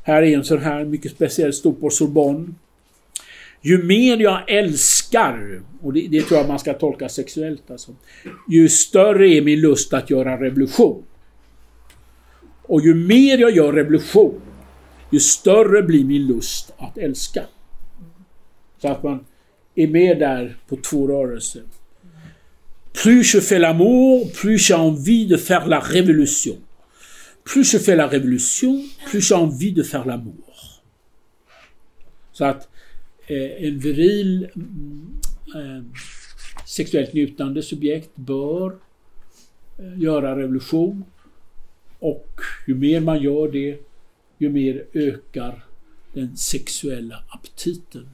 här 0.03 0.22
är 0.22 0.36
en 0.36 0.45
sån 0.45 0.59
här 0.59 0.84
mycket 0.84 1.12
speciell, 1.12 1.53
stod 1.53 1.80
på 1.80 1.91
Sorbonne. 1.91 2.55
Ju 3.61 3.82
mer 3.82 4.16
jag 4.16 4.51
älskar, 4.51 5.62
och 5.82 5.93
det, 5.93 6.09
det, 6.09 6.22
tror 6.22 6.41
jag 6.41 6.49
man 6.49 6.59
ska 6.59 6.74
tolka 6.74 7.09
sexuellt 7.09 7.70
alltså. 7.70 7.95
Ju 8.49 8.68
större 8.68 9.28
är 9.28 9.43
min 9.43 9.61
lust 9.61 9.95
att 9.95 10.11
göra 10.11 10.41
revolution. 10.41 11.05
Och 12.62 12.80
ju 12.80 12.95
mer 12.95 13.38
jag 13.38 13.57
gör 13.57 13.72
revolution, 13.72 14.41
ju 15.11 15.21
större 15.21 15.83
blir 15.83 16.05
min 16.05 16.27
lust 16.27 16.73
att 16.79 16.99
älska. 16.99 17.45
Så 18.79 18.89
att 18.89 19.03
man 19.03 19.25
är 19.75 19.87
med 19.87 20.19
där 20.19 20.57
på 20.69 20.77
två 20.77 21.09
rörelser. 21.09 21.63
Plus 22.93 23.35
je 23.35 23.41
fais 23.41 23.59
l'amour, 23.59 24.31
plus 24.41 24.59
j'ai 24.59 24.75
envie 24.75 25.27
de 25.27 25.37
faire 25.37 25.67
la 25.67 25.81
révolution. 25.81 26.59
Plus 27.45 27.73
je 27.73 27.79
fais 27.79 27.97
la 27.97 28.07
révolution, 28.07 28.83
plus 29.11 29.21
j'ai 29.21 29.35
envie 29.35 29.73
de 29.73 29.83
faire 29.83 30.05
l'amour. 30.05 30.81
Så 32.33 32.45
att 32.45 32.69
eh, 33.27 33.67
en 33.67 33.79
viril 33.79 34.49
mm, 34.57 35.21
eh, 35.55 35.85
sexuellt 36.67 37.13
njutande 37.13 37.63
subjekt 37.63 38.11
bör 38.17 38.79
eh, 39.79 39.99
göra 39.99 40.37
revolution. 40.37 41.05
Och 41.99 42.41
ju 42.67 42.75
mer 42.75 43.01
man 43.01 43.23
gör 43.23 43.49
det, 43.49 43.79
ju 44.41 44.49
mer 44.49 44.86
ökar 44.93 45.64
den 46.12 46.36
sexuella 46.36 47.24
aptiten. 47.28 48.09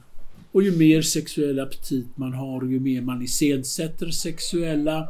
Och 0.51 0.63
ju 0.63 0.77
mer 0.77 1.01
sexuell 1.01 1.59
aptit 1.59 2.17
man 2.17 2.33
har, 2.33 2.63
ju 2.63 2.79
mer 2.79 3.01
man 3.01 3.21
iscensätter 3.21 4.09
sexuella 4.09 5.09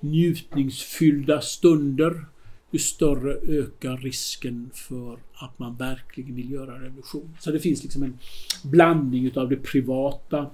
njutningsfyllda 0.00 1.40
stunder, 1.40 2.26
ju 2.70 2.78
större 2.78 3.34
ökar 3.58 3.96
risken 3.96 4.70
för 4.74 5.18
att 5.34 5.58
man 5.58 5.76
verkligen 5.76 6.34
vill 6.34 6.50
göra 6.50 6.84
revolution. 6.84 7.36
Så 7.40 7.50
det 7.50 7.60
finns 7.60 7.82
liksom 7.82 8.02
en 8.02 8.18
blandning 8.62 9.26
utav 9.26 9.48
det 9.48 9.56
privata 9.56 10.50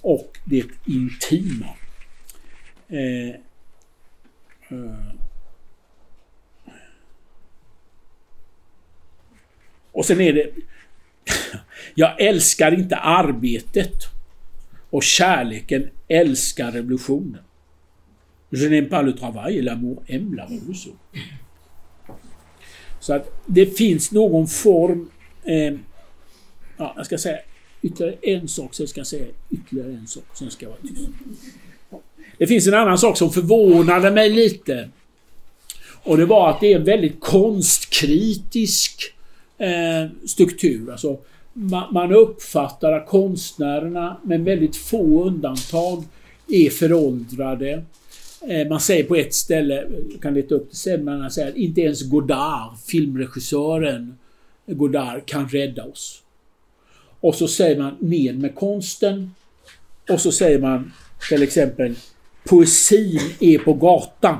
och 0.00 0.38
det 0.44 0.66
intima. 0.86 1.66
Eh, 2.88 3.28
eh. 4.68 5.27
Och 9.98 10.06
sen 10.06 10.20
är 10.20 10.32
det... 10.32 10.50
Jag 11.94 12.20
älskar 12.20 12.74
inte 12.74 12.96
arbetet. 12.96 13.94
Och 14.90 15.02
kärleken 15.02 15.90
älskar 16.08 16.72
revolutionen. 16.72 17.40
Je 18.50 18.68
n'aime 18.68 18.88
pas 18.88 19.04
le 19.04 19.12
travail 19.12 19.64
l'amour 19.64 20.02
aime 20.08 20.36
la 20.36 20.44
revolution. 20.44 20.98
Så 23.00 23.14
att 23.14 23.42
det 23.46 23.66
finns 23.66 24.12
någon 24.12 24.46
form... 24.48 25.10
Eh, 25.44 25.74
ja, 26.76 26.94
jag 26.96 27.06
ska 27.06 27.18
säga 27.18 27.38
ytterligare 27.82 28.16
en 28.22 28.48
sak, 28.48 28.74
sen 28.74 28.88
ska 28.88 29.00
jag 29.00 29.06
säga 29.06 29.26
ytterligare 29.50 29.92
en 29.92 30.06
sak, 30.06 30.24
sen 30.34 30.50
ska 30.50 30.66
jag 30.66 30.70
vara 30.70 30.80
tyst. 30.80 31.08
Det 32.38 32.46
finns 32.46 32.66
en 32.66 32.74
annan 32.74 32.98
sak 32.98 33.16
som 33.16 33.32
förvånade 33.32 34.10
mig 34.10 34.30
lite. 34.30 34.90
Och 36.02 36.16
det 36.16 36.26
var 36.26 36.50
att 36.50 36.60
det 36.60 36.72
är 36.72 36.76
en 36.76 36.84
väldigt 36.84 37.20
konstkritisk 37.20 39.17
eh, 39.58 40.10
struktur. 40.26 40.90
Alltså, 40.90 41.18
man, 41.52 41.94
man 41.94 42.12
uppfattar 42.12 42.92
att 42.92 43.06
konstnärerna, 43.06 44.16
med 44.22 44.44
väldigt 44.44 44.76
få 44.76 45.24
undantag, 45.24 46.04
är 46.48 46.70
föråldrade. 46.70 47.84
Eh, 48.48 48.68
man 48.68 48.80
säger 48.80 49.04
på 49.04 49.16
ett 49.16 49.34
ställe, 49.34 49.84
jag 50.12 50.22
kan 50.22 50.34
leta 50.34 50.54
upp 50.54 50.70
det 50.70 50.76
sen, 50.76 51.04
men 51.04 51.18
man 51.18 51.30
säger 51.30 51.48
att 51.48 51.56
inte 51.56 51.80
ens 51.80 52.02
Godard, 52.02 52.78
filmregissören 52.86 54.18
Godard, 54.66 55.26
kan 55.26 55.48
rädda 55.48 55.84
oss. 55.84 56.22
Och 57.20 57.34
så 57.34 57.48
säger 57.48 57.82
man 57.82 57.96
ner 58.00 58.32
med 58.32 58.54
konsten. 58.54 59.34
Och 60.10 60.20
så 60.20 60.32
säger 60.32 60.58
man 60.58 60.92
till 61.28 61.42
exempel 61.42 61.94
Poesin 62.44 63.20
är 63.40 63.58
på 63.58 63.74
gatan. 63.74 64.38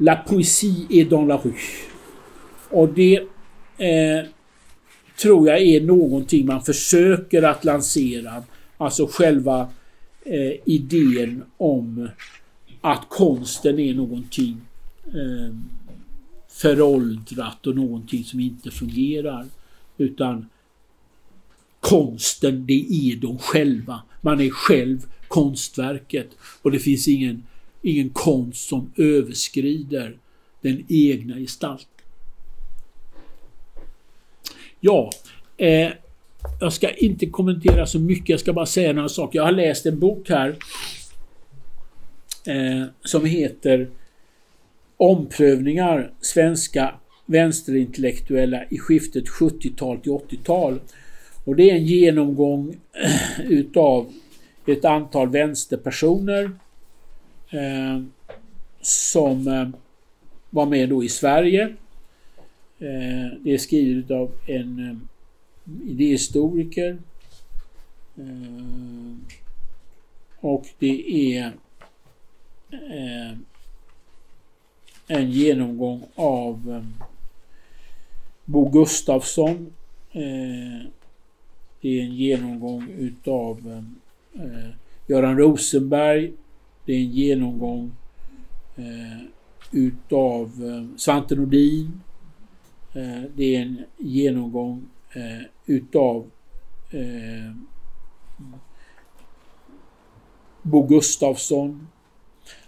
La 0.00 0.16
poésie 0.16 0.86
est 0.90 1.10
dans 1.10 1.28
la 1.28 1.36
rue. 1.36 1.52
Och 2.70 2.88
det 2.88 3.20
eh, 3.78 4.26
tror 5.20 5.48
jag 5.48 5.62
är 5.62 5.80
någonting 5.80 6.46
man 6.46 6.62
försöker 6.62 7.42
att 7.42 7.64
lansera. 7.64 8.42
Alltså 8.76 9.06
själva 9.06 9.68
eh, 10.24 10.52
idén 10.64 11.44
om 11.56 12.08
att 12.80 13.08
konsten 13.08 13.78
är 13.78 13.94
någonting 13.94 14.60
eh, 15.06 15.54
föråldrat 16.48 17.66
och 17.66 17.76
någonting 17.76 18.24
som 18.24 18.40
inte 18.40 18.70
fungerar. 18.70 19.46
Utan 19.98 20.48
konsten, 21.80 22.66
det 22.66 23.10
är 23.10 23.16
de 23.16 23.38
själva. 23.38 24.02
Man 24.20 24.40
är 24.40 24.50
själv 24.50 25.06
konstverket 25.28 26.28
och 26.62 26.70
det 26.70 26.78
finns 26.78 27.08
ingen, 27.08 27.42
ingen 27.82 28.10
konst 28.10 28.68
som 28.68 28.92
överskrider 28.96 30.18
den 30.60 30.84
egna 30.88 31.36
gestalten. 31.36 31.97
Ja, 34.80 35.10
eh, 35.56 35.88
jag 36.60 36.72
ska 36.72 36.90
inte 36.90 37.26
kommentera 37.26 37.86
så 37.86 38.00
mycket, 38.00 38.28
jag 38.28 38.40
ska 38.40 38.52
bara 38.52 38.66
säga 38.66 38.92
några 38.92 39.08
saker. 39.08 39.38
Jag 39.38 39.44
har 39.44 39.52
läst 39.52 39.86
en 39.86 39.98
bok 39.98 40.28
här 40.28 40.56
eh, 42.46 42.86
som 43.04 43.24
heter 43.24 43.88
Omprövningar 44.96 46.12
svenska 46.20 46.94
vänsterintellektuella 47.26 48.64
i 48.70 48.78
skiftet 48.78 49.24
70-tal 49.28 49.98
till 49.98 50.12
80-tal. 50.12 50.80
Och 51.44 51.56
det 51.56 51.70
är 51.70 51.74
en 51.74 51.86
genomgång 51.86 52.76
eh, 52.92 53.40
utav 53.50 54.12
ett 54.66 54.84
antal 54.84 55.28
vänsterpersoner 55.28 56.50
eh, 57.50 58.02
som 58.80 59.48
eh, 59.48 59.68
var 60.50 60.66
med 60.66 60.88
då 60.88 61.04
i 61.04 61.08
Sverige. 61.08 61.76
Eh, 62.80 63.38
det 63.40 63.54
är 63.54 63.58
skrivet 63.58 64.10
av 64.10 64.32
en 64.46 64.78
eh, 64.78 65.90
idéhistoriker. 65.90 66.98
Eh, 68.16 69.16
och 70.40 70.66
det 70.78 71.36
är 71.36 71.52
en 75.06 75.30
genomgång 75.30 76.06
av 76.14 76.86
Bo 78.44 78.68
Gustafsson. 78.70 79.72
Det 81.80 81.88
är 81.88 82.02
en 82.02 82.14
genomgång 82.14 82.88
utav 82.88 83.84
Göran 85.06 85.38
Rosenberg. 85.38 86.32
Det 86.84 86.92
är 86.92 86.96
en 86.96 87.10
genomgång 87.10 87.92
utav 89.72 90.50
Svante 90.96 91.34
Nordin. 91.34 92.00
Eh, 92.92 93.22
det 93.36 93.56
är 93.56 93.62
en 93.62 93.84
genomgång 93.98 94.88
eh, 95.12 95.46
utav 95.66 96.30
eh, 96.90 97.54
Bo 100.62 100.86
Gustafsson. 100.86 101.88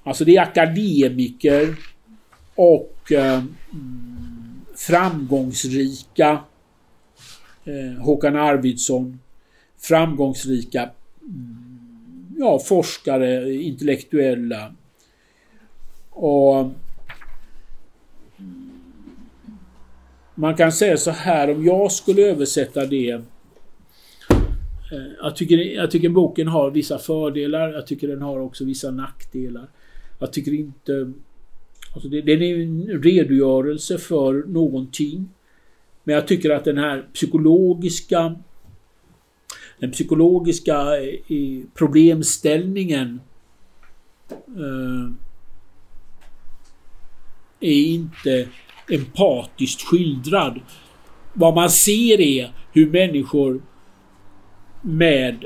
Alltså 0.03 0.25
det 0.25 0.37
är 0.37 0.43
akademiker 0.43 1.77
och 2.55 2.97
framgångsrika 4.77 6.39
Håkan 8.01 8.37
Arvidsson, 8.37 9.21
framgångsrika 9.79 10.91
mm, 11.23 11.71
ja, 12.39 12.59
forskare, 12.59 13.55
intellektuella. 13.55 14.75
Och 16.11 16.71
man 20.41 20.57
kan 20.57 20.73
säga 20.73 20.97
så 20.97 21.11
här, 21.11 21.51
om 21.51 21.65
jag 21.65 21.93
skulle 21.93 22.23
översätta 22.23 22.87
det 22.87 23.11
eh, 23.11 23.21
jag 25.23 25.37
tycker, 25.37 25.57
jag 25.59 25.91
tycker 25.91 26.09
boken 26.09 26.49
har 26.49 26.71
vissa 26.71 26.99
fördelar. 26.99 27.73
Jag 27.73 27.87
tycker 27.87 28.09
den 28.09 28.23
har 28.23 28.41
också 28.41 28.65
vissa 28.65 28.91
nackdelar. 28.91 29.69
Jag 30.19 30.33
tycker 30.33 30.53
inte... 30.53 31.13
Alltså 31.95 32.09
det, 32.09 32.21
den 32.21 32.43
är 32.43 32.63
en 32.63 33.03
redogörelse 33.03 33.99
för 33.99 34.45
någonting. 34.47 35.29
Men 36.05 36.15
jag 36.15 36.29
tycker 36.29 36.51
att 36.51 36.65
den 36.65 36.79
här 36.79 37.05
psykologiska 37.15 38.37
den 39.79 39.91
psykologiska 39.91 40.97
eh, 41.03 41.65
problemställningen 41.75 43.21
eh, 44.31 45.13
är 47.61 47.83
inte 47.83 48.49
empatiskt 48.93 49.83
skildrad. 49.83 50.61
Vad 51.33 51.55
man 51.55 51.71
ser 51.71 52.21
är 52.21 52.53
hur 52.73 52.91
människor 52.91 53.63
med 54.83 55.45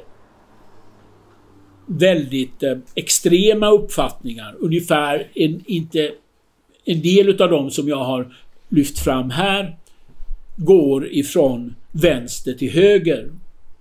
väldigt 1.87 2.63
eh, 2.63 2.79
extrema 2.95 3.71
uppfattningar, 3.71 4.57
ungefär 4.61 5.29
en, 5.35 5.63
inte 5.67 6.13
en 6.85 7.03
del 7.03 7.29
utav 7.29 7.51
dem 7.51 7.71
som 7.71 7.89
jag 7.89 8.05
har 8.05 8.35
lyft 8.69 8.99
fram 8.99 9.31
här, 9.31 9.77
går 10.57 11.13
ifrån 11.13 11.75
vänster 11.93 12.53
till 12.53 12.71
höger. 12.71 13.33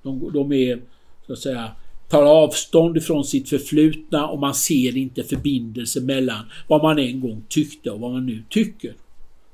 De, 0.04 0.32
de 0.34 0.52
är, 0.52 0.80
så 1.28 1.34
att 1.34 1.40
säga, 1.40 1.72
tar 2.10 2.24
avstånd 2.24 2.98
ifrån 2.98 3.26
sitt 3.26 3.50
förflutna 3.50 4.28
och 4.28 4.40
man 4.40 4.54
ser 4.54 4.98
inte 4.98 5.24
förbindelse 5.24 6.02
mellan 6.02 6.46
vad 6.68 6.84
man 6.84 7.00
en 7.00 7.20
gång 7.20 7.44
tyckte 7.50 7.92
och 7.92 8.00
vad 8.00 8.12
man 8.12 8.26
nu 8.26 8.44
tycker. 8.50 8.94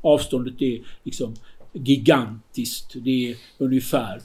Avståndet 0.02 0.62
är 0.62 0.82
liksom 1.04 1.36
gigantiskt. 1.74 2.94
Det 2.96 3.32
är 3.32 3.38
ungefär, 3.58 4.22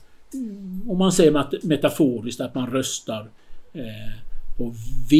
om 0.86 0.98
man 0.98 1.12
säger 1.12 1.66
metaforiskt, 1.66 2.40
att 2.40 2.54
man 2.54 2.70
röstar 2.70 3.30
eh, 3.72 4.18
på 4.58 4.74
V 5.10 5.16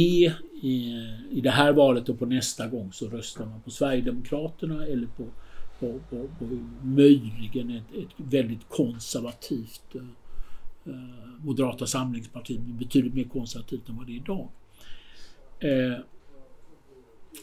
i, 0.63 1.07
i 1.31 1.41
det 1.41 1.51
här 1.51 1.73
valet 1.73 2.09
och 2.09 2.19
på 2.19 2.27
nästa 2.27 2.67
gång 2.67 2.93
så 2.93 3.09
röstar 3.09 3.47
man 3.47 3.61
på 3.61 3.71
Sverigedemokraterna 3.71 4.87
eller 4.87 5.07
på, 5.07 5.25
på, 5.81 6.01
på, 6.11 6.29
på 6.39 6.45
möjligen 6.83 7.71
ett, 7.71 7.95
ett 7.99 8.15
väldigt 8.17 8.69
konservativt 8.69 9.95
eh, 9.95 10.03
Moderata 11.45 11.87
samlingspartiet, 11.87 12.61
betydligt 12.61 13.15
mer 13.15 13.25
konservativt 13.25 13.89
än 13.89 13.97
vad 13.97 14.07
det 14.07 14.13
är 14.13 14.17
idag. 14.17 14.49
Eh, 15.61 15.99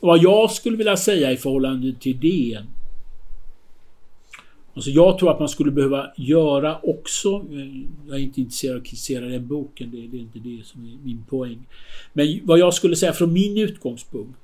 vad 0.01 0.24
jag 0.24 0.51
skulle 0.51 0.78
vilja 0.78 0.97
säga 0.97 1.32
i 1.32 1.38
förhållande 1.38 1.93
till 1.93 2.20
det 2.20 2.66
Alltså 4.74 4.90
jag 4.90 5.18
tror 5.18 5.32
att 5.32 5.40
man 5.40 5.50
skulle 5.50 5.72
behöva 5.72 6.12
göra 6.18 6.80
också, 6.84 7.30
eh, 7.30 7.82
jag 8.08 8.16
är 8.16 8.22
inte 8.22 8.42
intresserad 8.42 8.76
av 8.76 8.82
att 8.82 8.88
kritisera 8.88 9.26
den 9.26 9.48
boken, 9.48 9.92
det, 9.92 10.18
är 10.18 10.22
inte 10.22 10.40
det 10.40 10.66
som 10.66 10.86
är 10.86 11.06
min 11.06 11.24
poäng. 11.30 11.60
Men 12.14 12.40
vad 12.44 12.60
jag 12.60 12.74
skulle 12.74 12.96
säga 12.96 13.14
från 13.14 13.34
min 13.34 13.58
utgångspunkt 13.58 14.40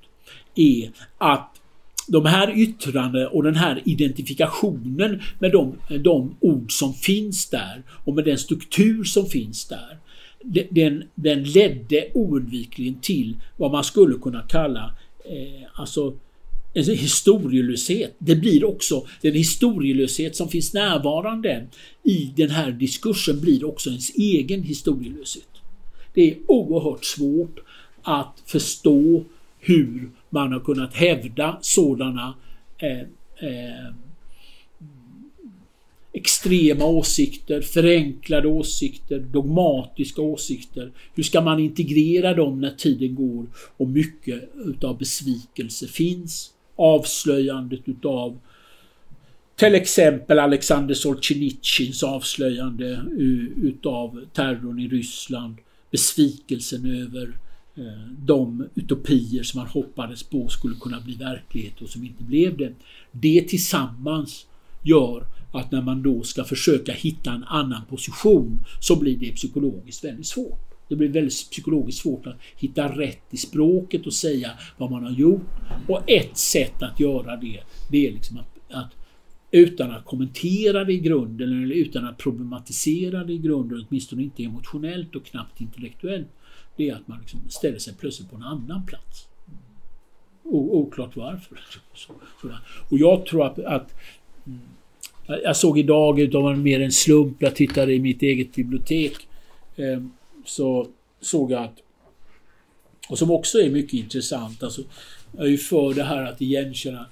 är 0.56 0.92
att 1.18 1.62
de 2.08 2.26
här 2.26 2.58
yttrandena 2.58 3.28
och 3.28 3.44
den 3.44 3.56
här 3.56 3.82
identifikationen 3.86 5.22
med 5.40 5.52
de, 5.52 5.76
de 6.00 6.36
ord 6.40 6.72
som 6.72 6.94
finns 6.94 7.50
där 7.50 7.84
och 8.06 8.16
med 8.16 8.26
den 8.26 8.38
struktur 8.38 9.04
som 9.04 9.26
finns 9.26 9.66
där. 9.66 9.98
Den, 10.70 11.04
den 11.16 11.44
ledde 11.44 12.08
oundvikligen 12.14 12.96
till 13.02 13.36
vad 13.58 13.72
man 13.72 13.84
skulle 13.84 14.18
kunna 14.18 14.42
kalla 14.42 14.92
eh, 15.26 15.68
alltså 15.74 16.14
en 16.78 16.98
historielöshet. 16.98 18.16
Det 18.20 18.36
blir 18.36 18.66
också 18.66 19.08
den 19.22 19.34
historielöshet 19.34 20.36
som 20.36 20.50
finns 20.50 20.74
närvarande 20.74 21.68
i 22.04 22.34
den 22.36 22.50
här 22.50 22.72
diskursen 22.72 23.42
blir 23.42 23.66
också 23.66 23.90
ens 23.90 24.16
egen 24.16 24.64
historielöshet. 24.64 25.50
Det 26.14 26.32
är 26.32 26.38
oerhört 26.48 27.06
svårt 27.06 27.60
att 28.02 28.44
förstå 28.46 29.24
hur 29.60 30.10
man 30.30 30.54
har 30.54 30.60
kunnat 30.60 30.94
hävda 30.94 31.58
sådana 31.62 32.36
eh, 32.78 33.00
eh, 33.50 33.94
extrema 36.14 36.86
åsikter, 36.86 37.62
förenklade 37.62 38.48
åsikter, 38.48 39.20
dogmatiska 39.20 40.22
åsikter. 40.22 40.92
Hur 41.16 41.24
ska 41.24 41.42
man 41.42 41.60
integrera 41.60 42.34
dem 42.34 42.62
när 42.62 42.72
tiden 42.72 43.16
går 43.16 43.46
och 43.78 43.90
mycket 43.90 44.44
utav 44.66 44.98
besvikelse 44.98 45.88
finns? 45.88 46.54
Avslöjandet 46.78 47.82
utav 47.86 48.40
till 49.56 49.76
exempel 49.76 50.40
Alexander 50.40 50.96
Solzhenitsyns 50.96 52.04
avslöjande 52.04 53.02
utav 53.62 54.26
terrorn 54.34 54.80
i 54.80 54.88
Ryssland. 54.88 55.56
Besvikelsen 55.92 56.86
över 56.86 57.38
eh, 57.76 58.12
de 58.20 58.68
utopier 58.76 59.44
som 59.44 59.60
man 59.60 59.68
hoppades 59.68 60.24
på 60.24 60.48
skulle 60.48 60.76
kunna 60.76 61.00
bli 61.00 61.16
verklighet 61.16 61.82
och 61.82 61.90
som 61.90 62.04
inte 62.04 62.24
blev 62.24 62.58
det. 62.58 62.74
Det 63.12 63.42
tillsammans 63.42 64.46
gör 64.84 65.24
att 65.54 65.72
när 65.72 65.82
man 65.82 66.04
då 66.04 66.24
ska 66.24 66.44
försöka 66.44 66.92
hitta 66.92 67.32
en 67.32 67.44
annan 67.44 67.86
position 67.90 68.66
så 68.82 68.96
blir 68.96 69.18
det 69.18 69.32
psykologiskt 69.32 70.04
väldigt 70.04 70.28
svårt. 70.28 70.77
Det 70.88 70.96
blir 70.96 71.10
väldigt 71.10 71.52
psykologiskt 71.52 72.02
svårt 72.02 72.28
att 72.28 72.38
hitta 72.58 72.98
rätt 72.98 73.24
i 73.30 73.38
språket 73.38 74.06
och 74.06 74.14
säga 74.14 74.52
vad 74.78 74.92
man 74.92 75.04
har 75.04 75.12
gjort. 75.12 75.42
Och 75.88 76.10
ett 76.10 76.38
sätt 76.38 76.84
att 76.84 77.00
göra 77.00 77.36
det, 77.36 77.60
det 77.92 78.08
är 78.08 78.12
liksom 78.12 78.38
att, 78.38 78.72
att 78.72 78.96
utan 79.52 79.92
att 79.92 80.06
kommentera 80.06 80.84
det 80.84 80.94
i 80.94 81.00
grunden 81.00 81.64
eller 81.64 81.76
utan 81.76 82.06
att 82.06 82.18
problematisera 82.18 83.24
det 83.24 83.34
i 83.34 83.38
grunden, 83.38 83.86
åtminstone 83.90 84.24
inte 84.24 84.44
emotionellt 84.44 85.16
och 85.16 85.26
knappt 85.26 85.62
intellektuellt, 85.62 86.28
det 86.76 86.90
är 86.90 86.96
att 86.96 87.08
man 87.08 87.20
liksom 87.20 87.40
ställer 87.50 87.80
sig 87.80 87.94
plötsligt 88.00 88.30
på 88.30 88.36
en 88.36 88.44
annan 88.44 88.86
plats. 88.86 89.28
O, 90.44 90.80
oklart 90.80 91.16
varför. 91.16 91.60
Och 92.90 92.98
jag 92.98 93.26
tror 93.26 93.46
att, 93.46 93.60
att 93.60 93.96
jag 95.28 95.58
såg 95.58 95.80
idag 95.80 96.20
utav 96.20 96.58
mer 96.58 96.82
en 96.82 96.92
slump, 96.92 97.36
jag 97.40 97.56
tittade 97.56 97.94
i 97.94 98.00
mitt 98.00 98.22
eget 98.22 98.56
bibliotek 98.56 99.28
ehm, 99.76 100.12
så 100.48 100.88
såg 101.22 101.52
jag 101.52 101.64
att, 101.64 101.82
och 103.10 103.18
som 103.18 103.32
också 103.32 103.58
är 103.58 103.70
mycket 103.70 103.94
intressant, 103.94 104.64
alltså, 104.64 104.82
jag 105.32 105.46
är 105.46 105.50
ju 105.50 105.58
för 105.58 105.94
det 105.94 106.04
här 106.04 106.24
att 106.24 106.42
igenkänna 106.42 107.06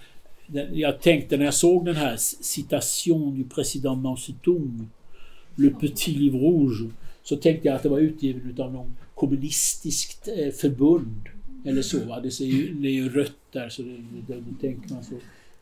jag 0.74 1.02
tänkte 1.02 1.38
när 1.38 1.46
jag 1.46 1.54
såg 1.54 1.86
den 1.86 1.96
här 1.96 2.16
citation 2.18 3.36
du 3.38 3.56
president 3.56 4.04
Mao 4.04 4.18
Zedong, 4.18 4.90
Le 5.56 5.70
Petit 5.70 6.08
Livre 6.08 6.40
Rouge, 6.40 6.92
så 7.24 7.36
tänkte 7.36 7.68
jag 7.68 7.76
att 7.76 7.84
det 7.84 7.90
var 7.90 8.00
utgiven 8.00 8.50
utav 8.50 8.74
någon 8.74 8.94
kommunistiskt 9.16 10.28
eh, 10.28 10.52
förbund. 10.52 11.22
Eller 11.66 11.82
så. 11.82 12.06
Va? 12.06 12.20
Det, 12.20 12.42
är 12.42 12.46
ju, 12.46 12.74
det 12.74 12.88
är 12.88 12.92
ju 12.92 13.10
rött 13.10 13.52
där, 13.52 13.70
så 13.70 13.82
det, 13.82 13.98
det, 14.28 14.34
det 14.34 14.62
tänker 14.62 14.94
man 14.94 15.04
så 15.04 15.16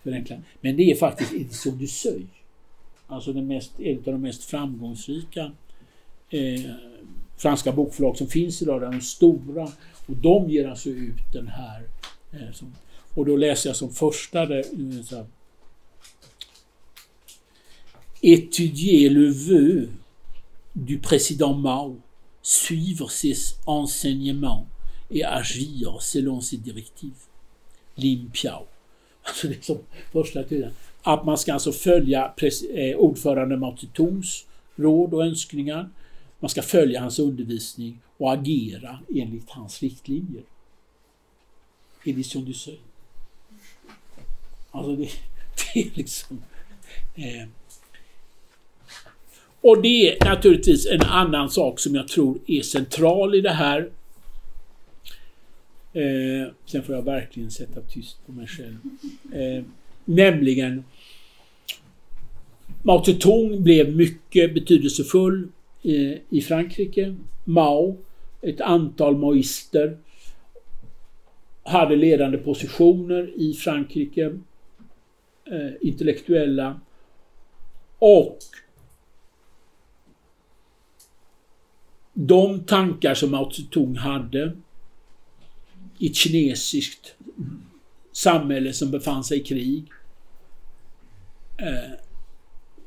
förenklat. 0.04 0.40
Men 0.62 0.78
det 0.78 0.92
är 0.92 0.96
faktiskt 0.96 1.34
Edition 1.34 1.78
du 1.78 1.88
Seuil. 1.88 2.28
Alltså 3.08 3.34
den 3.34 3.48
mest, 3.48 3.80
en 3.80 3.98
av 3.98 4.04
de 4.04 4.22
mest 4.22 4.44
framgångsrika 4.44 5.52
eh, 6.30 6.72
franska 7.38 7.72
bokförlag 7.72 8.18
som 8.18 8.28
finns 8.28 8.62
idag, 8.62 8.82
de 8.82 9.02
stora. 9.02 9.64
Och 10.06 10.16
de 10.16 10.50
ger 10.50 10.68
alltså 10.68 10.90
ut 10.90 11.34
den 11.34 11.48
här. 11.48 11.84
Eh, 12.32 12.54
som, 12.54 12.76
och 13.14 13.26
då 13.26 13.38
läser 13.38 13.70
jag 13.70 13.76
som 13.76 13.90
första 13.94 14.46
det, 14.46 14.60
eh, 14.60 15.04
så 15.04 15.16
här, 15.16 15.26
Étudier 18.26 19.10
le 19.10 19.32
vœu 19.32 19.90
du 20.76 20.98
président 20.98 21.54
Mao, 21.54 22.00
suivre 22.42 23.10
ses 23.10 23.58
enseignements 23.68 24.66
et 25.12 25.24
agir 25.24 26.00
selon 26.00 26.40
ses 26.40 26.58
directives. 26.58 27.28
Lim 27.98 28.30
Piao. 28.32 28.66
Alltså 29.26 29.48
det 29.48 29.56
är 29.56 29.62
som 29.62 29.78
första 30.12 30.44
tiden. 30.44 30.72
Att 31.02 31.26
man 31.26 31.38
ska 31.38 31.54
alltså 31.54 31.72
följa 31.72 32.34
eh, 32.74 32.96
ordförande 32.98 33.58
Mao 33.58 33.78
Zedongs 33.78 34.46
råd 34.76 35.14
och 35.14 35.26
önskningar. 35.26 35.90
Man 36.44 36.50
ska 36.50 36.62
följa 36.62 37.02
hans 37.02 37.20
undervisning 37.20 38.00
och 38.18 38.34
agera 38.34 39.00
enligt 39.16 39.50
hans 39.50 39.82
riktlinjer. 39.84 40.44
Edition 42.04 42.46
du 42.46 42.54
säger? 42.54 42.80
Alltså 44.72 44.96
det, 44.96 45.10
det 45.74 45.80
är 45.80 45.92
liksom... 45.94 46.42
Eh. 47.16 47.48
Och 49.62 49.82
det 49.82 50.10
är 50.10 50.26
naturligtvis 50.26 50.86
en 50.86 51.02
annan 51.02 51.50
sak 51.50 51.80
som 51.80 51.96
jag 51.96 52.08
tror 52.08 52.40
är 52.48 52.62
central 52.62 53.36
i 53.36 53.42
det 53.42 53.54
här. 53.54 53.90
Eh, 55.94 56.54
sen 56.66 56.84
får 56.84 56.96
jag 56.96 57.06
verkligen 57.06 57.52
sätta 57.52 57.82
tyst 57.82 58.26
på 58.26 58.32
mig 58.32 58.48
själv. 58.48 58.78
Eh, 59.34 59.64
nämligen 60.06 60.84
Mao 62.82 63.04
Zedong 63.04 63.64
blev 63.64 63.96
mycket 63.96 64.54
betydelsefull 64.54 65.48
i 66.30 66.42
Frankrike. 66.42 67.16
Mao, 67.44 67.98
ett 68.42 68.62
antal 68.62 69.18
maoister 69.18 69.98
hade 71.64 71.96
ledande 71.96 72.38
positioner 72.38 73.34
i 73.36 73.54
Frankrike. 73.54 74.40
Eh, 75.46 75.72
intellektuella. 75.82 76.80
Och 78.00 78.38
de 82.14 82.64
tankar 82.64 83.14
som 83.14 83.32
Mao 83.32 83.52
Zedong 83.52 83.96
hade 83.96 84.58
i 85.98 86.08
ett 86.08 86.16
kinesiskt 86.16 87.16
samhälle 88.12 88.74
som 88.74 88.92
befann 88.92 89.24
sig 89.24 89.40
i 89.40 89.44
krig 89.44 89.86
eh, 91.58 91.92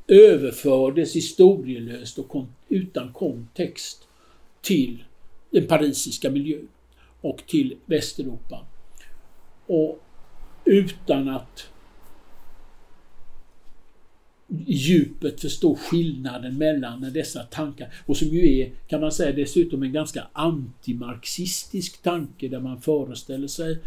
överfördes 0.08 1.16
historielöst 1.16 2.18
och 2.18 2.28
utan 2.68 3.12
kontext 3.12 4.08
till 4.60 5.04
den 5.50 5.66
parisiska 5.66 6.30
miljön 6.30 6.68
och 7.20 7.42
till 7.46 7.76
Västeuropa. 7.86 8.66
Och 9.66 10.02
utan 10.64 11.28
att 11.28 11.70
djupet 14.66 15.40
förstå 15.40 15.76
skillnaden 15.76 16.58
mellan 16.58 17.12
dessa 17.12 17.42
tankar 17.42 17.94
och 18.06 18.16
som 18.16 18.28
ju 18.28 18.60
är, 18.60 18.72
kan 18.88 19.00
man 19.00 19.12
säga, 19.12 19.32
dessutom 19.32 19.82
en 19.82 19.92
ganska 19.92 20.26
antimarxistisk 20.32 22.02
tanke 22.02 22.48
där 22.48 22.60
man 22.60 22.80
föreställer 22.80 23.48
sig 23.48 23.78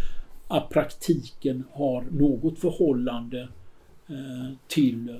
att 0.47 0.69
praktiken 0.69 1.63
har 1.71 2.01
något 2.11 2.59
förhållande 2.59 3.47
eh, 4.07 4.53
till 4.67 5.19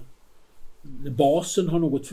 basen 1.17 1.67
har 1.67 1.80
något, 1.80 2.11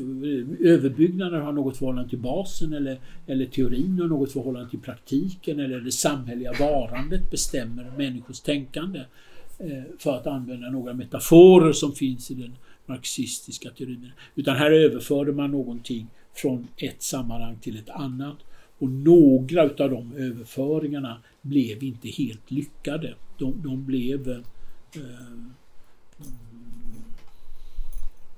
överbyggnaden 0.61 1.43
har 1.43 1.53
något 1.53 1.77
förhållande 1.77 2.11
till 2.11 2.19
basen 2.19 2.73
eller, 2.73 3.01
eller 3.27 3.47
teorin 3.47 3.99
har 4.01 4.09
något 4.09 4.33
förhållande 4.33 4.71
till 4.71 4.81
praktiken 4.81 5.61
eller 5.61 5.81
det 5.81 5.93
samhälleliga 5.93 6.53
varandet 6.53 7.31
bestämmer 7.31 7.93
människors 7.97 8.41
tänkande. 8.41 9.05
Eh, 9.59 9.83
för 9.99 10.17
att 10.17 10.27
använda 10.27 10.71
några 10.71 10.95
metaforer 10.95 11.73
som 11.73 11.93
finns 11.93 12.31
i 12.31 12.35
den 12.35 12.57
marxistiska 12.87 13.71
teorin. 13.71 14.11
Utan 14.35 14.57
här 14.57 14.71
överförde 14.71 15.33
man 15.33 15.51
någonting 15.51 16.07
från 16.35 16.69
ett 16.77 17.03
sammanhang 17.03 17.59
till 17.61 17.79
ett 17.79 17.91
annat. 17.91 18.37
Och 18.79 18.91
några 18.91 19.65
utav 19.65 19.91
de 19.91 20.17
överföringarna 20.17 21.19
blev 21.43 21.83
inte 21.83 22.09
helt 22.09 22.51
lyckade. 22.51 23.15
De, 23.39 23.63
de 23.63 23.85
blev 23.85 24.31
eh, 24.31 24.43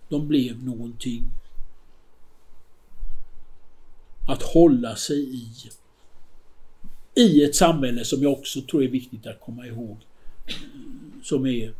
de 0.08 0.28
blev 0.28 0.64
någonting 0.64 1.30
att 4.28 4.42
hålla 4.42 4.96
sig 4.96 5.36
i. 5.36 5.48
I 7.14 7.44
ett 7.44 7.56
samhälle 7.56 8.04
som 8.04 8.22
jag 8.22 8.32
också 8.32 8.60
tror 8.62 8.82
är 8.82 8.88
viktigt 8.88 9.26
att 9.26 9.40
komma 9.40 9.66
ihåg. 9.66 9.96
Som 11.22 11.46
är 11.46 11.74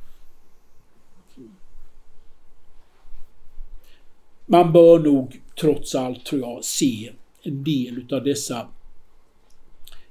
Man 4.50 4.72
bör 4.72 4.98
nog 4.98 5.40
trots 5.60 5.94
allt, 5.94 6.24
tror 6.24 6.40
jag, 6.40 6.64
se 6.64 7.12
en 7.42 7.64
del 7.64 7.98
utav 7.98 8.24
dessa 8.24 8.68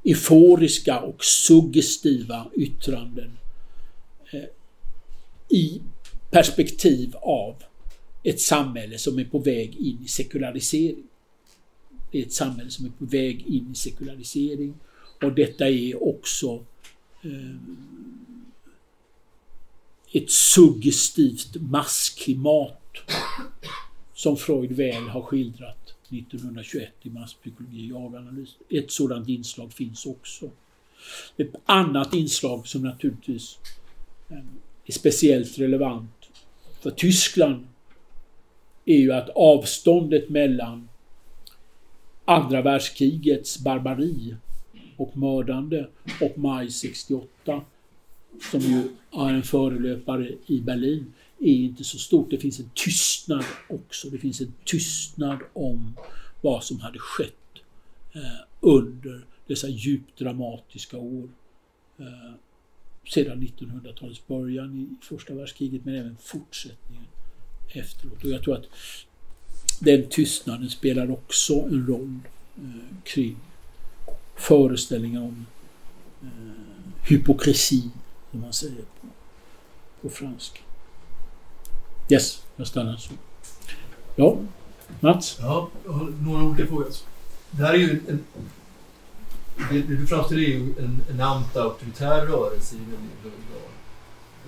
euforiska 0.03 0.99
och 0.99 1.23
suggestiva 1.23 2.47
yttranden 2.55 3.37
eh, 4.31 4.43
i 5.49 5.81
perspektiv 6.31 7.15
av 7.15 7.55
ett 8.23 8.41
samhälle 8.41 8.97
som 8.97 9.19
är 9.19 9.25
på 9.25 9.39
väg 9.39 9.75
in 9.75 10.03
i 10.05 10.07
sekularisering. 10.07 11.03
Det 12.11 12.21
är 12.21 12.25
ett 12.25 12.33
samhälle 12.33 12.69
som 12.69 12.85
är 12.85 12.89
på 12.89 13.05
väg 13.05 13.45
in 13.47 13.71
i 13.71 13.75
sekularisering 13.75 14.73
och 15.23 15.33
detta 15.33 15.69
är 15.69 16.03
också 16.03 16.65
eh, 17.21 17.55
ett 20.11 20.31
suggestivt 20.31 21.55
massklimat 21.61 22.81
som 24.13 24.37
Freud 24.37 24.71
väl 24.71 25.03
har 25.03 25.21
skildrat 25.21 25.93
1921 26.09 26.93
i 27.01 27.09
Masspsykologi 27.09 27.91
och 27.91 28.01
jaganalys. 28.01 28.55
Ett 28.69 28.91
sådant 28.91 29.29
inslag 29.29 29.73
finns 29.73 30.05
också. 30.05 30.49
Ett 31.37 31.53
annat 31.65 32.13
inslag 32.13 32.67
som 32.67 32.81
naturligtvis 32.81 33.57
eh, 34.29 34.37
är 34.85 34.91
speciellt 34.93 35.59
relevant 35.59 36.29
för 36.81 36.91
Tyskland 36.91 37.67
är 38.87 38.97
ju 38.97 39.13
att 39.13 39.29
avståndet 39.29 40.29
mellan 40.29 40.89
andra 42.25 42.61
världskrigets 42.61 43.59
barbari 43.59 44.35
och 44.97 45.17
mördande 45.17 45.87
och 46.21 46.37
maj 46.37 46.71
68 46.71 47.61
som 48.51 48.59
ju 48.59 48.89
är 49.11 49.33
en 49.33 49.43
förelöpare 49.43 50.31
i 50.45 50.61
Berlin 50.61 51.13
är 51.39 51.53
inte 51.53 51.83
så 51.83 51.97
stort. 51.97 52.29
Det 52.29 52.37
finns 52.37 52.59
en 52.59 52.69
tystnad 52.73 53.45
också. 53.69 54.09
Det 54.09 54.17
finns 54.17 54.41
en 54.41 54.53
tystnad 54.65 55.39
om 55.53 55.93
vad 56.41 56.63
som 56.63 56.79
hade 56.79 56.99
skett 56.99 57.33
eh, 58.13 58.21
under 58.59 59.25
dessa 59.47 59.67
djupt 59.67 60.19
dramatiska 60.19 60.97
år 60.97 61.29
eh, 61.97 62.33
sedan 63.13 63.43
1900-talets 63.43 64.27
början 64.27 64.79
i 64.79 65.05
första 65.05 65.33
världskriget 65.33 65.85
men 65.85 65.95
även 65.95 66.17
fortsättningen 66.19 67.05
efteråt. 67.69 68.23
Och 68.23 68.29
jag 68.29 68.43
tror 68.43 68.55
att 68.55 68.65
den 69.79 70.09
tystnaden 70.09 70.69
spelar 70.69 71.11
också 71.11 71.53
en 71.53 71.87
roll 71.87 72.19
eh, 72.57 72.97
kring 73.03 73.37
föreställningen 74.35 75.21
om 75.21 75.45
eh, 76.21 77.09
hypokrisi, 77.09 77.89
som 78.31 78.41
man 78.41 78.53
säger 78.53 78.75
på, 79.01 79.07
på 80.01 80.09
franska. 80.09 80.59
Yes, 82.09 82.43
jag 82.55 82.67
stannar 82.67 82.97
så. 82.97 83.13
Ja, 84.15 84.37
Mats? 84.99 85.37
Ja, 85.41 85.69
jag 85.85 85.91
har 85.91 86.13
några 86.25 86.43
olika 86.43 86.65
frågor. 86.67 86.87
Det 87.51 87.63
här 87.63 87.73
är 87.73 87.77
ju 87.77 88.01
en... 88.07 88.23
Det, 89.69 89.81
det 89.81 89.95
du 89.95 90.07
framställer 90.07 90.41
är 90.41 90.47
ju 90.47 90.73
en, 90.79 91.01
en 91.09 91.21
anti-auktoritär 91.21 92.25
rörelse 92.25 92.75
i 92.75 92.79
väldigt 92.79 93.23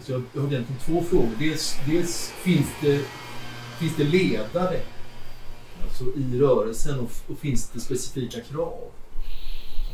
så 0.02 0.12
jag, 0.12 0.42
har 0.42 0.48
egentligen 0.48 0.82
två 0.86 1.04
frågor. 1.04 1.30
Dels, 1.40 1.76
dels 1.86 2.34
finns, 2.44 2.68
det, 2.82 3.06
finns 3.80 3.96
det 3.98 4.04
ledare 4.04 4.80
alltså 5.84 6.04
i 6.04 6.40
rörelsen 6.40 7.00
och, 7.00 7.12
och 7.28 7.40
finns 7.40 7.70
det 7.70 7.80
specifika 7.80 8.42
krav? 8.42 8.92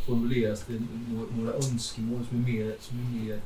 Formuleras 0.07 0.63
det 0.67 0.81
några, 1.09 1.35
några 1.37 1.53
önskemål 1.53 2.25
som 2.29 2.37
är 2.37 2.51
mer, 2.51 2.75
som 2.79 2.97
är 2.97 3.25
mer 3.25 3.41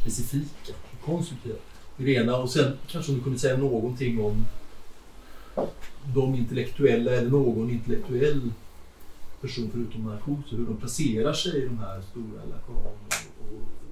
specifika 0.00 0.72
och 0.92 1.06
konstruktiva? 1.06 1.56
Det 1.96 2.30
och 2.30 2.50
sen 2.50 2.72
kanske 2.86 3.12
du 3.12 3.20
kunde 3.20 3.38
säga 3.38 3.56
någonting 3.56 4.24
om 4.24 4.44
de 6.14 6.34
intellektuella 6.34 7.10
eller 7.10 7.30
någon 7.30 7.70
intellektuell 7.70 8.52
person 9.40 9.70
förutom 9.72 10.04
Marcuse, 10.04 10.56
hur 10.56 10.66
de 10.66 10.76
placerar 10.76 11.32
sig 11.32 11.62
i 11.62 11.64
de 11.64 11.78
här 11.78 12.02
stora 12.10 12.44
Lacan 12.44 12.76
och 12.76 13.87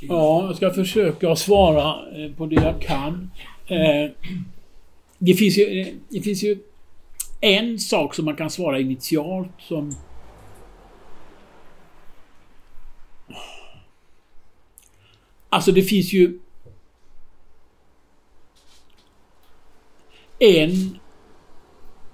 Ja, 0.00 0.46
jag 0.46 0.56
ska 0.56 0.70
försöka 0.70 1.36
svara 1.36 1.94
eh, 2.16 2.32
på 2.32 2.46
det 2.46 2.54
jag 2.54 2.80
kan. 2.80 3.30
Eh, 3.66 4.10
det 5.18 5.34
finns 5.34 5.58
ju, 5.58 5.80
eh, 5.80 5.86
det 6.08 6.20
finns 6.20 6.42
ju 6.44 6.58
en 7.40 7.78
sak 7.78 8.14
som 8.14 8.24
man 8.24 8.36
kan 8.36 8.50
svara 8.50 8.80
initialt 8.80 9.50
som 9.58 9.94
Alltså 15.48 15.72
det 15.72 15.82
finns 15.82 16.12
ju 16.12 16.38
en, 20.38 20.98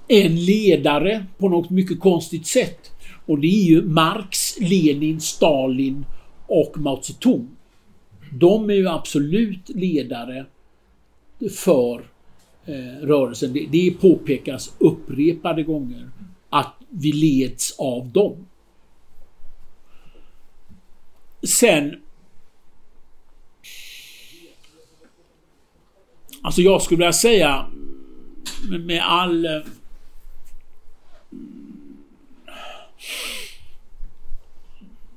en 0.08 0.44
ledare 0.44 1.26
på 1.38 1.48
något 1.48 1.70
mycket 1.70 2.00
konstigt 2.00 2.46
sätt. 2.46 2.92
Och 3.26 3.38
det 3.38 3.46
är 3.46 3.64
ju 3.64 3.82
Marx, 3.82 4.60
Lenin, 4.60 5.20
Stalin 5.20 6.06
och 6.46 6.72
Mao 6.76 7.02
Zedong. 7.02 7.56
De 8.32 8.70
är 8.70 8.74
ju 8.74 8.88
absolut 8.88 9.68
ledare 9.68 10.46
för 11.50 12.10
eh, 12.66 13.06
rörelsen. 13.06 13.52
Det, 13.52 13.66
det 13.70 13.90
påpekas 13.90 14.74
upprepade 14.78 15.62
gånger 15.62 16.10
att 16.50 16.74
vi 16.88 17.12
leds 17.12 17.74
av 17.78 18.08
dem. 18.08 18.46
Sen 21.42 22.02
Alltså 26.44 26.60
jag 26.60 26.82
skulle 26.82 26.98
vilja 26.98 27.12
säga 27.12 27.66
med 28.80 29.02
all 29.02 29.44
eh, 29.44 29.60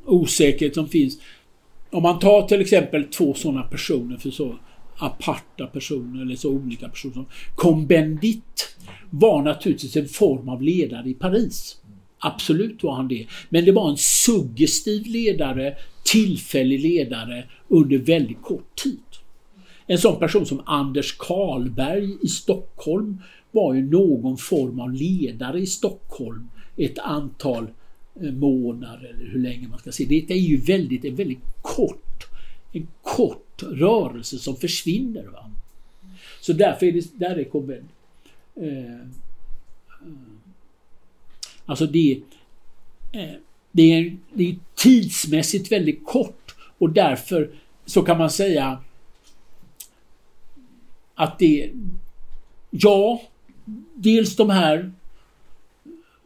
osäkerhet 0.05 0.75
som 0.75 0.89
finns. 0.89 1.19
Om 1.95 2.03
man 2.03 2.19
tar 2.19 2.47
till 2.47 2.61
exempel 2.61 3.03
två 3.03 3.33
sådana 3.33 3.63
personer 3.63 4.17
för 4.17 4.31
så 4.31 4.55
aparta 4.97 5.67
personer 5.67 6.21
eller 6.21 6.35
så 6.35 6.49
olika 6.49 6.89
personer. 6.89 7.25
Combendit 7.55 8.75
var 9.09 9.41
naturligtvis 9.41 9.95
en 9.95 10.07
form 10.07 10.49
av 10.49 10.61
ledare 10.61 11.09
i 11.09 11.13
Paris. 11.13 11.77
Absolut 12.19 12.83
var 12.83 12.95
han 12.95 13.07
det. 13.07 13.27
Men 13.49 13.65
det 13.65 13.71
var 13.71 13.89
en 13.89 13.97
suggestiv 13.97 15.05
ledare, 15.05 15.77
tillfällig 16.03 16.79
ledare 16.79 17.43
under 17.67 17.97
väldigt 17.97 18.41
kort 18.41 18.75
tid. 18.83 18.99
En 19.87 19.97
sån 19.97 20.19
person 20.19 20.45
som 20.45 20.61
Anders 20.65 21.17
Karlberg 21.17 22.17
i 22.21 22.27
Stockholm 22.27 23.21
var 23.51 23.73
ju 23.73 23.81
någon 23.81 24.37
form 24.37 24.79
av 24.79 24.93
ledare 24.93 25.59
i 25.59 25.67
Stockholm 25.67 26.49
ett 26.77 26.99
antal 26.99 27.67
Eh, 28.21 28.31
månader 28.31 29.13
eller 29.13 29.31
hur 29.31 29.39
länge 29.39 29.67
man 29.67 29.79
ska 29.79 29.91
se. 29.91 30.05
Det 30.05 30.31
är 30.31 30.37
ju 30.37 30.57
väldigt, 30.57 31.05
en 31.05 31.15
väldigt 31.15 31.43
kort, 31.61 32.25
en 32.71 32.87
kort 33.01 33.63
rörelse 33.63 34.37
som 34.37 34.55
försvinner. 34.55 35.23
Va? 35.23 35.51
Så 36.41 36.53
därför 36.53 36.85
är 36.85 36.91
det, 36.91 37.19
där 37.19 37.35
är 37.35 37.43
konvent. 37.43 37.91
Eh, 38.55 38.93
eh, 38.93 39.07
alltså 41.65 41.85
det, 41.85 42.21
eh, 43.11 43.33
det, 43.71 43.93
är, 43.93 44.17
det 44.33 44.49
är 44.49 44.55
tidsmässigt 44.75 45.71
väldigt 45.71 46.05
kort 46.05 46.55
och 46.77 46.89
därför 46.89 47.49
så 47.85 48.01
kan 48.01 48.17
man 48.17 48.29
säga 48.29 48.83
att 51.15 51.39
det... 51.39 51.71
Ja, 52.69 53.21
dels 53.95 54.35
de 54.35 54.49
här 54.49 54.91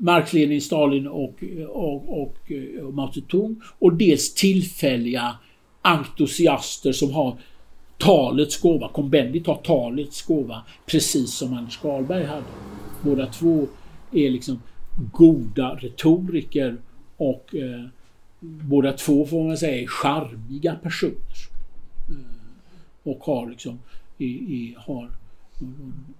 Marx, 0.02 0.34
Lenin, 0.34 0.62
Stalin 0.62 1.08
och, 1.08 1.44
och, 1.70 2.22
och, 2.22 2.52
och 2.84 2.94
Mao 2.94 3.12
Zedong 3.12 3.62
och 3.80 3.94
dels 3.94 4.34
tillfälliga 4.34 5.36
entusiaster 5.82 6.92
som 6.92 7.12
har 7.12 7.38
talets 7.98 8.62
gåva. 8.62 8.90
Konbendit 8.90 9.48
har 9.48 9.56
talets 9.56 10.22
gåva 10.22 10.62
precis 10.86 11.34
som 11.34 11.54
Anders 11.54 11.78
Karlberg 11.78 12.26
hade. 12.26 12.44
Båda 13.04 13.26
två 13.26 13.68
är 14.12 14.30
liksom 14.30 14.62
goda 15.14 15.76
retoriker 15.76 16.78
och 17.18 17.56
eh, 17.56 17.86
båda 18.40 18.94
två 18.94 19.26
får 19.26 19.44
man 19.44 19.58
säga 19.58 19.82
är 19.82 19.88
charmiga 19.88 20.76
personer. 20.76 21.14
Eh, 22.10 23.12
och 23.12 23.20
har 23.24 23.50
liksom 23.50 23.80
i, 24.18 24.26
i, 24.26 24.76
har, 24.78 25.12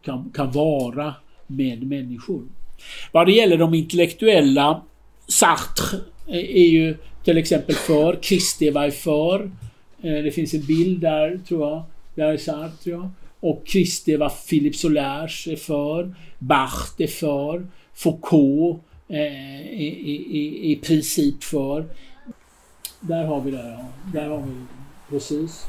kan, 0.02 0.32
kan 0.34 0.52
vara 0.52 1.16
med 1.48 1.88
människor. 1.88 2.44
Vad 3.12 3.28
det 3.28 3.32
gäller 3.32 3.58
de 3.58 3.74
intellektuella, 3.74 4.82
Sartre 5.28 5.98
eh, 6.28 6.36
är 6.36 6.68
ju 6.68 6.98
till 7.24 7.38
exempel 7.38 7.76
för, 7.76 8.20
Kristeva 8.22 8.86
är 8.86 8.92
för. 8.92 9.52
Eh, 10.02 10.24
det 10.24 10.32
finns 10.32 10.54
en 10.54 10.66
bild 10.66 11.02
där, 11.02 11.40
tror 11.48 11.70
jag. 11.70 11.84
Där 12.16 12.34
är 12.34 12.38
Sartre, 12.38 12.92
ja. 12.92 13.12
Och 13.40 13.68
Kristeva, 13.68 14.30
Philippe 14.30 14.78
Solers 14.78 15.48
är 15.48 15.56
för. 15.56 16.16
Barth 16.40 16.94
är 16.98 17.08
för. 17.08 17.68
Foucault 17.94 18.80
eh, 19.08 19.18
är 19.18 19.94
i 20.64 20.80
princip 20.84 21.44
för. 21.44 21.86
Där 23.00 23.26
har 23.26 23.42
vi 23.42 23.52
det, 23.52 23.78
ja. 23.78 23.86
Där 24.14 24.30
har 24.30 24.38
vi 24.38 24.54
precis. 25.10 25.66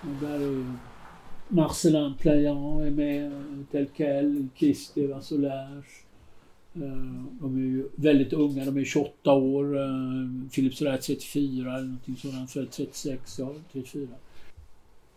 Och 0.00 0.26
där 0.26 0.34
är 0.34 0.74
Marcelin 1.48 2.14
Playan 2.18 2.80
är 2.80 2.90
med, 2.90 3.32
Telquel, 3.70 4.48
Kristeva 4.56 5.20
Solers. 5.20 5.84
Eh, 6.82 7.24
de 7.40 7.56
är 7.56 7.60
ju 7.60 7.88
väldigt 7.94 8.32
unga, 8.32 8.64
de 8.64 8.76
är 8.76 8.84
28 8.84 9.32
år. 9.32 9.78
Eh, 9.78 10.50
Philip 10.54 10.74
Soler 10.74 10.92
är 10.92 10.96
34 10.96 11.74
eller 11.74 11.84
någonting 11.84 12.16
sådant. 12.16 12.50
Född 12.50 12.70
36, 12.70 13.38
ja 13.38 13.52
34. 13.72 14.06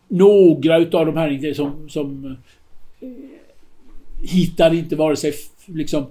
Några 0.08 0.78
utav 0.78 1.06
de 1.06 1.18
här 1.18 1.54
som, 1.54 1.90
som 1.90 2.26
eh, 3.00 3.08
hittar 4.22 4.74
inte 4.74 4.96
vare 4.96 5.16
sig 5.16 5.34
liksom 5.66 6.06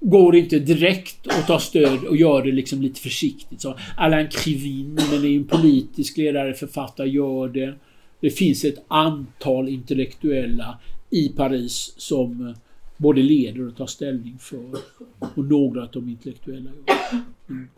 går 0.00 0.36
inte 0.36 0.58
direkt 0.58 1.26
och 1.26 1.46
tar 1.46 1.58
stöd 1.58 2.04
och 2.04 2.16
gör 2.16 2.42
det 2.42 2.52
liksom 2.52 2.82
lite 2.82 3.00
försiktigt. 3.00 3.60
Så 3.60 3.76
Alain 3.96 4.28
Krivin, 4.28 4.94
men 4.94 5.24
är 5.24 5.36
en 5.36 5.44
politisk 5.44 6.16
ledare, 6.16 6.54
författare, 6.54 7.08
gör 7.08 7.48
det. 7.48 7.74
Det 8.20 8.30
finns 8.30 8.64
ett 8.64 8.84
antal 8.88 9.68
intellektuella 9.68 10.78
i 11.10 11.28
Paris 11.28 11.94
som 11.96 12.48
eh, 12.48 12.54
både 12.96 13.22
leder 13.22 13.68
och 13.68 13.76
tar 13.76 13.86
ställning 13.86 14.38
för. 14.38 14.78
Och 15.18 15.44
några 15.44 15.82
av 15.82 15.90
de 15.90 16.08
intellektuella 16.08 16.70
gör. 16.70 17.22
Mm. 17.48 17.68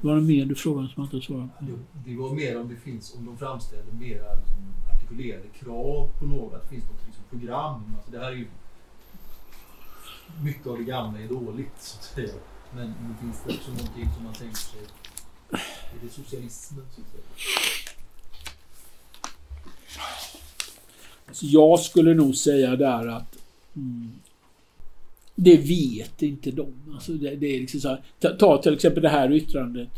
Var 0.00 0.14
det 0.14 0.22
mer 0.22 0.44
du 0.44 0.54
frågade 0.54 0.88
som 0.88 1.02
jag 1.02 1.14
inte 1.14 1.26
svarade 1.26 1.48
på? 1.58 1.64
Det 2.06 2.16
var 2.16 2.34
mer 2.34 2.60
om 2.60 2.68
det 2.68 2.76
finns, 2.76 3.14
om 3.18 3.26
de 3.26 3.38
framställer 3.38 3.92
mera 3.92 4.34
liksom, 4.34 4.74
artikulerade 4.94 5.48
krav 5.48 6.10
på 6.18 6.24
något. 6.24 6.54
Att 6.54 6.62
det 6.62 6.68
finns 6.68 6.84
något 6.84 7.06
liksom, 7.06 7.24
program. 7.30 7.94
Alltså, 7.96 8.10
det 8.10 8.18
här 8.18 8.32
är 8.32 8.36
ju 8.36 8.46
mycket 10.42 10.66
av 10.66 10.78
det 10.78 10.84
gamla 10.84 11.20
är 11.20 11.28
dåligt 11.28 11.72
så 11.78 11.98
att 11.98 12.04
säga. 12.04 12.40
Men 12.74 12.86
det 12.86 13.20
finns 13.20 13.42
det 13.46 13.54
också 13.54 13.70
någonting 13.70 14.08
som 14.14 14.24
man 14.24 14.34
tänker 14.34 14.56
sig. 14.56 14.80
Är 15.50 15.98
det 16.02 16.08
socialismen 16.08 16.84
så 16.94 17.00
att 17.00 17.06
säga? 17.06 17.22
Alltså 21.28 21.46
jag 21.46 21.80
skulle 21.80 22.14
nog 22.14 22.36
säga 22.36 22.76
där 22.76 23.06
att 23.06 23.39
mm, 23.80 24.10
det 25.34 25.56
vet 25.56 26.22
inte 26.22 26.50
de. 26.50 26.72
Alltså 26.94 27.12
det, 27.12 27.36
det 27.36 27.56
är 27.56 27.60
liksom 27.60 27.80
så 27.80 27.88
här, 27.88 28.02
ta, 28.20 28.28
ta, 28.28 28.62
till 28.62 28.74
exempel 28.74 29.02
det 29.02 29.08
här 29.08 29.32
yttrandet. 29.32 29.90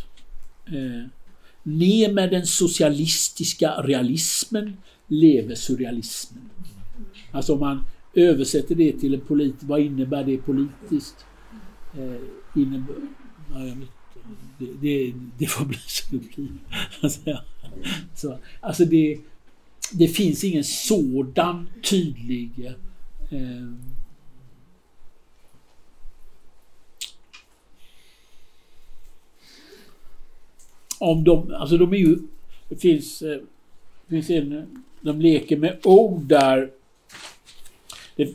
Eh, 0.67 1.09
ner 1.63 2.13
med 2.13 2.31
den 2.31 2.47
socialistiska 2.47 3.73
realismen, 3.73 4.77
lever 5.07 5.55
surrealismen. 5.55 6.51
Alltså 7.31 7.55
om 7.55 7.61
man 7.61 7.85
översätter 8.15 8.75
det 8.75 8.93
till 8.93 9.15
en 9.15 9.21
polit, 9.21 9.55
Vad 9.61 9.81
innebär 9.81 10.25
det 10.25 10.37
politiskt? 10.37 11.25
Eh, 11.99 12.61
innebär, 12.63 12.95
ja, 13.53 13.75
det, 14.59 14.67
det, 14.81 15.15
det, 15.39 15.47
får 15.47 15.65
bli 15.65 15.79
som 15.87 16.19
det 16.19 16.37
blir. 16.37 16.49
Alltså, 17.01 17.21
så, 18.15 18.39
alltså 18.61 18.85
det, 18.85 19.19
det 19.93 20.09
finns 20.09 20.45
ingen 20.45 20.65
sådan 20.65 21.69
tydlig 21.83 22.73
eh, 23.33 23.69
om 30.99 31.25
de, 31.25 31.55
alltså 31.55 31.77
de 31.77 31.93
är 31.93 31.97
ju, 31.97 32.19
det 32.69 32.77
finns, 32.77 33.23
eh, 33.23 33.39
det 34.07 34.11
finns 34.23 34.31
en, 34.31 34.85
de 35.01 35.21
leker 35.21 35.57
med 35.57 35.79
ord 35.83 36.23
där 36.23 36.71
det, 38.17 38.35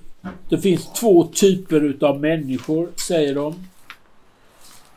det 0.49 0.57
finns 0.57 0.93
två 0.93 1.27
typer 1.27 1.83
utav 1.83 2.21
människor, 2.21 2.89
säger 3.07 3.35
de. 3.35 3.53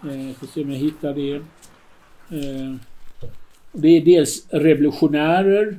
Eh, 0.02 0.34
får 0.36 0.46
se 0.46 0.62
om 0.62 0.70
jag 0.70 0.78
hittar 0.78 1.14
det. 1.14 1.34
Eh, 2.36 2.74
det 3.72 3.88
är 3.88 4.04
dels 4.04 4.46
revolutionärer 4.50 5.78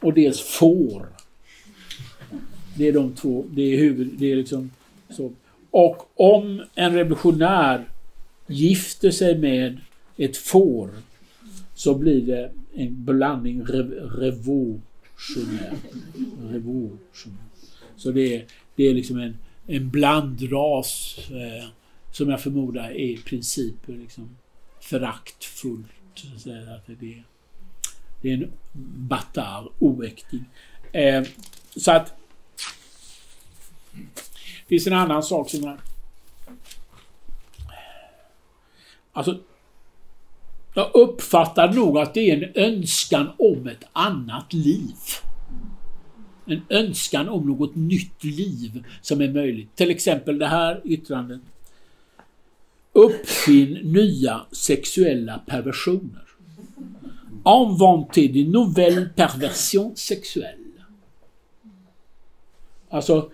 och 0.00 0.14
dels 0.14 0.40
får. 0.40 1.17
Det 2.78 2.88
är 2.88 2.92
de 2.92 3.14
två. 3.14 3.44
Det 3.50 3.62
är 3.62 3.78
huvud... 3.78 4.14
Det 4.18 4.32
är 4.32 4.36
liksom 4.36 4.70
så. 5.10 5.32
Och 5.70 6.10
om 6.14 6.62
en 6.74 6.94
revolutionär 6.94 7.84
gifter 8.46 9.10
sig 9.10 9.38
med 9.38 9.80
ett 10.16 10.36
får 10.36 10.90
så 11.74 11.94
blir 11.94 12.22
det 12.22 12.50
en 12.74 13.04
blandning 13.04 13.64
rev, 13.64 13.90
revolutionär. 13.92 15.74
revolutionär. 16.40 17.48
Så 17.96 18.10
det 18.10 18.36
är, 18.36 18.44
det 18.76 18.88
är 18.88 18.94
liksom 18.94 19.18
en, 19.18 19.36
en 19.66 19.90
blandras 19.90 21.18
eh, 21.30 21.68
som 22.12 22.28
jag 22.28 22.40
förmodar 22.40 22.90
är 22.90 22.98
i 22.98 23.16
princip 23.16 23.74
liksom 23.86 24.36
föraktfullt. 24.80 25.86
Så 26.36 26.50
att 26.50 26.86
det, 26.86 27.22
det 28.22 28.30
är 28.30 28.34
en 28.34 28.50
batar, 29.08 29.68
oäktig. 29.78 30.40
Eh, 30.92 31.22
så 31.76 31.92
att 31.92 32.17
det 33.92 34.68
finns 34.68 34.86
en 34.86 34.92
annan 34.92 35.22
sak 35.22 35.50
som 35.50 35.62
jag... 35.62 35.78
Alltså, 39.12 39.38
jag 40.74 40.90
uppfattar 40.94 41.72
nog 41.72 41.98
att 41.98 42.14
det 42.14 42.30
är 42.30 42.42
en 42.42 42.52
önskan 42.54 43.30
om 43.38 43.66
ett 43.66 43.84
annat 43.92 44.52
liv. 44.52 44.94
En 46.46 46.62
önskan 46.68 47.28
om 47.28 47.46
något 47.46 47.74
nytt 47.74 48.24
liv 48.24 48.84
som 49.02 49.20
är 49.20 49.28
möjligt. 49.28 49.76
Till 49.76 49.90
exempel 49.90 50.38
det 50.38 50.46
här 50.46 50.80
yttrandet. 50.84 51.40
Uppfinn 52.92 53.92
nya 53.92 54.40
sexuella 54.52 55.38
perversioner. 55.46 56.24
Inventer 57.46 58.28
de 58.32 58.44
nouvelle 58.44 59.08
perversions 59.16 60.00
sexuelles. 60.00 60.68
Alltså, 62.90 63.30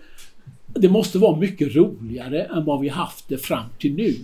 det 0.75 0.89
måste 0.89 1.17
vara 1.19 1.37
mycket 1.37 1.75
roligare 1.75 2.43
än 2.43 2.65
vad 2.65 2.81
vi 2.81 2.89
haft 2.89 3.27
det 3.27 3.37
fram 3.37 3.65
till 3.79 3.93
nu. 3.93 4.15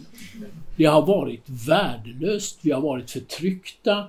Det 0.75 0.85
har 0.85 1.05
varit 1.05 1.43
värdelöst, 1.45 2.59
vi 2.61 2.71
har 2.71 2.81
varit 2.81 3.11
förtryckta, 3.11 4.05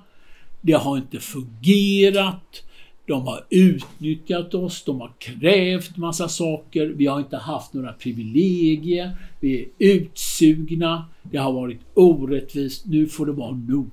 det 0.61 0.73
har 0.73 0.97
inte 0.97 1.21
fungerat, 1.21 2.63
de 3.07 3.27
har 3.27 3.47
utnyttjat 3.51 4.55
oss, 4.55 4.85
de 4.85 5.01
har 5.01 5.13
krävt 5.19 5.97
massa 5.97 6.29
saker, 6.29 6.87
vi 6.87 7.07
har 7.07 7.19
inte 7.19 7.37
haft 7.37 7.73
några 7.73 7.93
privilegier, 7.93 9.17
vi 9.41 9.61
är 9.61 9.67
utsugna, 9.79 11.05
det 11.23 11.39
har 11.39 11.53
varit 11.53 11.81
orättvist, 11.95 12.87
nu 12.87 13.07
får 13.07 13.27
det 13.27 13.33
vara 13.33 13.53
nog. 13.53 13.91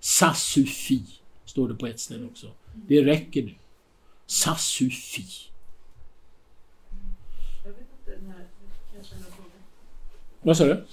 Sassufi, 0.00 1.02
står 1.44 1.68
det 1.68 1.74
på 1.74 1.86
ett 1.86 2.00
ställe 2.00 2.24
också. 2.24 2.46
Det 2.88 3.04
räcker 3.04 3.42
nu. 3.42 3.54
Sassufi. 4.26 5.24
Vad 10.46 10.56
sa 10.56 10.64
du? 10.64 10.84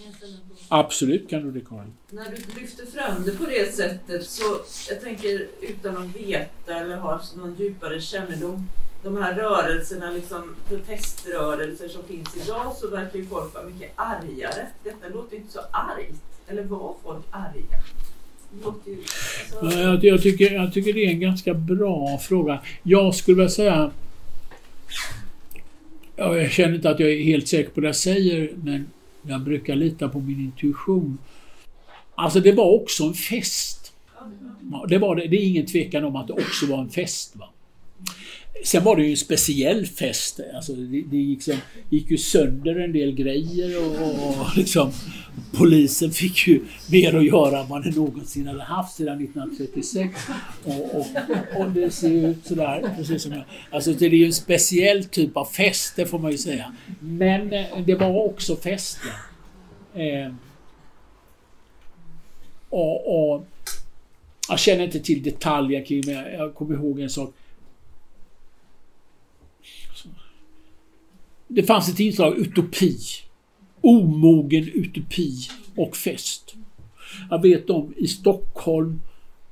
Absolut 0.68 1.30
kan 1.30 1.44
du 1.44 1.52
det 1.52 1.66
Karin. 1.66 1.94
När 2.10 2.26
du 2.26 2.62
lyfter 2.62 2.86
fram 2.86 3.24
det 3.26 3.32
på 3.32 3.46
det 3.46 3.76
sättet 3.76 4.26
så, 4.26 4.44
jag 4.90 5.02
tänker 5.02 5.48
utan 5.62 5.98
att 5.98 6.16
veta 6.16 6.80
eller 6.80 6.98
ha 6.98 7.22
någon 7.38 7.56
djupare 7.60 8.02
kännedom, 8.02 8.70
de 9.04 9.18
här 9.18 9.36
rörelserna, 9.36 10.12
liksom 10.12 10.56
proteströrelser 10.70 11.88
som 11.88 12.04
finns 12.04 12.38
idag, 12.44 12.74
så 12.76 12.88
verkar 12.88 13.20
ju 13.20 13.26
folk 13.26 13.54
vara 13.54 13.66
mycket 13.66 13.92
argare. 13.96 14.68
Detta 14.84 15.08
låter 15.14 15.36
inte 15.36 15.52
så 15.52 15.60
argt. 15.60 16.22
Eller 16.48 16.64
var 16.64 16.96
folk 17.04 17.26
arga? 17.32 17.80
Ju, 18.86 18.98
alltså... 19.62 19.80
jag, 19.80 20.04
jag, 20.04 20.22
tycker, 20.22 20.54
jag 20.54 20.74
tycker 20.74 20.94
det 20.94 21.06
är 21.06 21.10
en 21.10 21.20
ganska 21.20 21.54
bra 21.54 22.18
fråga. 22.18 22.62
Jag 22.84 23.16
skulle 23.16 23.36
vilja 23.36 23.50
säga 23.50 23.92
jag 26.16 26.52
känner 26.52 26.76
inte 26.76 26.90
att 26.90 27.00
jag 27.00 27.12
är 27.12 27.24
helt 27.24 27.48
säker 27.48 27.70
på 27.70 27.82
det 27.82 27.88
jag 27.88 27.96
säger, 27.96 28.52
men 28.64 28.88
jag 29.28 29.42
brukar 29.42 29.76
lita 29.76 30.10
på 30.10 30.20
min 30.20 30.40
intuition. 30.40 31.18
Alltså 32.16 32.40
det 32.40 32.52
var 32.52 32.82
också 32.82 33.04
en 33.04 33.14
fest. 33.14 33.94
Det, 34.88 34.98
var 34.98 35.16
det, 35.16 35.28
det 35.28 35.36
är 35.36 35.48
ingen 35.48 35.66
tvekan 35.66 36.06
om 36.06 36.16
att 36.16 36.28
det 36.28 36.34
också 36.34 36.66
var 36.66 36.78
en 36.78 36.90
fest. 36.90 37.36
Va? 37.36 37.50
Sen 38.64 38.84
var 38.84 38.96
det 38.96 39.04
ju 39.04 39.12
en 39.12 39.18
speciell 39.18 39.86
fest. 39.86 40.40
Alltså 40.56 40.74
det, 40.74 41.02
det 41.02 41.18
gick, 41.18 41.44
som, 41.44 41.56
gick 41.90 42.12
ju 42.12 42.18
sönder 42.18 42.76
en 42.76 42.94
del 42.94 43.12
grejer 43.12 43.86
och, 43.86 44.42
och 44.42 44.58
liksom, 44.58 44.92
polisen 45.52 46.12
fick 46.12 46.48
ju 46.48 46.62
mer 46.92 47.16
att 47.16 47.26
göra 47.26 47.60
än 47.60 47.70
man 47.70 47.94
någonsin 47.96 48.48
hade 48.48 48.64
haft 48.64 48.96
sedan 48.96 49.22
1936. 49.22 50.20
Och, 50.64 50.96
och, 50.96 51.08
och 51.56 51.72
det 51.72 51.92
ser 51.92 52.10
ju 52.10 52.28
ut 52.28 52.46
sådär, 52.46 52.94
precis 52.98 53.24
som 53.24 53.32
jag. 53.32 53.44
Alltså 53.72 53.94
det 53.94 54.06
är 54.06 54.10
ju 54.10 54.26
en 54.26 54.34
speciell 54.34 55.04
typ 55.06 55.38
av 55.38 55.46
fest, 55.46 55.96
det 55.96 56.06
får 56.06 56.20
man 56.20 56.32
ju 56.32 56.38
säga. 56.38 56.74
Men 57.00 57.54
eh, 57.54 57.66
det 57.86 57.96
var 57.96 58.26
också 58.26 58.56
festen. 58.56 59.10
Eh, 59.94 60.34
och, 62.70 63.34
och, 63.34 63.46
jag 64.50 64.60
känner 64.60 64.84
inte 64.84 65.00
till 65.00 65.24
detaljer 65.24 65.86
kring 65.86 66.04
men 66.06 66.16
jag 66.16 66.56
kommer 66.56 66.76
ihåg 66.76 67.00
en 67.00 67.10
sak. 67.10 67.34
Det 71.56 71.64
fanns 71.64 71.90
ett 71.90 72.00
inslag 72.00 72.38
utopi. 72.38 72.98
Omogen 73.82 74.70
utopi 74.74 75.32
och 75.76 75.98
fest. 75.98 76.56
Jag 77.30 77.42
vet 77.42 77.70
om 77.70 77.94
i 77.98 78.08
Stockholm 78.08 79.02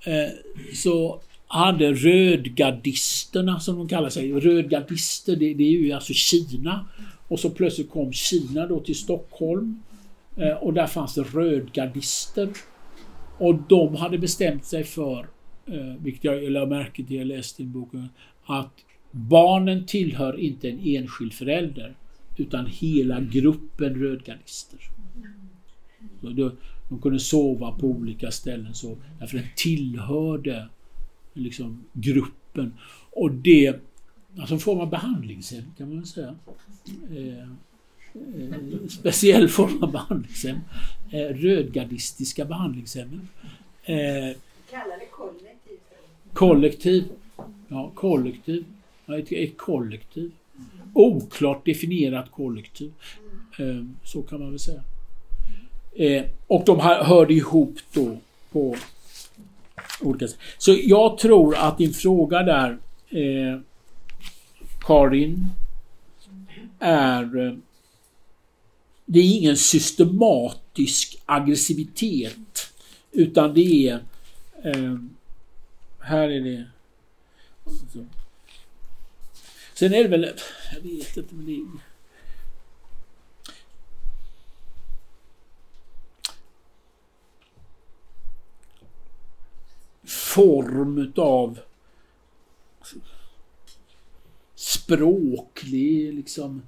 eh, 0.06 0.34
så 0.74 1.22
hade 1.48 1.94
rödgardisterna 1.94 3.60
som 3.60 3.78
de 3.78 3.88
kallar 3.88 4.10
sig, 4.10 4.34
rödgardister 4.34 5.36
det, 5.36 5.54
det 5.54 5.64
är 5.64 5.72
ju 5.72 5.92
alltså 5.92 6.14
Kina. 6.14 6.86
Och 7.28 7.40
så 7.40 7.50
plötsligt 7.50 7.90
kom 7.90 8.14
Kina 8.14 8.68
då 8.68 8.80
till 8.80 8.96
Stockholm. 8.96 9.82
Eh, 10.38 10.54
och 10.54 10.74
där 10.74 10.88
fanns 10.88 11.14
det 11.14 11.24
rödgardister. 11.24 12.50
Och 13.38 13.56
de 13.56 13.96
hade 13.96 14.18
bestämt 14.18 14.66
sig 14.66 14.84
för, 14.84 15.28
eh, 15.66 15.96
vilket 16.00 16.24
jag 16.24 16.52
lade 16.52 16.68
märke 16.68 17.04
till, 17.04 17.16
jag 17.16 17.28
läste 17.28 17.64
i 17.64 17.66
boken, 17.66 18.10
att 18.46 18.74
Barnen 19.12 19.86
tillhör 19.86 20.40
inte 20.40 20.70
en 20.70 20.80
enskild 20.80 21.34
förälder 21.34 21.96
utan 22.38 22.66
hela 22.66 23.22
gruppen 23.22 23.96
rödgardister. 23.96 24.80
De 26.90 27.02
kunde 27.02 27.20
sova 27.20 27.72
på 27.72 27.88
olika 27.88 28.32
ställen 28.32 28.74
så, 28.74 28.98
därför 29.20 29.38
den 29.38 29.48
tillhörde 29.56 30.70
liksom, 31.34 31.86
gruppen. 31.94 32.74
Och 33.12 33.32
det, 33.32 33.76
alltså 34.40 34.54
en 34.54 34.60
form 34.60 34.80
av 34.80 34.90
behandlingshem 34.90 35.64
kan 35.78 35.88
man 35.88 35.98
väl 35.98 36.08
säga. 36.08 36.36
Eh, 37.12 37.42
eh, 37.42 38.88
speciell 38.90 39.48
form 39.48 39.84
av 39.84 39.92
behandlingshem. 39.92 40.58
Eh, 41.12 41.20
rödgardistiska 41.20 42.46
behandlingshem. 42.46 43.22
Eh, 43.84 43.96
Kalla 44.70 44.98
det 45.00 45.06
kollektiv. 45.12 45.78
Kollektiv. 46.34 47.04
Ja, 47.68 47.92
kollektiv. 47.96 48.66
Ett, 49.08 49.32
ett 49.32 49.58
kollektiv. 49.58 50.32
Oklart 50.94 51.66
definierat 51.66 52.32
kollektiv. 52.32 52.92
Ehm, 53.60 53.96
så 54.04 54.22
kan 54.22 54.40
man 54.40 54.50
väl 54.50 54.60
säga. 54.60 54.84
Ehm, 55.96 56.26
och 56.48 56.64
de 56.66 56.80
hörde 56.80 57.34
ihop 57.34 57.78
då 57.94 58.18
på 58.52 58.76
olika 60.02 60.28
sätt. 60.28 60.40
Så 60.58 60.78
jag 60.84 61.18
tror 61.18 61.56
att 61.56 61.78
din 61.78 61.94
fråga 61.94 62.44
där, 62.44 62.78
eh, 63.10 63.60
Karin, 64.82 65.48
är... 66.80 67.48
Eh, 67.48 67.54
det 69.06 69.20
är 69.20 69.38
ingen 69.38 69.58
systematisk 69.58 71.22
aggressivitet. 71.26 72.74
Utan 73.12 73.54
det 73.54 73.88
är... 73.90 74.00
Ehm, 74.64 75.10
här 76.00 76.30
är 76.30 76.42
det... 76.42 76.66
Sen 79.82 79.94
är 79.94 80.04
det 80.04 80.10
väl, 80.10 80.40
jag 80.74 80.82
vet 80.82 81.18
inte 81.18 81.36
men 81.36 81.46
det 81.46 81.56
är... 81.56 81.66
Form 90.04 90.98
utav 90.98 91.60
språklig 94.56 96.14
liksom... 96.14 96.62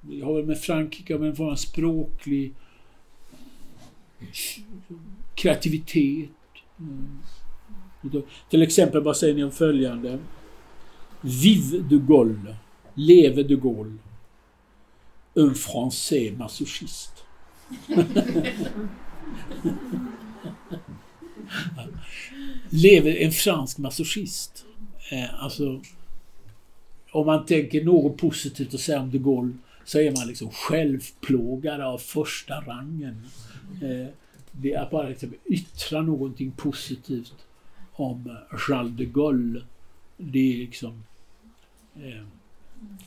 Vi 0.00 0.20
har 0.20 0.34
väl 0.34 0.46
med 0.46 0.60
Frankrike 0.60 1.18
med 1.18 1.28
en 1.28 1.36
form 1.36 1.48
av 1.48 1.56
språklig 1.56 2.54
kreativitet. 5.34 6.30
Mm. 6.78 7.18
Till 8.50 8.62
exempel, 8.62 9.02
vad 9.02 9.16
säger 9.16 9.34
ni 9.34 9.44
om 9.44 9.52
följande? 9.52 10.18
Vive 11.20 11.78
de 11.78 11.98
Gaulle. 11.98 12.56
Leve 12.94 13.42
de 13.42 13.56
Gaulle. 13.56 13.98
Un 15.34 15.54
français 15.54 16.38
masochist. 16.38 17.12
Leve 22.70 23.24
en 23.24 23.32
fransk 23.32 23.78
masochist. 23.78 24.64
Eh, 25.10 25.44
alltså, 25.44 25.80
om 27.12 27.26
man 27.26 27.46
tänker 27.46 27.84
något 27.84 28.16
positivt 28.16 28.74
att 28.74 28.80
säga 28.80 29.00
om 29.00 29.10
de 29.10 29.18
Gaulle 29.18 29.52
så 29.84 29.98
är 29.98 30.10
man 30.10 30.26
liksom 30.26 30.50
självplågare 30.50 31.84
av 31.84 31.98
första 31.98 32.60
rangen. 32.60 33.22
Eh, 33.82 34.06
det 34.52 34.72
är 34.72 34.90
bara 34.90 35.08
liksom 35.08 35.34
yttra 35.44 36.02
någonting 36.02 36.50
positivt 36.50 37.34
om 37.96 38.36
Charles 38.50 38.92
de 38.96 39.04
Gaulle. 39.04 39.60
Det 40.16 40.52
är 40.52 40.58
liksom... 40.58 41.02
Eh, 41.96 42.22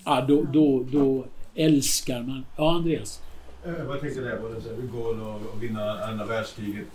ja, 0.05 0.25
då, 0.27 0.43
då, 0.43 0.85
då 0.91 1.25
älskar 1.55 2.23
man... 2.23 2.45
Ja, 2.57 2.75
Andreas? 2.75 3.21
Jag 3.65 3.87
bara 3.87 3.97
tänkte 3.97 4.37
på 4.41 4.47
de 4.47 4.97
Gaulle 4.97 5.21
och, 5.21 5.63
vinna 5.63 6.03
andra 6.03 6.25
världskriget. 6.25 6.87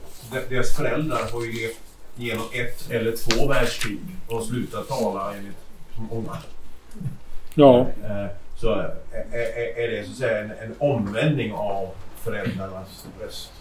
Deras 0.48 0.76
föräldrar 0.76 1.32
har 1.32 1.44
ju 1.44 1.52
levt 1.52 1.80
genom 2.16 2.44
ett 2.52 2.90
eller 2.90 3.16
två 3.16 3.48
världskrig 3.48 4.00
och 4.28 4.44
slutat 4.44 4.88
tala 4.88 5.34
enligt 5.34 5.56
många. 6.10 6.38
Ja. 7.54 7.80
Eh, 7.80 8.26
så 8.56 8.68
är 8.72 9.90
det 9.90 10.04
så 10.04 10.10
att 10.10 10.16
säga 10.16 10.38
en, 10.38 10.50
en 10.50 10.74
omvändning 10.78 11.52
av 11.52 11.88
föräldrarnas 12.16 13.06
röst. 13.20 13.52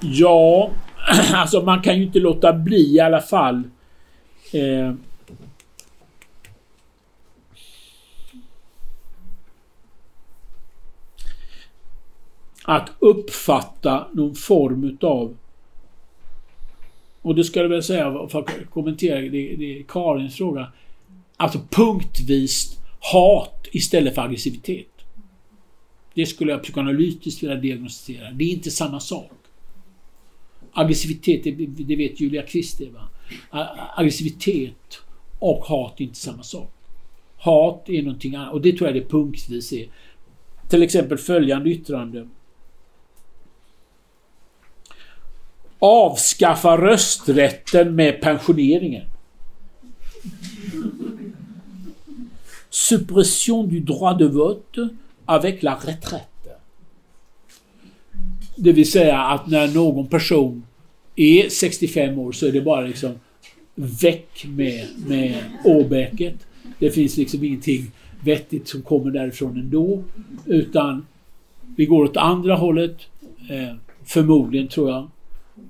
Ja, 0.00 0.70
alltså 1.34 1.62
man 1.62 1.82
kan 1.82 1.96
ju 1.96 2.02
inte 2.04 2.18
låta 2.18 2.52
bli 2.52 2.94
i 2.94 3.00
alla 3.00 3.20
fall. 3.20 3.62
Eh, 4.52 4.94
att 12.64 12.90
uppfatta 12.98 14.06
någon 14.12 14.34
form 14.34 14.84
utav 14.84 15.36
och 17.22 17.34
det 17.34 17.44
ska 17.44 17.60
jag 17.60 17.68
väl 17.68 17.82
säga 17.82 18.28
för 18.28 18.38
att 18.38 18.50
kommentera 18.70 19.20
det, 19.20 19.56
det 19.56 19.78
är 19.78 19.82
Karins 19.82 20.36
fråga. 20.36 20.72
Alltså 21.36 21.60
punktvis 21.70 22.78
hat 23.00 23.66
istället 23.72 24.14
för 24.14 24.22
aggressivitet. 24.22 24.86
Det 26.14 26.26
skulle 26.26 26.52
jag 26.52 26.62
psykoanalytiskt 26.62 27.42
vilja 27.42 27.56
diagnostisera. 27.56 28.30
Det 28.30 28.44
är 28.44 28.48
inte 28.48 28.70
samma 28.70 29.00
sak. 29.00 29.39
Aggressivitet, 30.72 31.44
det, 31.84 31.96
vet 31.96 32.20
Julia 32.20 32.42
Kvist 32.42 32.78
det 32.78 32.90
va? 32.90 33.08
Aggressivitet 33.96 35.00
och 35.38 35.64
hat 35.64 36.00
är 36.00 36.04
inte 36.04 36.18
samma 36.18 36.42
sak. 36.42 36.72
Hat 37.36 37.88
är 37.88 38.02
någonting 38.02 38.34
annat 38.34 38.52
och 38.52 38.60
det 38.60 38.72
tror 38.72 38.88
jag 38.90 39.02
det 39.02 39.08
punktvis 39.08 39.72
är. 39.72 39.88
Till 40.68 40.82
exempel 40.82 41.18
följande 41.18 41.70
yttrande. 41.70 42.28
Avskaffa 45.78 46.76
rösträtten 46.76 47.94
med 47.94 48.20
pensioneringen. 48.20 49.06
Suppression 52.70 53.68
du 53.68 53.80
droit 53.80 54.18
de 54.18 54.28
vote 54.28 54.88
avec 55.24 55.62
la 55.62 55.74
retraite. 55.74 56.29
Det 58.62 58.72
vill 58.72 58.90
säga 58.90 59.18
att 59.18 59.46
när 59.46 59.74
någon 59.74 60.06
person 60.06 60.62
är 61.16 61.48
65 61.48 62.18
år 62.18 62.32
så 62.32 62.46
är 62.46 62.52
det 62.52 62.60
bara 62.60 62.80
liksom 62.80 63.10
väck 63.74 64.46
med, 64.48 64.86
med 65.06 65.34
åbäket. 65.64 66.34
Det 66.78 66.90
finns 66.90 67.16
liksom 67.16 67.44
ingenting 67.44 67.90
vettigt 68.24 68.68
som 68.68 68.82
kommer 68.82 69.10
därifrån 69.10 69.56
ändå. 69.56 70.02
Utan 70.46 71.06
vi 71.76 71.86
går 71.86 72.04
åt 72.04 72.16
andra 72.16 72.54
hållet. 72.54 72.96
Eh, 73.50 73.76
förmodligen 74.04 74.68
tror 74.68 74.90
jag. 74.90 75.10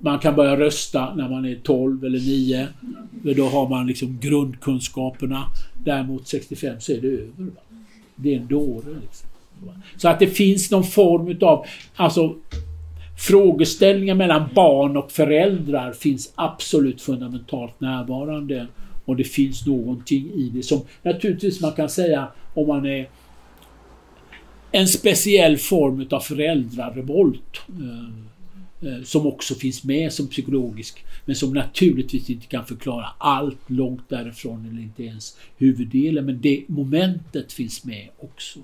Man 0.01 0.19
kan 0.19 0.35
börja 0.35 0.59
rösta 0.59 1.15
när 1.15 1.29
man 1.29 1.45
är 1.45 1.55
12 1.55 2.05
eller 2.05 2.19
9. 2.19 2.67
Då 3.35 3.45
har 3.45 3.69
man 3.69 3.87
liksom 3.87 4.19
grundkunskaperna. 4.21 5.45
Däremot 5.83 6.27
65 6.27 6.75
så 6.79 6.91
är 6.91 7.01
det 7.01 7.07
över. 7.07 7.27
Va? 7.37 7.61
Det 8.15 8.33
är 8.33 8.39
en 8.39 8.47
dåre. 8.47 8.93
Liksom. 9.01 9.29
Så 9.97 10.07
att 10.07 10.19
det 10.19 10.27
finns 10.27 10.71
någon 10.71 10.83
form 10.83 11.27
utav... 11.27 11.65
Alltså, 11.95 12.35
frågeställningar 13.21 14.15
mellan 14.15 14.49
barn 14.55 14.97
och 14.97 15.11
föräldrar 15.11 15.93
finns 15.93 16.33
absolut 16.35 17.01
fundamentalt 17.01 17.79
närvarande. 17.79 18.67
Och 19.05 19.15
det 19.15 19.23
finns 19.23 19.65
någonting 19.65 20.31
i 20.33 20.51
det 20.53 20.63
som 20.63 20.81
naturligtvis 21.03 21.61
man 21.61 21.71
kan 21.71 21.89
säga 21.89 22.27
om 22.53 22.67
man 22.67 22.85
är 22.85 23.09
en 24.71 24.87
speciell 24.87 25.57
form 25.57 26.01
utav 26.01 26.19
föräldrarevolt. 26.19 27.61
Eh, 27.67 28.31
eh, 28.87 29.03
som 29.03 29.27
också 29.27 29.55
finns 29.55 29.83
med 29.83 30.13
som 30.13 30.27
psykologisk. 30.27 31.05
Men 31.25 31.35
som 31.35 31.53
naturligtvis 31.53 32.29
inte 32.29 32.47
kan 32.47 32.65
förklara 32.65 33.05
allt 33.17 33.69
långt 33.69 34.09
därifrån 34.09 34.69
eller 34.71 34.81
inte 34.81 35.03
ens 35.03 35.37
huvuddelen. 35.57 36.25
Men 36.25 36.41
det 36.41 36.63
momentet 36.67 37.53
finns 37.53 37.85
med 37.85 38.07
också. 38.19 38.59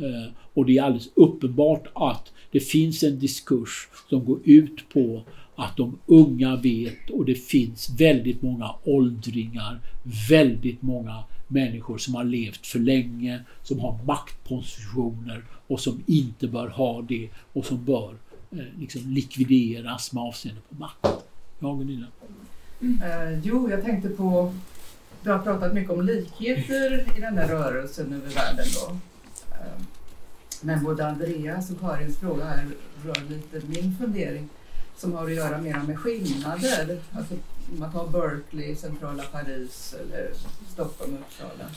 Eh, 0.00 0.32
och 0.54 0.66
det 0.66 0.78
är 0.78 0.82
alldeles 0.82 1.10
uppenbart 1.14 1.88
att 1.94 2.32
det 2.50 2.60
finns 2.60 3.02
en 3.02 3.18
diskurs 3.18 3.88
som 4.08 4.24
går 4.24 4.38
ut 4.44 4.88
på 4.92 5.22
att 5.56 5.76
de 5.76 5.98
unga 6.06 6.56
vet 6.56 7.10
och 7.10 7.24
det 7.24 7.34
finns 7.34 7.90
väldigt 7.98 8.42
många 8.42 8.74
åldringar, 8.84 9.80
väldigt 10.28 10.82
många 10.82 11.24
människor 11.48 11.98
som 11.98 12.14
har 12.14 12.24
levt 12.24 12.66
för 12.66 12.78
länge, 12.78 13.40
som 13.62 13.80
har 13.80 13.98
maktpositioner 14.04 15.44
och 15.66 15.80
som 15.80 16.02
inte 16.06 16.48
bör 16.48 16.68
ha 16.68 17.02
det 17.02 17.28
och 17.52 17.66
som 17.66 17.84
bör 17.84 18.14
eh, 18.50 18.58
liksom 18.78 19.02
likvideras 19.06 20.12
med 20.12 20.22
avseende 20.22 20.60
på 20.68 20.74
makt. 20.74 21.24
Ja, 21.58 21.74
Gunilla? 21.74 22.06
Eh, 22.80 23.38
jo, 23.42 23.70
jag 23.70 23.84
tänkte 23.84 24.08
på, 24.08 24.54
du 25.22 25.30
har 25.30 25.38
pratat 25.38 25.74
mycket 25.74 25.90
om 25.90 26.02
likheter 26.02 27.06
i 27.16 27.20
den 27.20 27.38
här 27.38 27.48
rörelsen 27.48 28.12
över 28.12 28.34
världen 28.34 28.66
då. 28.74 28.96
Eh, 29.60 29.82
men 30.60 30.84
både 30.84 31.06
Andreas 31.06 31.70
och 31.70 31.80
Karins 31.80 32.18
fråga 32.18 32.44
här 32.44 32.66
rör 33.04 33.28
lite 33.28 33.66
min 33.66 33.96
fundering 34.00 34.48
som 34.96 35.12
har 35.12 35.24
att 35.24 35.34
göra 35.34 35.58
mer 35.58 35.82
med 35.86 35.98
skillnader. 35.98 37.00
Alltså 37.12 37.34
man 37.78 37.92
tar 37.92 38.08
Berkeley, 38.08 38.76
centrala 38.76 39.22
Paris 39.22 39.94
eller 40.00 40.30
Stockholm, 40.72 41.16
Uppsala. 41.20 41.70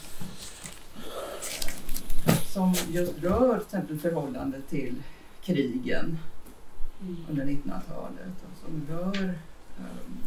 Som 2.45 2.73
just 2.89 3.23
rör 3.23 3.53
till 3.53 3.65
exempel 3.65 3.99
förhållandet 3.99 4.69
till 4.69 4.95
krigen 5.43 6.19
under 7.29 7.45
1900-talet 7.45 8.33
och 8.43 8.65
som 8.65 8.95
rör 8.95 9.33
um, 9.79 10.17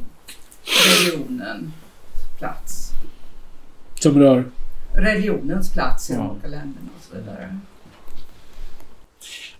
religionen 0.64 1.72
plats. 2.38 2.90
Som 3.94 4.18
rör? 4.18 4.44
Religionens 4.96 5.72
plats 5.72 6.10
i 6.10 6.14
de 6.14 6.30
olika 6.30 6.48
länderna 6.48 6.88
och 6.96 7.02
så 7.02 7.16
vidare. 7.16 7.58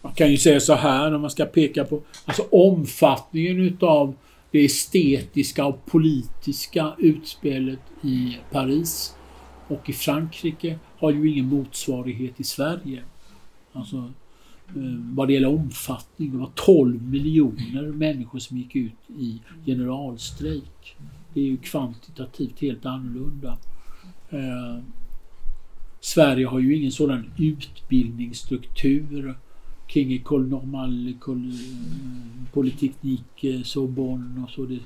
Man 0.02 0.14
kan 0.14 0.30
ju 0.30 0.36
säga 0.36 0.60
så 0.60 0.74
här 0.74 1.14
om 1.14 1.20
man 1.20 1.30
ska 1.30 1.44
peka 1.44 1.84
på 1.84 2.02
alltså 2.24 2.42
omfattningen 2.50 3.60
utav 3.60 4.14
det 4.50 4.64
estetiska 4.64 5.66
och 5.66 5.86
politiska 5.86 6.94
utspelet 6.98 7.80
i 8.02 8.38
Paris 8.50 9.16
och 9.68 9.90
i 9.90 9.92
Frankrike 9.92 10.78
har 10.98 11.10
ju 11.10 11.30
ingen 11.30 11.46
motsvarighet 11.46 12.40
i 12.40 12.44
Sverige. 12.44 13.02
Alltså 13.72 13.96
eh, 14.68 14.98
vad 15.14 15.28
det 15.28 15.34
gäller 15.34 15.48
omfattning. 15.48 16.30
Det 16.32 16.38
var 16.38 16.50
12 16.54 17.02
miljoner 17.02 17.82
människor 17.82 18.38
som 18.38 18.58
gick 18.58 18.76
ut 18.76 19.10
i 19.18 19.40
generalstrejk. 19.66 20.96
Det 21.34 21.40
är 21.40 21.44
ju 21.44 21.56
kvantitativt 21.56 22.60
helt 22.60 22.86
annorlunda. 22.86 23.58
Sverige 26.06 26.46
har 26.46 26.58
ju 26.58 26.76
ingen 26.76 26.92
sådan 26.92 27.30
utbildningsstruktur 27.38 29.38
kring 29.86 30.12
École 30.12 30.48
Normale, 30.48 31.10
École 31.10 31.52
Polyteknik, 32.52 33.44
Sorbonne 33.64 34.44
och 34.44 34.50
så. 34.50 34.66
Det, 34.66 34.78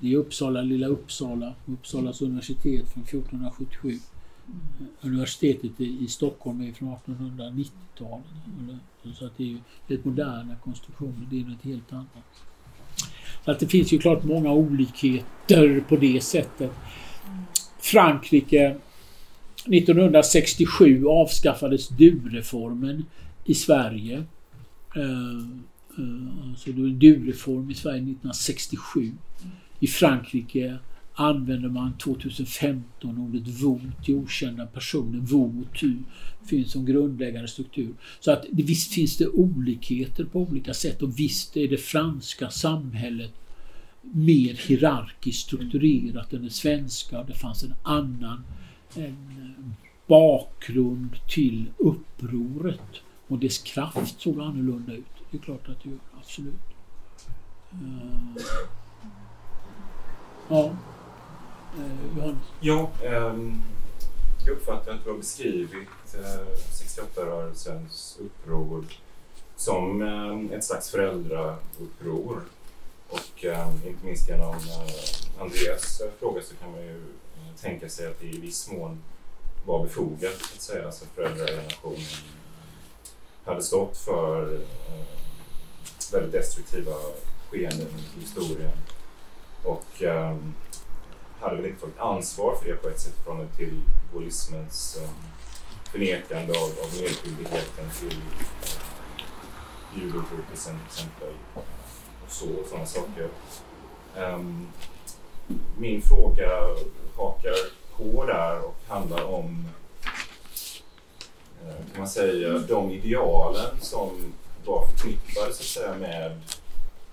det 0.00 0.12
är 0.12 0.16
Uppsala, 0.16 0.62
lilla 0.62 0.86
Uppsala, 0.86 1.54
Uppsalas 1.66 2.22
universitet 2.22 2.88
från 2.88 3.02
1477. 3.02 3.98
Universitetet 5.00 5.80
i 5.80 6.06
Stockholm 6.08 6.60
är 6.60 6.72
från 6.72 6.88
1890-talet. 6.88 8.24
Så 9.14 9.26
att 9.26 9.36
det 9.36 9.44
är 9.44 9.48
ju 9.48 9.58
helt 9.88 10.04
moderna 10.04 10.56
konstruktioner, 10.64 11.26
det 11.30 11.40
är 11.40 11.44
något 11.44 11.64
helt 11.64 11.92
annat. 11.92 12.44
Så 13.44 13.50
att 13.50 13.60
det 13.60 13.66
finns 13.66 13.92
ju 13.92 13.98
klart 13.98 14.24
många 14.24 14.52
olikheter 14.52 15.84
på 15.88 15.96
det 15.96 16.24
sättet. 16.24 16.72
Frankrike 17.78 18.76
1967 19.66 21.06
avskaffades 21.06 21.88
du-reformen 21.88 23.04
i 23.44 23.54
Sverige. 23.54 24.24
Eh, 24.96 25.38
eh, 25.98 26.48
alltså 26.48 26.72
det 26.72 26.80
var 26.80 26.88
en 26.88 26.98
du-reform 26.98 27.70
i 27.70 27.74
Sverige 27.74 28.02
1967. 28.02 29.12
I 29.80 29.86
Frankrike 29.86 30.78
använder 31.14 31.68
man 31.68 31.98
2015 31.98 33.18
ordet 33.18 33.48
vo 33.48 33.80
till 34.04 34.14
okända 34.14 34.66
personer. 34.66 35.18
Vo 35.20 35.60
och 35.60 35.78
tu 35.78 35.96
finns 36.46 36.72
som 36.72 36.86
grundläggande 36.86 37.48
struktur. 37.48 37.94
Så 38.20 38.30
att 38.30 38.44
visst 38.50 38.92
finns 38.92 39.16
det 39.16 39.28
olikheter 39.28 40.24
på 40.24 40.40
olika 40.40 40.74
sätt 40.74 41.02
och 41.02 41.18
visst 41.18 41.56
är 41.56 41.68
det 41.68 41.76
franska 41.76 42.50
samhället 42.50 43.32
mer 44.02 44.54
hierarkiskt 44.68 45.42
strukturerat 45.42 46.32
än 46.32 46.44
det 46.44 46.50
svenska. 46.50 47.22
Det 47.22 47.34
fanns 47.34 47.62
en 47.62 47.74
annan 47.82 48.42
en 48.96 49.74
bakgrund 50.06 51.16
till 51.28 51.70
upproret. 51.78 52.80
Och 53.28 53.38
dess 53.38 53.58
kraft 53.58 54.20
såg 54.20 54.40
annorlunda 54.40 54.92
ut. 54.92 55.04
Det 55.30 55.36
är 55.36 55.42
klart 55.42 55.68
att 55.68 55.82
det 55.82 55.88
gör, 55.90 55.98
absolut. 56.18 56.54
Uh, 57.72 58.42
ja. 60.48 60.76
Uh, 61.78 62.18
Johan? 62.18 62.38
Ja, 62.60 62.90
um, 63.04 63.62
jag 64.46 64.56
uppfattar 64.56 64.92
att 64.92 65.04
du 65.04 65.10
har 65.10 65.16
beskrivit 65.16 66.14
eh, 66.14 66.40
uh, 66.40 66.46
68-rörelsens 66.72 68.18
uppror 68.20 68.84
som 69.56 70.02
ehm, 70.02 70.52
ett 70.52 70.64
slags 70.64 70.90
föräldrauppror. 70.90 72.42
Och 73.08 73.44
ehm, 73.44 73.80
inte 73.86 74.04
minst 74.04 74.28
genom 74.28 74.54
Andreas 75.40 76.02
fråga 76.18 76.42
så 76.42 76.54
kan 76.54 76.70
man 76.70 76.80
ju 76.80 77.00
tänka 77.60 77.88
sig 77.88 78.06
att 78.06 78.20
det 78.20 78.26
i 78.26 78.40
viss 78.40 78.70
mån 78.70 79.02
var 79.64 79.82
befogat, 79.82 80.42
att 80.54 80.62
säga, 80.62 80.86
alltså 80.86 81.04
föräldragenerationen 81.14 82.06
hade 83.44 83.62
stått 83.62 83.96
för 83.96 84.54
eh, 84.54 84.60
väldigt 86.12 86.32
destruktiva 86.32 86.92
skeenden 87.50 87.88
i 88.16 88.20
historien 88.20 88.78
och 89.62 90.02
eh, 90.02 90.36
hade 91.40 91.56
väl 91.56 91.66
inte 91.66 91.80
tagit 91.80 91.98
ansvar 91.98 92.56
för 92.56 92.68
det 92.68 92.76
på 92.76 92.88
ett 92.88 93.00
sätt 93.00 93.24
från 93.24 93.48
till 93.56 93.80
bolismens 94.12 94.98
eh, 95.02 95.10
förnekande 95.92 96.52
av, 96.58 96.64
av 96.84 97.00
medskyldigheten 97.00 97.90
till 98.00 98.18
eh, 98.18 98.82
judoutrotelsen 100.02 100.78
till 100.78 100.86
exempel. 100.86 101.34
Och 102.24 102.32
så, 102.32 102.46
sådana 102.68 102.86
saker. 102.86 103.28
Um, 104.16 104.66
min 105.78 106.02
fråga 106.02 106.48
hakar 107.16 107.54
på 107.96 108.26
där 108.26 108.64
och 108.64 108.76
handlar 108.88 109.24
om 109.24 109.68
eh, 111.62 111.76
kan 111.92 111.98
man 111.98 112.08
säga, 112.08 112.58
de 112.58 112.90
idealen 112.90 113.80
som 113.80 114.32
var 114.64 114.86
förknippade 114.86 115.52
så 115.52 115.60
att 115.62 115.66
säga, 115.66 115.94
med 115.94 116.40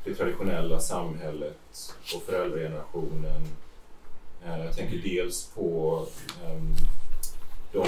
det 0.03 0.15
traditionella 0.15 0.79
samhället 0.79 1.95
och 2.15 2.23
föräldragenerationen. 2.23 3.47
Eh, 4.45 4.65
jag 4.65 4.75
tänker 4.75 4.97
dels 4.97 5.45
på 5.45 6.05
ehm, 6.45 6.75
de 7.71 7.87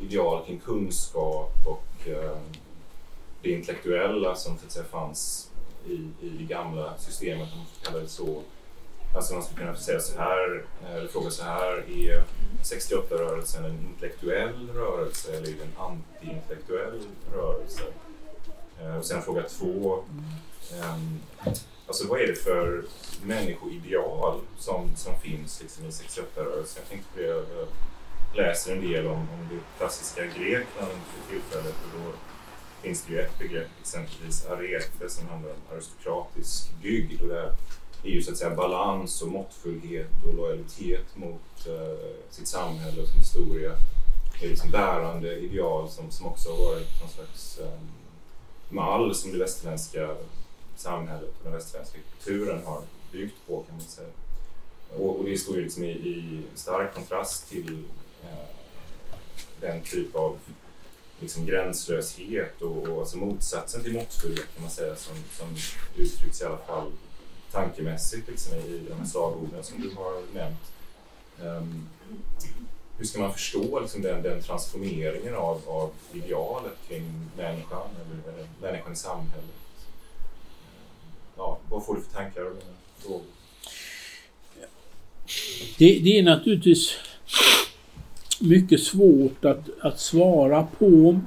ideal 0.00 0.44
kring 0.46 0.60
kunskap 0.60 1.52
och 1.66 2.08
ehm, 2.08 2.44
det 3.42 3.50
intellektuella 3.50 4.34
som 4.34 4.58
så 4.58 4.66
att 4.66 4.72
säga, 4.72 4.84
fanns 4.84 5.50
i, 5.86 5.92
i 6.26 6.28
det 6.38 6.44
gamla 6.44 6.98
systemet, 6.98 7.52
om 7.52 7.58
man 7.58 7.66
får 7.66 7.84
kalla 7.84 7.98
det 7.98 8.08
så. 8.08 8.42
Alltså 9.14 9.34
man 9.34 9.42
skulle 9.42 9.60
kunna 9.60 9.76
säga 9.76 10.00
så 10.00 10.18
här, 10.18 10.64
eh, 10.84 10.94
eller 10.94 11.08
fråga 11.08 11.30
så 11.30 11.42
här, 11.42 11.72
är 11.90 12.22
68-rörelsen 12.62 13.64
en 13.64 13.78
intellektuell 13.90 14.70
rörelse 14.74 15.32
eller 15.36 15.48
är 15.48 15.52
det 15.52 15.62
en 15.62 15.76
anti-intellektuell 15.78 17.02
rörelse? 17.34 17.82
Eh, 18.80 18.96
och 18.96 19.04
sen 19.04 19.22
fråga 19.22 19.42
två, 19.42 20.04
ehm, 20.72 21.20
alltså 21.86 22.08
vad 22.08 22.20
är 22.20 22.26
det 22.26 22.34
för 22.34 22.84
människoideal 23.24 24.40
som, 24.58 24.96
som 24.96 25.20
finns 25.20 25.60
liksom 25.60 25.84
i 25.84 25.88
68-rörelsen? 25.90 26.82
Jag 26.82 26.88
tänkte 26.88 27.12
på 27.14 27.20
det, 27.20 27.26
jag 27.26 27.46
läser 28.36 28.72
en 28.72 28.80
del 28.80 29.06
om, 29.06 29.18
om 29.18 29.48
det 29.50 29.78
klassiska 29.78 30.24
Grekland 30.24 31.00
för 31.06 31.32
tillfället 31.32 31.74
och 31.84 32.00
då 32.00 32.12
finns 32.82 33.02
det 33.02 33.12
ju 33.12 33.20
ett 33.20 33.38
begrepp, 33.38 33.68
exempelvis 33.80 34.46
arete, 34.46 35.10
som 35.10 35.28
handlar 35.28 35.50
om 35.50 35.56
aristokratisk 35.72 36.70
dygd 36.82 37.22
och 37.22 37.28
är 38.04 38.10
ju 38.10 38.22
så 38.22 38.32
att 38.32 38.36
säga 38.36 38.54
balans 38.54 39.22
och 39.22 39.28
måttfullhet 39.28 40.10
och 40.26 40.34
lojalitet 40.34 41.16
mot 41.16 41.66
eh, 41.66 42.10
sitt 42.30 42.48
samhälle 42.48 43.02
och 43.02 43.08
sin 43.08 43.18
historia. 43.18 43.72
Det 44.40 44.46
är 44.46 44.50
liksom 44.50 44.70
bärande 44.70 45.38
ideal 45.38 45.90
som, 45.90 46.10
som 46.10 46.26
också 46.26 46.50
har 46.50 46.56
varit 46.56 47.00
någon 47.00 47.10
slags 47.10 47.58
eh, 47.58 47.80
mall 48.68 49.14
som 49.14 49.32
det 49.32 49.38
västerländska 49.38 50.16
samhället 50.76 51.30
och 51.38 51.44
den 51.44 51.52
västerländska 51.52 51.98
kulturen 51.98 52.64
har 52.64 52.82
byggt 53.12 53.46
på 53.46 53.62
kan 53.62 53.76
man 53.76 53.84
säga. 53.84 54.08
Och, 54.96 55.18
och 55.18 55.24
det 55.24 55.38
står 55.38 55.56
ju 55.56 55.62
liksom 55.62 55.84
i, 55.84 55.90
i 55.90 56.42
stark 56.54 56.94
kontrast 56.94 57.48
till 57.48 57.84
eh, 58.22 58.46
den 59.60 59.82
typ 59.82 60.14
av 60.14 60.38
liksom 61.20 61.46
gränslöshet 61.46 62.62
och, 62.62 62.88
och 62.88 63.00
alltså 63.00 63.16
motsatsen 63.16 63.82
till 63.82 63.92
måttfullhet 63.92 64.54
kan 64.54 64.62
man 64.62 64.70
säga 64.70 64.96
som, 64.96 65.14
som 65.30 65.56
uttrycks 65.96 66.40
i 66.40 66.44
alla 66.44 66.58
fall 66.58 66.92
tankemässigt 67.52 68.28
liksom, 68.28 68.58
i 68.58 68.80
de 68.88 68.98
här 68.98 69.06
slagorden 69.06 69.64
som 69.64 69.80
du 69.80 69.94
har 69.94 70.22
nämnt. 70.34 70.72
Um, 71.42 71.88
hur 72.98 73.06
ska 73.06 73.20
man 73.20 73.32
förstå 73.32 73.80
liksom, 73.80 74.02
den, 74.02 74.22
den 74.22 74.42
transformeringen 74.42 75.34
av, 75.34 75.62
av 75.66 75.90
idealet 76.12 76.78
kring 76.88 77.30
människan 77.36 77.88
eller, 77.94 78.34
eller 78.34 78.48
människan 78.60 78.92
i 78.92 78.96
samhället? 78.96 79.34
Ehm, 79.34 80.24
ja, 81.36 81.58
vad 81.68 81.84
får 81.84 81.94
du 81.94 82.00
för 82.00 82.12
tankar 82.12 82.46
om 82.46 82.52
mina 82.52 82.76
frågor? 82.98 83.22
Det, 85.78 86.00
det 86.04 86.18
är 86.18 86.22
naturligtvis 86.22 86.96
mycket 88.40 88.80
svårt 88.80 89.44
att, 89.44 89.68
att 89.80 90.00
svara 90.00 90.66
på. 90.78 91.20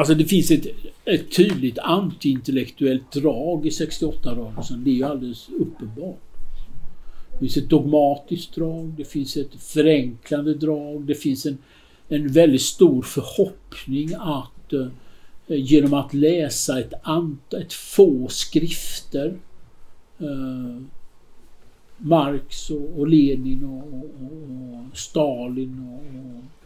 Alltså 0.00 0.14
det 0.14 0.24
finns 0.24 0.50
ett, 0.50 0.66
ett 1.04 1.36
tydligt 1.36 1.78
antiintellektuellt 1.78 3.12
drag 3.12 3.66
i 3.66 3.70
68-rörelsen. 3.70 4.84
Det 4.84 4.90
är 4.90 4.94
ju 4.94 5.04
alldeles 5.04 5.48
uppenbart. 5.48 6.20
Det 7.32 7.38
finns 7.38 7.56
ett 7.56 7.68
dogmatiskt 7.68 8.54
drag, 8.54 8.94
det 8.96 9.04
finns 9.04 9.36
ett 9.36 9.54
förenklande 9.54 10.54
drag, 10.54 11.02
det 11.02 11.14
finns 11.14 11.46
en, 11.46 11.58
en 12.08 12.28
väldigt 12.28 12.62
stor 12.62 13.02
förhoppning 13.02 14.14
att 14.18 14.72
eh, 14.72 14.86
genom 15.46 15.94
att 15.94 16.14
läsa 16.14 16.80
ett, 16.80 16.92
ant, 17.02 17.54
ett 17.54 17.72
få 17.72 18.28
skrifter 18.28 19.38
eh, 20.18 20.82
Marx 21.96 22.70
och, 22.70 22.98
och 22.98 23.08
Lenin 23.08 23.64
och, 23.64 23.94
och, 23.94 24.12
och 24.90 24.98
Stalin 24.98 25.88
och, 25.88 26.36
och 26.36 26.59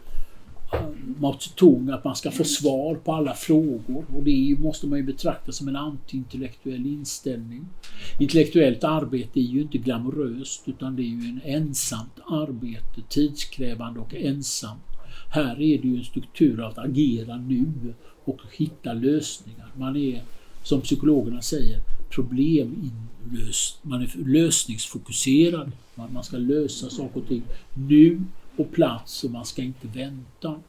Mao 1.19 1.39
Zedong 1.39 1.89
att 1.89 2.03
man 2.03 2.15
ska 2.15 2.31
få 2.31 2.43
svar 2.43 2.95
på 2.95 3.13
alla 3.13 3.33
frågor 3.33 4.05
och 4.15 4.23
det 4.23 4.55
måste 4.59 4.87
man 4.87 4.97
ju 4.97 5.03
betrakta 5.03 5.51
som 5.51 5.67
en 5.67 5.75
antiintellektuell 5.75 6.85
inställning. 6.85 7.67
Intellektuellt 8.19 8.83
arbete 8.83 9.39
är 9.39 9.43
ju 9.43 9.61
inte 9.61 9.77
glamoröst 9.77 10.63
utan 10.65 10.95
det 10.95 11.01
är 11.01 11.05
ju 11.05 11.29
en 11.29 11.41
ensamt 11.43 12.19
arbete, 12.27 13.01
tidskrävande 13.09 13.99
och 13.99 14.15
ensamt. 14.15 14.81
Här 15.29 15.61
är 15.61 15.81
det 15.81 15.87
ju 15.87 15.97
en 15.97 16.03
struktur 16.03 16.67
att 16.67 16.77
agera 16.77 17.37
nu 17.37 17.93
och 18.25 18.39
hitta 18.57 18.93
lösningar. 18.93 19.67
Man 19.77 19.95
är, 19.95 20.21
som 20.63 20.81
psykologerna 20.81 21.41
säger, 21.41 21.79
probleminlöst. 22.09 23.79
Man 23.81 24.01
är 24.01 24.25
lösningsfokuserad. 24.25 25.71
Man 25.95 26.23
ska 26.23 26.37
lösa 26.37 26.89
saker 26.89 27.19
och 27.19 27.27
ting 27.27 27.43
nu 27.73 28.21
på 28.57 28.63
plats 28.63 29.23
och 29.23 29.31
man 29.31 29.45
ska 29.45 29.61
inte 29.61 29.87
vänta. 29.87 30.61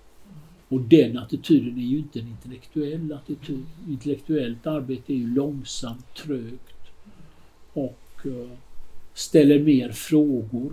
Och 0.69 0.81
den 0.81 1.19
attityden 1.19 1.79
är 1.79 1.83
ju 1.83 1.99
inte 1.99 2.21
en 2.21 2.29
intellektuell 2.29 3.13
attityd. 3.13 3.65
Intellektuellt 3.89 4.67
arbete 4.67 5.13
är 5.13 5.17
ju 5.17 5.35
långsamt, 5.35 6.15
trögt 6.15 6.91
och 7.73 8.21
eh, 8.25 8.51
ställer 9.15 9.59
mer 9.59 9.93
frågor 9.93 10.73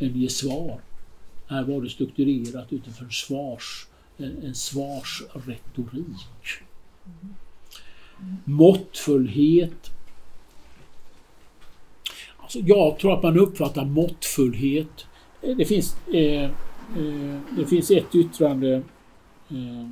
än 0.00 0.20
ger 0.20 0.28
svar. 0.28 0.80
Här 1.46 1.62
var 1.62 1.82
det 1.82 1.88
strukturerat 1.88 2.72
utifrån 2.72 3.10
svars, 3.10 3.86
en, 4.16 4.42
en 4.42 4.54
svarsretorik. 4.54 6.62
Måttfullhet. 8.44 9.90
Alltså 12.36 12.58
jag 12.58 12.98
tror 12.98 13.16
att 13.16 13.22
man 13.22 13.38
uppfattar 13.38 13.84
måttfullhet 13.84 15.06
det 15.56 15.64
finns, 15.64 15.96
eh, 16.06 16.44
eh, 16.44 17.40
det 17.56 17.66
finns 17.66 17.90
ett 17.90 18.14
yttrande 18.14 18.82
eh, 19.50 19.88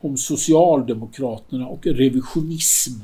om 0.00 0.16
Socialdemokraterna 0.16 1.68
och 1.68 1.86
revisionism. 1.86 3.00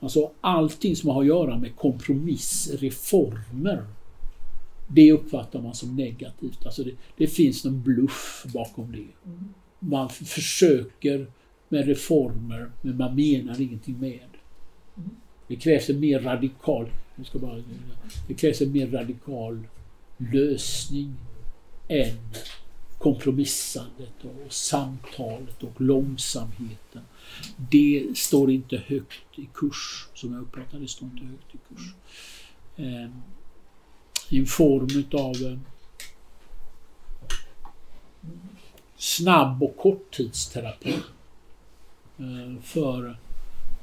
Alltså 0.00 0.30
allting 0.40 0.96
som 0.96 1.10
har 1.10 1.20
att 1.20 1.26
göra 1.26 1.58
med 1.58 1.76
kompromiss, 1.76 2.70
reformer. 2.78 3.86
Det 4.88 5.12
uppfattar 5.12 5.62
man 5.62 5.74
som 5.74 5.96
negativt. 5.96 6.66
Alltså 6.66 6.82
det, 6.82 6.92
det 7.16 7.26
finns 7.26 7.64
någon 7.64 7.82
bluff 7.82 8.46
bakom 8.54 8.92
det. 8.92 9.30
Man 9.78 10.08
försöker 10.08 11.26
med 11.68 11.86
reformer 11.86 12.70
men 12.82 12.96
man 12.96 13.14
menar 13.14 13.60
ingenting 13.60 14.00
med. 14.00 14.28
Det 15.48 15.56
krävs 15.56 15.90
en 15.90 16.00
mer 16.00 16.20
radikal, 16.20 16.88
ska 17.24 17.38
bara, 17.38 17.62
det 18.28 18.34
krävs 18.34 18.60
en 18.60 18.72
mer 18.72 18.86
radikal 18.86 19.64
lösning 20.18 21.16
än 21.88 22.18
kompromissandet 22.98 24.24
och 24.24 24.52
samtalet 24.52 25.62
och 25.62 25.80
långsamheten. 25.80 27.02
Det 27.56 28.06
står 28.14 28.50
inte 28.50 28.76
högt 28.76 29.38
i 29.38 29.48
kurs, 29.54 30.06
som 30.14 30.32
jag 30.32 30.42
uppfattar 30.42 30.78
det, 30.78 30.88
står 30.88 31.08
inte 31.08 31.24
högt 31.26 31.54
i 31.54 31.58
kurs. 31.68 31.94
Ehm, 32.76 33.12
I 34.30 34.38
en 34.38 34.46
form 34.46 34.88
utav 34.90 35.34
eh, 35.34 35.58
snabb 38.96 39.62
och 39.62 39.76
korttidsterapi 39.76 40.94
eh, 42.18 42.62
för 42.62 43.08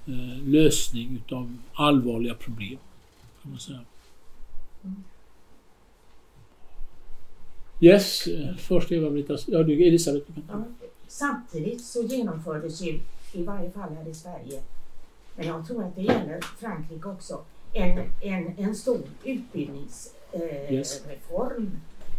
eh, 0.08 0.44
lösning 0.44 1.16
utav 1.16 1.58
allvarliga 1.74 2.34
problem. 2.34 2.78
Kan 3.42 3.52
man 3.52 3.60
säga. 3.60 3.86
Yes, 7.80 8.24
först 8.58 8.92
Eva-Britta. 8.92 9.38
Ja, 9.48 9.64
du 9.64 9.88
Elisabeth. 9.88 10.32
Ja. 10.48 10.64
Samtidigt 11.08 11.84
så 11.84 12.02
genomfördes 12.02 12.82
ju, 12.82 13.00
i 13.34 13.44
varje 13.44 13.72
fall 13.72 13.90
här 13.96 14.08
i 14.10 14.14
Sverige, 14.14 14.62
men 15.36 15.48
jag 15.48 15.68
tror 15.68 15.84
att 15.84 15.96
det 15.96 16.02
gäller 16.02 16.42
Frankrike 16.42 17.08
också, 17.10 17.42
en, 17.74 18.12
en, 18.22 18.58
en 18.58 18.76
stor 18.76 19.02
utbildningsreform. 19.24 20.12
Eh, 20.32 20.74
Yes. 20.74 21.02
reform. 21.08 21.72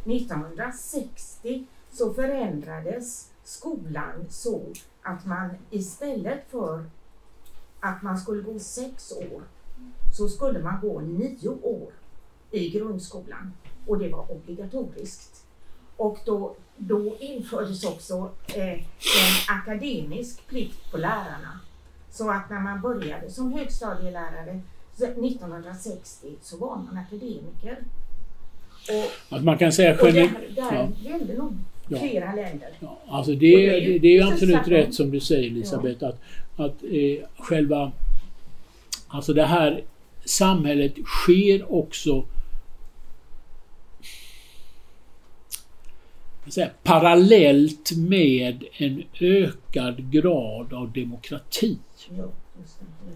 1960 0.04 1.64
så 1.92 2.14
förändrades 2.14 3.30
skolan 3.44 4.26
så 4.28 4.62
att 5.02 5.26
man 5.26 5.50
istället 5.70 6.40
för 6.50 6.84
att 7.80 8.02
man 8.02 8.18
skulle 8.18 8.42
gå 8.42 8.58
sex 8.58 9.12
år 9.12 9.42
så 10.16 10.28
skulle 10.28 10.58
man 10.58 10.80
gå 10.80 11.00
nio 11.00 11.48
år 11.48 11.92
i 12.50 12.70
grundskolan 12.70 13.52
och 13.86 13.98
det 13.98 14.08
var 14.08 14.32
obligatoriskt. 14.32 15.45
Och 15.96 16.18
då, 16.24 16.54
då 16.76 17.16
infördes 17.20 17.84
också 17.84 18.30
eh, 18.54 18.72
en 18.72 18.80
akademisk 19.48 20.46
plikt 20.48 20.90
på 20.90 20.96
lärarna. 20.96 21.60
Så 22.10 22.30
att 22.30 22.50
när 22.50 22.60
man 22.60 22.80
började 22.80 23.30
som 23.30 23.52
högstadielärare 23.52 24.60
så 24.98 25.04
1960 25.04 26.26
så 26.42 26.56
var 26.56 26.76
man 26.76 26.98
akademiker. 26.98 27.78
Och, 29.28 29.36
Att 29.36 29.44
man 29.44 29.58
kan 29.58 29.72
säga 29.72 29.96
generellt... 30.02 30.56
där 30.56 30.72
Ja. 30.72 30.88
gällde 31.10 31.34
nog 31.34 31.52
Ja. 31.88 31.98
flera 31.98 32.34
länder. 32.34 32.68
Ja, 32.80 32.98
alltså 33.08 33.30
det, 33.32 33.38
det 33.38 33.68
är 33.68 33.80
ju 33.80 33.92
det, 33.92 33.98
det 33.98 34.18
är 34.18 34.32
absolut 34.32 34.54
tvärtom. 34.56 34.72
rätt 34.72 34.94
som 34.94 35.10
du 35.10 35.20
säger 35.20 35.50
Elisabeth 35.50 36.04
att, 36.04 36.20
att 36.56 36.82
eh, 36.82 37.28
själva... 37.38 37.92
Alltså 39.08 39.32
det 39.32 39.44
här 39.44 39.84
samhället 40.24 40.94
sker 41.06 41.72
också 41.74 42.24
jag, 46.54 46.70
parallellt 46.82 47.92
med 47.96 48.64
en 48.76 49.02
ökad 49.20 50.12
grad 50.12 50.72
av 50.72 50.92
demokrati. 50.92 51.78
Ja. 52.18 52.24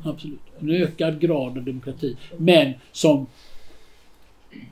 Absolut. 0.02 0.40
En 0.58 0.70
ökad 0.70 1.20
grad 1.20 1.58
av 1.58 1.64
demokrati. 1.64 2.16
Men 2.36 2.72
som 2.92 3.26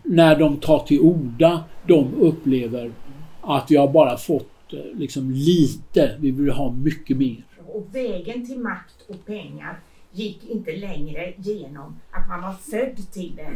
när 0.02 0.38
de 0.38 0.56
tar 0.56 0.78
till 0.78 1.00
orda, 1.00 1.64
de 1.86 2.14
upplever 2.14 2.92
att 3.40 3.70
vi 3.70 3.76
har 3.76 3.88
bara 3.88 4.16
fått 4.16 4.72
eh, 4.72 4.78
liksom 4.94 5.30
lite, 5.30 6.16
vi 6.20 6.30
vill 6.30 6.50
ha 6.50 6.72
mycket 6.72 7.16
mer. 7.16 7.44
Och 7.66 7.86
vägen 7.92 8.46
till 8.46 8.58
makt 8.58 9.04
och 9.08 9.26
pengar 9.26 9.80
gick 10.12 10.50
inte 10.50 10.76
längre 10.76 11.32
genom 11.36 12.00
att 12.10 12.28
man 12.28 12.42
var 12.42 12.52
född 12.52 13.12
till 13.12 13.32
det 13.36 13.50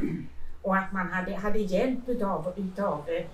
och 0.62 0.76
att 0.76 0.92
man 0.92 1.06
hade, 1.08 1.34
hade 1.36 1.58
hjälp 1.58 1.98
utav, 2.08 2.52
utav 2.56 2.98
eh, 3.08 3.24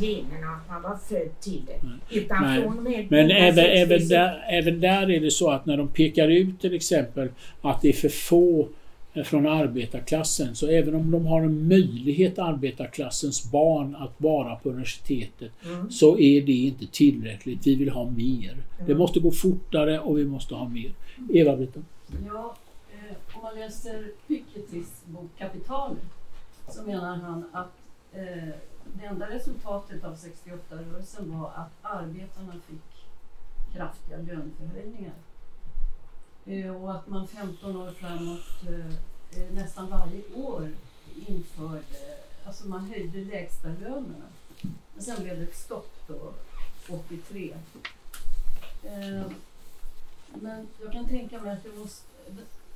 generna 0.00 0.46
att 0.56 0.68
man 0.68 0.82
var 0.82 0.96
född 0.96 1.40
till 1.40 1.62
det. 1.66 2.16
Utan 2.18 2.42
Nej. 2.42 2.62
från 2.62 2.78
och 2.78 2.82
med 2.84 3.06
Men 3.10 3.30
även, 3.30 3.64
1960 3.64 3.74
även, 3.94 4.08
där, 4.08 4.44
även 4.48 4.80
där 4.80 5.10
är 5.10 5.20
det 5.20 5.30
så 5.30 5.50
att 5.50 5.66
när 5.66 5.76
de 5.76 5.88
pekar 5.88 6.28
ut 6.28 6.60
till 6.60 6.74
exempel 6.74 7.28
att 7.62 7.80
det 7.82 7.88
är 7.88 7.92
för 7.92 8.08
få 8.08 8.68
eh, 9.14 9.24
från 9.24 9.46
arbetarklassen, 9.46 10.54
så 10.54 10.66
även 10.68 10.94
om 10.94 11.10
de 11.10 11.26
har 11.26 11.40
en 11.42 11.68
möjlighet, 11.68 12.38
arbetarklassens 12.38 13.50
barn, 13.52 13.96
att 13.96 14.12
vara 14.16 14.56
på 14.56 14.68
universitetet, 14.68 15.50
Mm. 15.66 15.90
så 15.90 16.18
är 16.18 16.40
det 16.42 16.52
inte 16.52 16.86
tillräckligt. 16.86 17.66
Vi 17.66 17.74
vill 17.74 17.90
ha 17.90 18.04
mer. 18.10 18.56
Det 18.78 18.84
Mm. 18.84 18.98
måste 18.98 19.20
gå 19.20 19.30
fortare 19.30 19.98
och 19.98 20.18
vi 20.18 20.24
måste 20.24 20.54
ha 20.54 20.68
mer. 20.68 20.92
Eva-Britta? 21.32 21.80
Ja, 22.26 22.56
eh, 22.92 23.36
om 23.36 23.42
man 23.42 23.54
läser 23.54 24.04
Pikettys 24.28 25.02
bok 25.06 25.30
Kapitalet 25.38 25.98
så 26.74 26.82
menar 26.82 27.16
han 27.16 27.44
att 27.52 27.72
eh, 28.12 28.54
det 28.84 29.06
enda 29.06 29.30
resultatet 29.30 30.04
av 30.04 30.16
68-rörelsen 30.16 31.40
var 31.40 31.50
att 31.50 31.72
arbetarna 31.82 32.52
fick 32.52 33.06
kraftiga 33.72 34.16
löneförhöjningar. 34.16 35.14
Eh, 36.44 36.82
och 36.82 36.94
att 36.94 37.06
man 37.06 37.28
15 37.28 37.76
år 37.76 37.90
framåt 37.90 38.68
eh, 38.68 38.86
eh, 39.42 39.52
nästan 39.52 39.90
varje 39.90 40.34
år 40.34 40.72
införde, 41.26 42.18
alltså 42.44 42.68
man 42.68 42.84
höjde 42.90 43.24
lägsta 43.24 43.68
lönerna. 43.68 44.26
Men 44.94 45.02
sen 45.02 45.22
blev 45.22 45.38
det 45.38 45.42
ett 45.42 45.56
stopp 45.56 45.92
då, 46.06 46.34
83. 46.88 47.54
Eh, 48.82 49.26
men 50.34 50.68
jag 50.82 50.92
kan 50.92 51.08
tänka 51.08 51.40
mig 51.40 51.52
att 51.52 51.64
det 51.64 51.78
måste, 51.78 52.06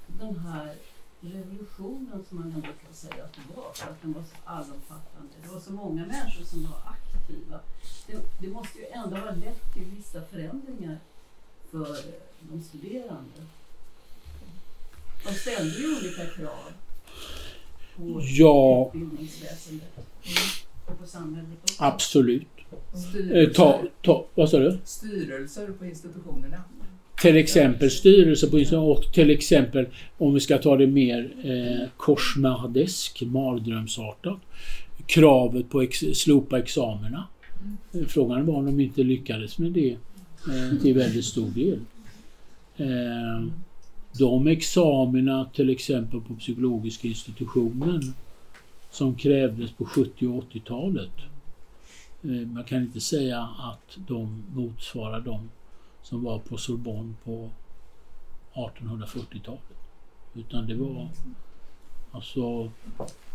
den 0.06 0.36
här 0.36 0.74
revolutionen 1.20 2.24
som 2.28 2.38
man 2.38 2.52
ändå 2.52 2.68
kan 2.84 2.94
säga 2.94 3.24
att 3.24 3.32
det 3.34 3.56
var, 3.56 3.72
för 3.74 3.90
att 3.90 4.02
den 4.02 4.12
var 4.12 4.22
så 4.22 4.36
allomfattande. 4.44 5.32
Det 5.42 5.48
var 5.48 5.60
så 5.60 5.72
många 5.72 6.06
människor 6.06 6.44
som 6.44 6.62
var 6.62 6.78
aktiva. 6.86 7.60
Det, 8.06 8.16
det 8.40 8.48
måste 8.48 8.78
ju 8.78 8.84
ändå 8.86 9.16
ha 9.16 9.30
lett 9.30 9.74
till 9.74 9.84
vissa 9.96 10.22
förändringar 10.22 10.98
för 11.70 11.96
de 12.40 12.62
studerande. 12.62 13.40
De 15.26 15.34
ställde 15.34 15.78
ju 15.78 15.96
olika 15.96 16.26
krav 16.26 16.72
på 17.96 18.20
Ja, 18.22 18.86
utbildningsväsendet 18.94 19.96
och 20.86 20.98
på 20.98 21.06
samhället 21.06 21.58
också. 21.62 21.84
absolut. 21.84 22.48
Eh, 22.72 22.98
Styrelser, 22.98 23.54
ta, 23.54 23.82
ta, 24.02 24.26
vad 24.34 24.50
sa 24.50 24.58
du? 24.58 24.78
styrelser 24.84 25.72
på 25.72 25.84
institutionerna. 25.86 26.62
Till 27.22 27.36
exempel 27.36 27.90
styrelse 27.90 28.46
på 28.50 28.76
och 28.76 29.12
till 29.12 29.30
exempel 29.30 29.86
om 30.18 30.34
vi 30.34 30.40
ska 30.40 30.58
ta 30.58 30.76
det 30.76 30.86
mer 30.86 31.32
eh, 31.44 31.88
korsmärdesk, 31.96 33.22
mardrömsartat. 33.22 34.38
Kravet 35.06 35.70
på 35.70 35.82
ex, 35.82 35.98
slopa 36.14 36.58
examina. 36.58 37.28
Eh, 37.92 38.06
frågan 38.06 38.46
var 38.46 38.54
om 38.54 38.66
de 38.66 38.80
inte 38.80 39.02
lyckades 39.02 39.58
med 39.58 39.72
det 39.72 39.90
eh, 39.90 40.80
till 40.82 40.94
väldigt 40.94 41.24
stor 41.24 41.50
del. 41.50 41.80
Eh, 42.76 43.46
de 44.18 44.46
examina 44.46 45.44
till 45.54 45.70
exempel 45.70 46.20
på 46.20 46.34
psykologiska 46.34 47.08
institutionen 47.08 48.14
som 48.90 49.14
krävdes 49.14 49.70
på 49.70 49.84
70 49.84 50.26
och 50.26 50.44
80-talet. 50.52 51.12
Eh, 52.22 52.30
man 52.30 52.64
kan 52.64 52.82
inte 52.82 53.00
säga 53.00 53.40
att 53.40 53.98
de 54.08 54.44
motsvarar 54.54 55.20
de 55.20 55.48
som 56.08 56.24
var 56.24 56.38
på 56.38 56.56
Sorbonne 56.56 57.14
på 57.24 57.50
1840-talet. 58.54 59.60
Utan 60.34 60.66
det 60.66 60.74
var 60.74 61.08
alltså 62.10 62.70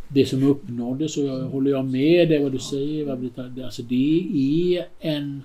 det 0.08 0.26
som 0.26 0.44
uppnåddes 0.44 1.18
och 1.18 1.24
jag 1.24 1.42
håller 1.42 1.72
jag 1.72 1.86
med 1.86 2.30
dig 2.30 2.44
vad 2.44 2.52
du 2.52 2.60
säger 2.60 3.02
Eva-Britta. 3.02 3.50
Alltså 3.64 3.82
det 3.82 4.76
är 4.76 4.88
en 5.00 5.44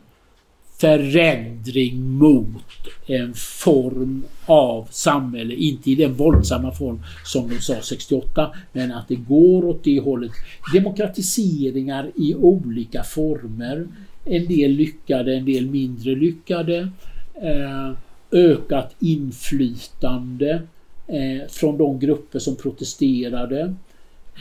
förändring 0.78 2.02
mot 2.02 2.88
en 3.06 3.34
form 3.34 4.22
av 4.46 4.88
samhälle, 4.90 5.54
inte 5.54 5.90
i 5.90 5.94
den 5.94 6.14
våldsamma 6.14 6.72
form 6.72 7.02
som 7.24 7.48
de 7.48 7.60
sa 7.60 7.80
68, 7.82 8.50
men 8.72 8.92
att 8.92 9.08
det 9.08 9.14
går 9.14 9.64
åt 9.64 9.84
det 9.84 10.00
hållet. 10.00 10.32
Demokratiseringar 10.74 12.10
i 12.16 12.34
olika 12.34 13.02
former. 13.02 13.86
En 14.24 14.46
del 14.46 14.70
lyckade, 14.70 15.36
en 15.36 15.44
del 15.44 15.70
mindre 15.70 16.14
lyckade. 16.14 16.90
Eh, 17.42 17.92
ökat 18.30 18.96
inflytande 19.00 20.62
eh, 21.06 21.48
från 21.48 21.78
de 21.78 21.98
grupper 21.98 22.38
som 22.38 22.56
protesterade. 22.56 23.74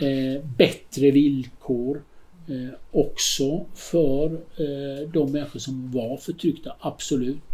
Eh, 0.02 0.44
bättre 0.57 1.11
villkor 1.11 2.02
eh, 2.48 2.74
också 2.91 3.65
för 3.76 4.34
eh, 4.34 5.10
de 5.14 5.32
människor 5.32 5.60
som 5.60 5.91
var 5.91 6.18
förtryckta, 6.18 6.76
absolut. 6.80 7.53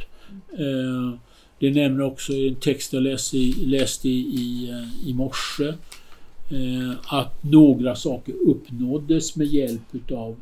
Eh, 0.53 1.19
det 1.59 1.71
nämner 1.71 2.01
också 2.01 2.33
i 2.33 2.47
en 2.47 2.55
text 2.55 2.93
jag 2.93 3.03
läste 3.03 3.37
i, 3.37 3.53
läste 3.65 4.09
i, 4.09 4.19
i, 4.19 4.73
i 5.05 5.13
morse 5.13 5.73
att 7.07 7.43
några 7.43 7.95
saker 7.95 8.33
uppnåddes 8.47 9.35
med 9.35 9.47
hjälp 9.47 9.81
utav 9.91 10.35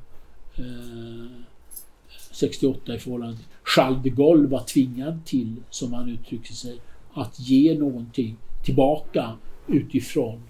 68 2.31 2.95
i 2.95 2.99
förhållande 2.99 3.37
till 3.37 3.45
Charles 3.75 4.03
de 4.03 4.09
Gaulle 4.09 4.47
var 4.47 4.63
tvingad 4.63 5.25
till, 5.25 5.55
som 5.69 5.93
han 5.93 6.09
uttrycker 6.09 6.53
sig, 6.53 6.79
att 7.13 7.39
ge 7.39 7.79
någonting 7.79 8.37
tillbaka 8.63 9.37
utifrån 9.67 10.41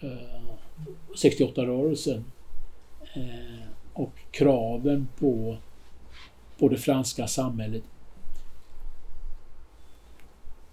eh, 0.00 0.10
68-rörelsen 1.16 2.24
eh, 3.14 3.68
och 3.92 4.12
kraven 4.30 5.08
på, 5.18 5.56
på 6.58 6.68
det 6.68 6.78
franska 6.78 7.26
samhället 7.26 7.82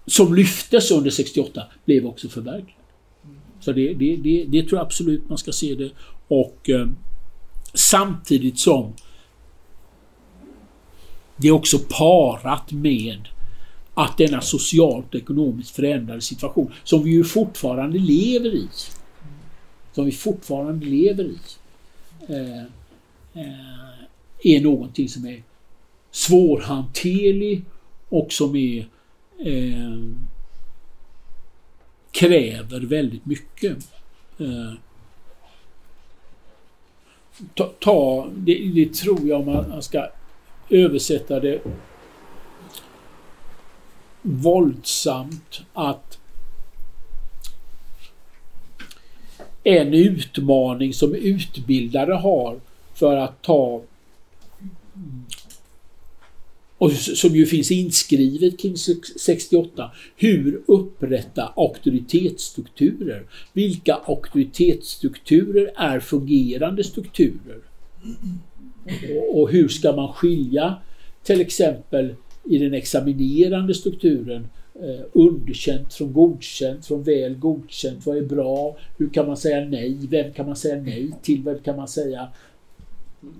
som 0.05 0.33
lyftes 0.33 0.91
under 0.91 1.09
68 1.09 1.63
blev 1.85 2.05
också 2.05 2.29
förverkligat. 2.29 2.79
Så 3.59 3.71
det, 3.71 3.93
det, 3.93 4.15
det, 4.15 4.45
det 4.47 4.63
tror 4.63 4.77
jag 4.77 4.85
absolut 4.85 5.29
man 5.29 5.37
ska 5.37 5.51
se 5.51 5.75
det. 5.75 5.91
Och 6.27 6.69
eh, 6.69 6.87
samtidigt 7.73 8.59
som 8.59 8.93
det 11.43 11.49
är 11.49 11.51
också 11.51 11.79
parat 11.79 12.71
med 12.71 13.27
att 13.93 14.17
denna 14.17 14.41
socialt 14.41 15.05
och 15.09 15.15
ekonomiskt 15.15 15.75
förändrade 15.75 16.21
situation 16.21 16.73
som 16.83 17.03
vi 17.03 17.11
ju 17.11 17.23
fortfarande 17.23 17.99
lever 17.99 18.55
i. 18.55 18.67
Som 19.91 20.05
vi 20.05 20.11
fortfarande 20.11 20.85
lever 20.85 21.23
i. 21.23 21.37
Eh, 22.29 22.63
eh, 23.33 23.89
är 24.43 24.61
någonting 24.61 25.09
som 25.09 25.25
är 25.25 25.43
svårhanterlig 26.11 27.63
och 28.09 28.33
som 28.33 28.55
är 28.55 28.87
eh, 29.39 29.99
kräver 32.11 32.79
väldigt 32.79 33.25
mycket. 33.25 33.77
Eh, 34.39 34.73
ta, 37.53 37.71
ta 37.79 38.27
det, 38.35 38.71
det 38.73 38.93
tror 38.93 39.27
jag 39.27 39.45
man 39.45 39.83
ska 39.83 40.07
översätta 40.69 41.39
det 41.39 41.61
våldsamt 44.21 45.61
att 45.73 46.19
en 49.63 49.93
utmaning 49.93 50.93
som 50.93 51.15
utbildare 51.15 52.13
har 52.13 52.59
för 52.93 53.17
att 53.17 53.41
ta 53.41 53.81
och 56.77 56.91
som 56.91 57.35
ju 57.35 57.45
finns 57.45 57.71
inskrivet 57.71 58.59
kring 58.59 58.75
68. 59.19 59.91
Hur 60.15 60.61
upprätta 60.65 61.53
auktoritetsstrukturer? 61.55 63.25
Vilka 63.53 63.95
auktoritetsstrukturer 63.95 65.71
är 65.75 65.99
fungerande 65.99 66.83
strukturer? 66.83 67.59
Och- 69.33 69.49
hur 69.49 69.67
ska 69.67 69.91
man 69.95 70.13
skilja 70.13 70.75
till 71.23 71.41
exempel 71.41 72.15
i 72.43 72.57
den 72.57 72.73
examinerande 72.73 73.73
strukturen 73.73 74.47
eh, 74.75 75.05
underkänt 75.13 75.93
från 75.93 76.13
godkänt, 76.13 76.85
från 76.85 77.03
väl 77.03 77.35
godkänt, 77.35 78.05
vad 78.05 78.17
är 78.17 78.21
bra, 78.21 78.77
hur 78.97 79.09
kan 79.09 79.27
man 79.27 79.37
säga 79.37 79.65
nej, 79.65 79.97
vem 80.09 80.33
kan 80.33 80.45
man 80.45 80.55
säga 80.55 80.81
nej 80.81 81.11
till, 81.21 81.43
vem 81.43 81.59
kan 81.59 81.75
man 81.75 81.87
säga 81.87 82.27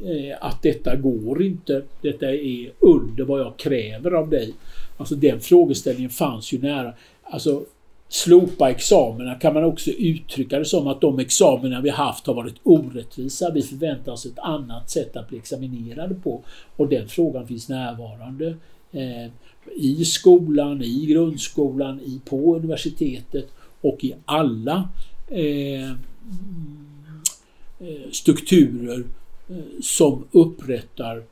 eh, 0.04 0.38
att 0.40 0.62
detta 0.64 0.96
går 0.96 1.44
inte, 1.44 1.82
detta 2.02 2.32
är 2.32 2.72
under 2.80 3.24
vad 3.24 3.40
jag 3.40 3.58
kräver 3.58 4.12
av 4.12 4.30
dig. 4.30 4.54
Alltså 4.98 5.16
den 5.16 5.40
frågeställningen 5.40 6.10
fanns 6.10 6.54
ju 6.54 6.60
nära. 6.62 6.94
Alltså 7.24 7.66
slopa 8.10 8.70
examina 8.70 9.36
kan 9.36 9.54
man 9.54 9.64
också 9.64 9.92
uttrycka 9.92 10.60
det 10.60 10.66
som 10.66 10.88
att 10.88 11.02
de 11.02 11.20
examina 11.20 11.82
vi 11.82 11.90
haft 11.90 12.28
har 12.28 12.34
varit 12.34 12.56
orättvisa. 12.64 13.52
Vi 13.52 13.62
förväntar 13.62 14.12
oss 14.12 14.26
ett 14.26 14.40
annat 14.40 14.90
sätt 14.90 15.18
att 15.18 15.30
bli 15.30 15.38
examinerade 15.38 16.16
på. 16.16 16.44
Och 16.76 16.88
den 16.88 17.08
frågan 17.08 17.48
finns 17.48 17.70
närvarande 17.70 18.58
eh, 18.92 19.32
i 19.76 20.06
skolan, 20.06 20.82
i 20.82 21.06
grundskolan, 21.06 22.00
i, 22.00 22.22
på 22.26 22.56
universitetet 22.56 23.48
och 23.82 24.04
i 24.04 24.16
alla 24.26 24.90
eh, 25.28 25.92
eh 25.92 25.98
strukturer 28.12 29.04
eh, 29.50 29.56
som 29.82 30.28
upprättar 30.32 31.24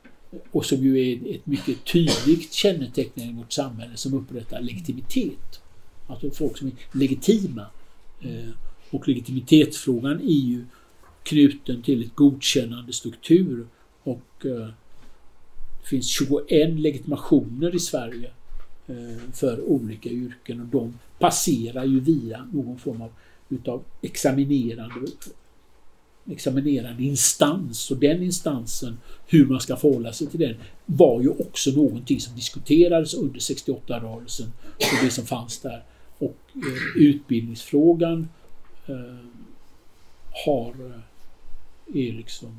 och 0.50 0.66
som 0.66 0.78
ju 0.78 1.12
är 1.12 1.34
ett 1.34 1.46
mycket 1.46 1.84
tydligt 1.84 2.52
kännetecken 2.52 3.30
i 3.30 3.32
vårt 3.32 3.52
samhälle 3.52 3.96
som 3.96 4.14
upprättar 4.14 4.60
legitimitet. 4.60 5.61
Alltså 6.12 6.30
folk 6.30 6.58
som 6.58 6.68
är 6.68 6.98
legitima. 6.98 7.66
Eh, 8.20 8.50
och 8.90 9.08
legitimitetsfrågan 9.08 10.20
är 10.20 10.42
ju 10.48 10.64
knuten 11.22 11.82
till 11.82 12.04
ett 12.04 12.14
godkännande 12.14 12.92
struktur 12.92 13.66
och 14.02 14.46
eh, 14.46 14.68
det 15.82 15.88
finns 15.88 16.06
21 16.06 16.80
legitimationer 16.80 17.74
i 17.74 17.78
Sverige 17.78 18.30
eh, 18.86 19.32
för 19.34 19.60
olika 19.60 20.10
yrken 20.10 20.60
och 20.60 20.66
de 20.66 20.98
passerar 21.18 21.84
ju 21.84 22.00
via 22.00 22.48
någon 22.52 22.78
form 22.78 23.02
av 23.02 23.10
utav 23.48 23.82
examinerande 24.02 25.10
examinerande 26.30 27.02
instans 27.02 27.90
och 27.90 27.96
den 27.96 28.22
instansen, 28.22 28.98
hur 29.26 29.46
man 29.46 29.60
ska 29.60 29.76
förhålla 29.76 30.12
sig 30.12 30.26
till 30.26 30.40
den, 30.40 30.54
var 30.86 31.22
ju 31.22 31.28
också 31.28 31.70
någonting 31.70 32.20
som 32.20 32.36
diskuterades 32.36 33.14
under 33.14 33.40
68-rörelsen 33.40 34.46
och 34.76 35.04
det 35.04 35.10
som 35.10 35.26
fanns 35.26 35.58
där. 35.58 35.84
Och 36.22 36.36
eh, 36.54 37.02
utbildningsfrågan 37.02 38.28
eh, 38.86 39.26
har, 40.46 40.74
eh, 40.86 42.06
är 42.08 42.12
liksom 42.12 42.56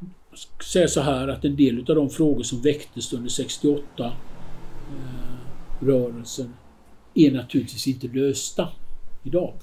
jag 0.00 0.08
eh, 0.32 0.64
säga 0.64 0.88
så 0.88 1.00
här 1.00 1.28
att 1.28 1.44
en 1.44 1.56
del 1.56 1.78
av 1.78 1.96
de 1.96 2.10
frågor 2.10 2.42
som 2.42 2.62
väcktes 2.62 3.12
under 3.12 3.30
68 3.30 4.06
eh, 4.06 4.14
rörelsen 5.86 6.54
är 7.14 7.32
naturligtvis 7.32 7.86
inte 7.86 8.08
lösta 8.08 8.68
idag. 9.22 9.54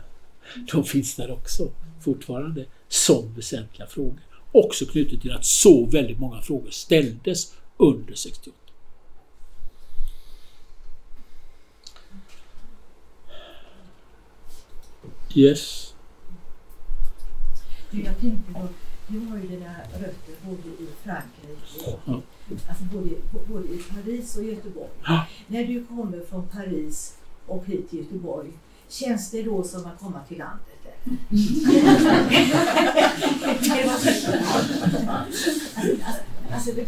De 0.72 0.84
finns 0.84 1.16
där 1.16 1.30
också 1.30 1.70
fortfarande 2.00 2.64
som 2.88 3.34
väsentliga 3.34 3.86
frågor. 3.86 4.20
Också 4.52 4.86
knutet 4.86 5.22
till 5.22 5.32
att 5.32 5.44
så 5.44 5.86
väldigt 5.86 6.20
många 6.20 6.42
frågor 6.42 6.70
ställdes 6.70 7.54
under 7.76 8.14
68. 8.14 8.67
Yes. 15.34 15.94
Du, 17.90 18.02
jag 18.02 18.20
tänkte 18.20 18.52
på, 18.52 18.68
du 19.08 19.18
har 19.18 19.36
ju 19.36 19.48
dina 19.48 19.74
rötter 19.92 20.34
både 20.42 20.68
i 20.68 20.88
Frankrike, 21.04 21.98
ja. 22.06 22.20
alltså 22.68 22.84
både, 22.84 23.10
både 23.48 23.68
i 23.68 23.78
Paris 23.78 24.36
och 24.36 24.44
Göteborg. 24.44 24.88
Ja. 25.04 25.26
När 25.46 25.64
du 25.64 25.84
kommer 25.84 26.20
från 26.20 26.48
Paris 26.48 27.16
och 27.46 27.66
hit 27.66 27.90
till 27.90 27.98
Göteborg, 27.98 28.50
känns 28.88 29.30
det 29.30 29.42
då 29.42 29.64
som 29.64 29.86
att 29.86 30.00
komma 30.00 30.20
till 30.28 30.38
landet? 30.38 30.64
alltså, 36.52 36.74
med, 36.74 36.86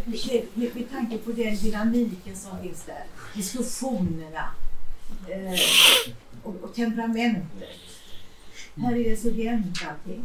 med, 0.55 0.75
med 0.75 0.91
tanke 0.91 1.19
på 1.19 1.33
den 1.33 1.57
dynamiken 1.57 2.37
som 2.37 2.59
finns 2.63 2.85
där, 2.85 3.05
diskussionerna 3.35 4.51
eh, 5.29 5.61
och, 6.43 6.55
och 6.63 6.75
temperamentet. 6.75 7.69
Här 8.77 8.97
är 8.97 9.11
det 9.11 9.17
så 9.17 9.29
jämnt 9.29 9.79
allting. 9.89 10.25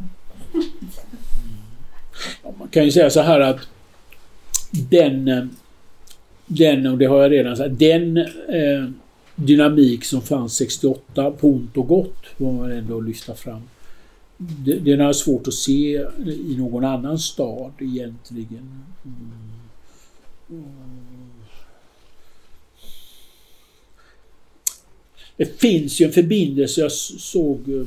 Man 2.60 2.68
kan 2.68 2.86
ju 2.86 2.92
säga 2.92 3.10
så 3.10 3.22
här 3.22 3.40
att 3.40 3.60
den, 4.72 5.50
den 6.46 6.88
och 6.88 6.98
det 6.98 7.06
har 7.06 7.22
jag 7.22 7.32
redan 7.32 7.58
sagt, 7.58 7.80
den 7.80 8.18
eh, 8.18 8.90
dynamik 9.36 10.06
som 10.06 10.22
fanns 10.22 10.56
68 10.56 11.32
på 11.32 11.50
ont 11.50 11.78
och 11.78 11.88
gott 11.88 12.26
får 12.38 12.52
man 12.52 12.72
ändå 12.72 13.02
lyfta 13.02 13.36
fram. 13.36 13.62
Den 14.82 15.02
är 15.02 15.14
svårt 15.14 15.48
att 15.48 15.54
se 15.54 16.06
i 16.26 16.56
någon 16.58 16.86
annan 16.86 17.20
stad 17.20 17.72
egentligen. 17.80 18.84
Det 25.38 25.60
finns 25.60 26.02
ju 26.02 26.06
en 26.06 26.12
förbindelse, 26.12 26.82
jag 26.82 26.92
såg 26.92 27.70
eh, 27.70 27.86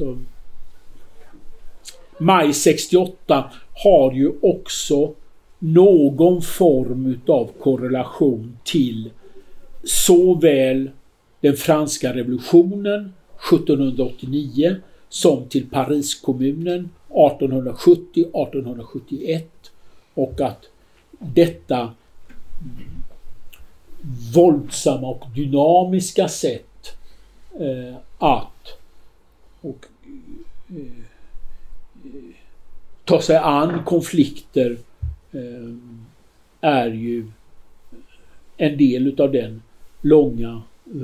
så, 0.00 0.18
maj 2.18 2.54
68 2.54 3.50
har 3.84 4.12
ju 4.12 4.32
också 4.42 5.14
någon 5.58 6.42
form 6.42 7.06
utav 7.06 7.50
korrelation 7.60 8.58
till 8.64 9.10
såväl 9.84 10.90
den 11.40 11.56
franska 11.56 12.14
revolutionen 12.14 13.12
1789 13.52 14.76
som 15.08 15.48
till 15.48 15.70
Pariskommunen 15.70 16.90
1870-1871 17.08 19.42
och 20.14 20.40
att 20.40 20.64
detta 21.18 21.94
våldsamma 24.34 25.08
och 25.08 25.26
dynamiska 25.34 26.28
sätt 26.28 26.96
eh, 27.60 27.94
att 28.18 28.80
och, 29.60 29.86
Eh, 30.70 31.04
ta 33.04 33.20
sig 33.22 33.36
an 33.36 33.84
konflikter 33.84 34.78
eh, 35.32 35.74
är 36.60 36.90
ju 36.90 37.30
en 38.56 38.78
del 38.78 39.06
utav 39.06 39.32
den 39.32 39.62
långa 40.00 40.62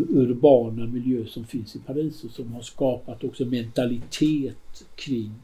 urbana 0.09 0.87
miljö 0.87 1.27
som 1.27 1.45
finns 1.45 1.77
i 1.77 1.79
Paris 1.79 2.25
och 2.25 2.31
som 2.31 2.53
har 2.53 2.63
skapat 2.63 3.25
också 3.25 3.45
mentalitet 3.45 4.87
kring 4.97 5.35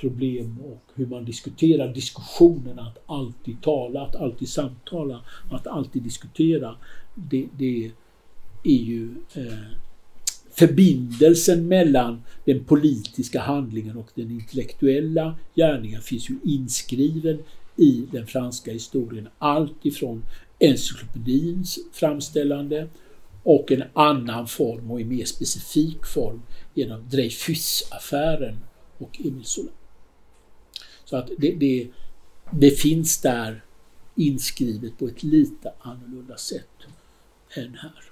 problem 0.00 0.60
och 0.60 0.82
hur 0.94 1.06
man 1.06 1.24
diskuterar 1.24 1.94
diskussionen, 1.94 2.78
att 2.78 2.98
alltid 3.06 3.62
tala, 3.62 4.02
att 4.02 4.16
alltid 4.16 4.48
samtala, 4.48 5.20
att 5.50 5.66
alltid 5.66 6.02
diskutera. 6.02 6.76
Det, 7.14 7.48
det 7.58 7.90
är 8.64 8.82
ju 8.82 9.08
eh, 9.34 9.89
förbindelsen 10.60 11.68
mellan 11.68 12.22
den 12.44 12.64
politiska 12.64 13.40
handlingen 13.40 13.96
och 13.96 14.08
den 14.14 14.30
intellektuella 14.30 15.38
gärningen 15.54 16.02
finns 16.02 16.30
ju 16.30 16.36
inskriven 16.44 17.42
i 17.76 18.06
den 18.12 18.26
franska 18.26 18.72
historien. 18.72 19.28
Allt 19.38 19.86
ifrån 19.86 20.24
encyklopedins 20.58 21.78
framställande 21.92 22.88
och 23.42 23.72
en 23.72 23.84
annan 23.92 24.48
form 24.48 24.90
och 24.90 25.00
i 25.00 25.04
mer 25.04 25.24
specifik 25.24 26.06
form 26.06 26.42
genom 26.74 27.08
Dreyfusaffären 27.08 28.56
och 28.98 29.20
Emil 29.24 29.44
Zola. 29.44 29.70
Så 31.04 31.16
att 31.16 31.30
det, 31.38 31.50
det, 31.50 31.88
det 32.52 32.70
finns 32.70 33.20
där 33.20 33.64
inskrivet 34.16 34.98
på 34.98 35.06
ett 35.06 35.22
lite 35.22 35.72
annorlunda 35.80 36.36
sätt 36.36 36.68
än 37.56 37.74
här. 37.74 38.09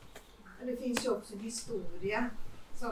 Det 0.66 0.76
finns 0.76 1.04
ju 1.04 1.10
också 1.10 1.34
en 1.34 1.40
historia 1.40 2.30
som, 2.78 2.90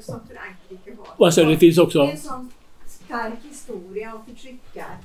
som 0.00 0.20
Frankrike 0.28 0.96
har. 0.98 1.26
Alltså, 1.26 1.44
det 1.44 1.58
finns 1.58 1.78
också... 1.78 2.00
En 2.00 2.18
sån 2.18 2.50
stark 2.86 3.38
historia 3.50 4.14
och 4.14 4.24
förtryckar. 4.24 4.98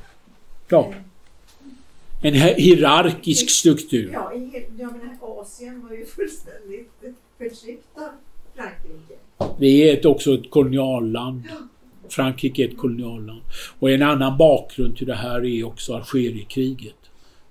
Ja. 0.68 0.94
En 2.22 2.34
hierarkisk 2.34 3.50
struktur. 3.50 4.10
Ja, 4.14 4.34
i, 4.34 4.66
ja 4.80 4.90
men 5.02 5.18
Asien 5.22 5.88
var 5.88 5.96
ju 5.96 6.06
fullständigt 6.16 6.92
förtryckt 7.38 7.98
av 7.98 8.10
Frankrike. 8.56 9.16
Vi 9.60 9.90
är 9.90 9.98
ett, 9.98 10.06
också 10.06 10.34
ett 10.34 10.52
kolonialland. 10.52 11.44
Frankrike 12.10 12.64
är 12.64 12.68
ett 12.68 12.78
kolonialland. 12.78 13.42
Och 13.80 13.92
en 13.92 14.02
annan 14.02 14.38
bakgrund 14.38 14.98
till 14.98 15.08
det 15.08 15.16
här 15.16 15.46
är 15.46 15.64
också 15.64 15.94
Algeriekriget. 15.94 16.96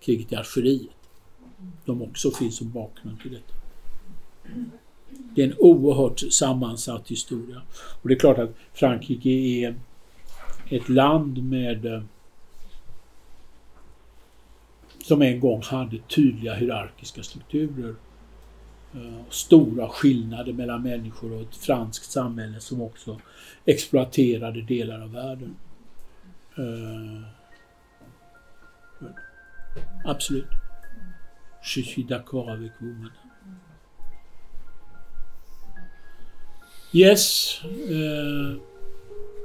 Kriget 0.00 0.32
i 0.32 0.36
Algeriet. 0.36 0.90
De 1.84 2.02
också 2.02 2.30
finns 2.30 2.56
som 2.56 2.70
bakgrund 2.70 3.20
till 3.20 3.32
detta. 3.32 3.55
Det 5.34 5.42
är 5.42 5.46
en 5.46 5.58
oerhört 5.58 6.20
sammansatt 6.32 7.10
historia. 7.10 7.62
Och 8.02 8.08
det 8.08 8.14
är 8.14 8.18
klart 8.18 8.38
att 8.38 8.54
Frankrike 8.72 9.30
är 9.30 9.74
ett 10.70 10.88
land 10.88 11.42
med 11.42 11.86
eh, 11.86 12.02
som 15.04 15.22
en 15.22 15.40
gång 15.40 15.62
hade 15.62 15.98
tydliga 15.98 16.54
hierarkiska 16.54 17.22
strukturer. 17.22 17.94
Eh, 18.94 19.20
stora 19.30 19.88
skillnader 19.88 20.52
mellan 20.52 20.82
människor 20.82 21.32
och 21.32 21.40
ett 21.40 21.56
franskt 21.56 22.10
samhälle 22.10 22.60
som 22.60 22.82
också 22.82 23.20
exploaterade 23.64 24.62
delar 24.62 25.00
av 25.00 25.12
världen. 25.12 25.56
Eh, 26.58 27.22
absolut. 30.04 30.46
Je 31.62 31.82
suis 31.82 32.04
d'accord 32.04 32.48
avec 32.48 32.72
vous, 32.80 32.94
madame. 32.94 33.25
Yes. 36.92 37.54
Eh, 37.64 38.60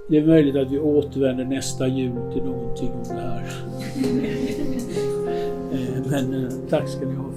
det 0.09 0.17
är 0.17 0.25
möjligt 0.25 0.55
att 0.55 0.71
vi 0.71 0.79
återvänder 0.79 1.45
nästa 1.45 1.87
jul 1.87 2.33
till 2.33 2.43
någonting 2.43 2.91
om 2.91 3.03
det 3.03 3.21
här. 3.21 3.43
Eh, 5.73 6.05
men 6.05 6.33
eh, 6.33 6.51
tack 6.69 6.89
ska 6.89 7.05
ni 7.05 7.15
ha 7.15 7.30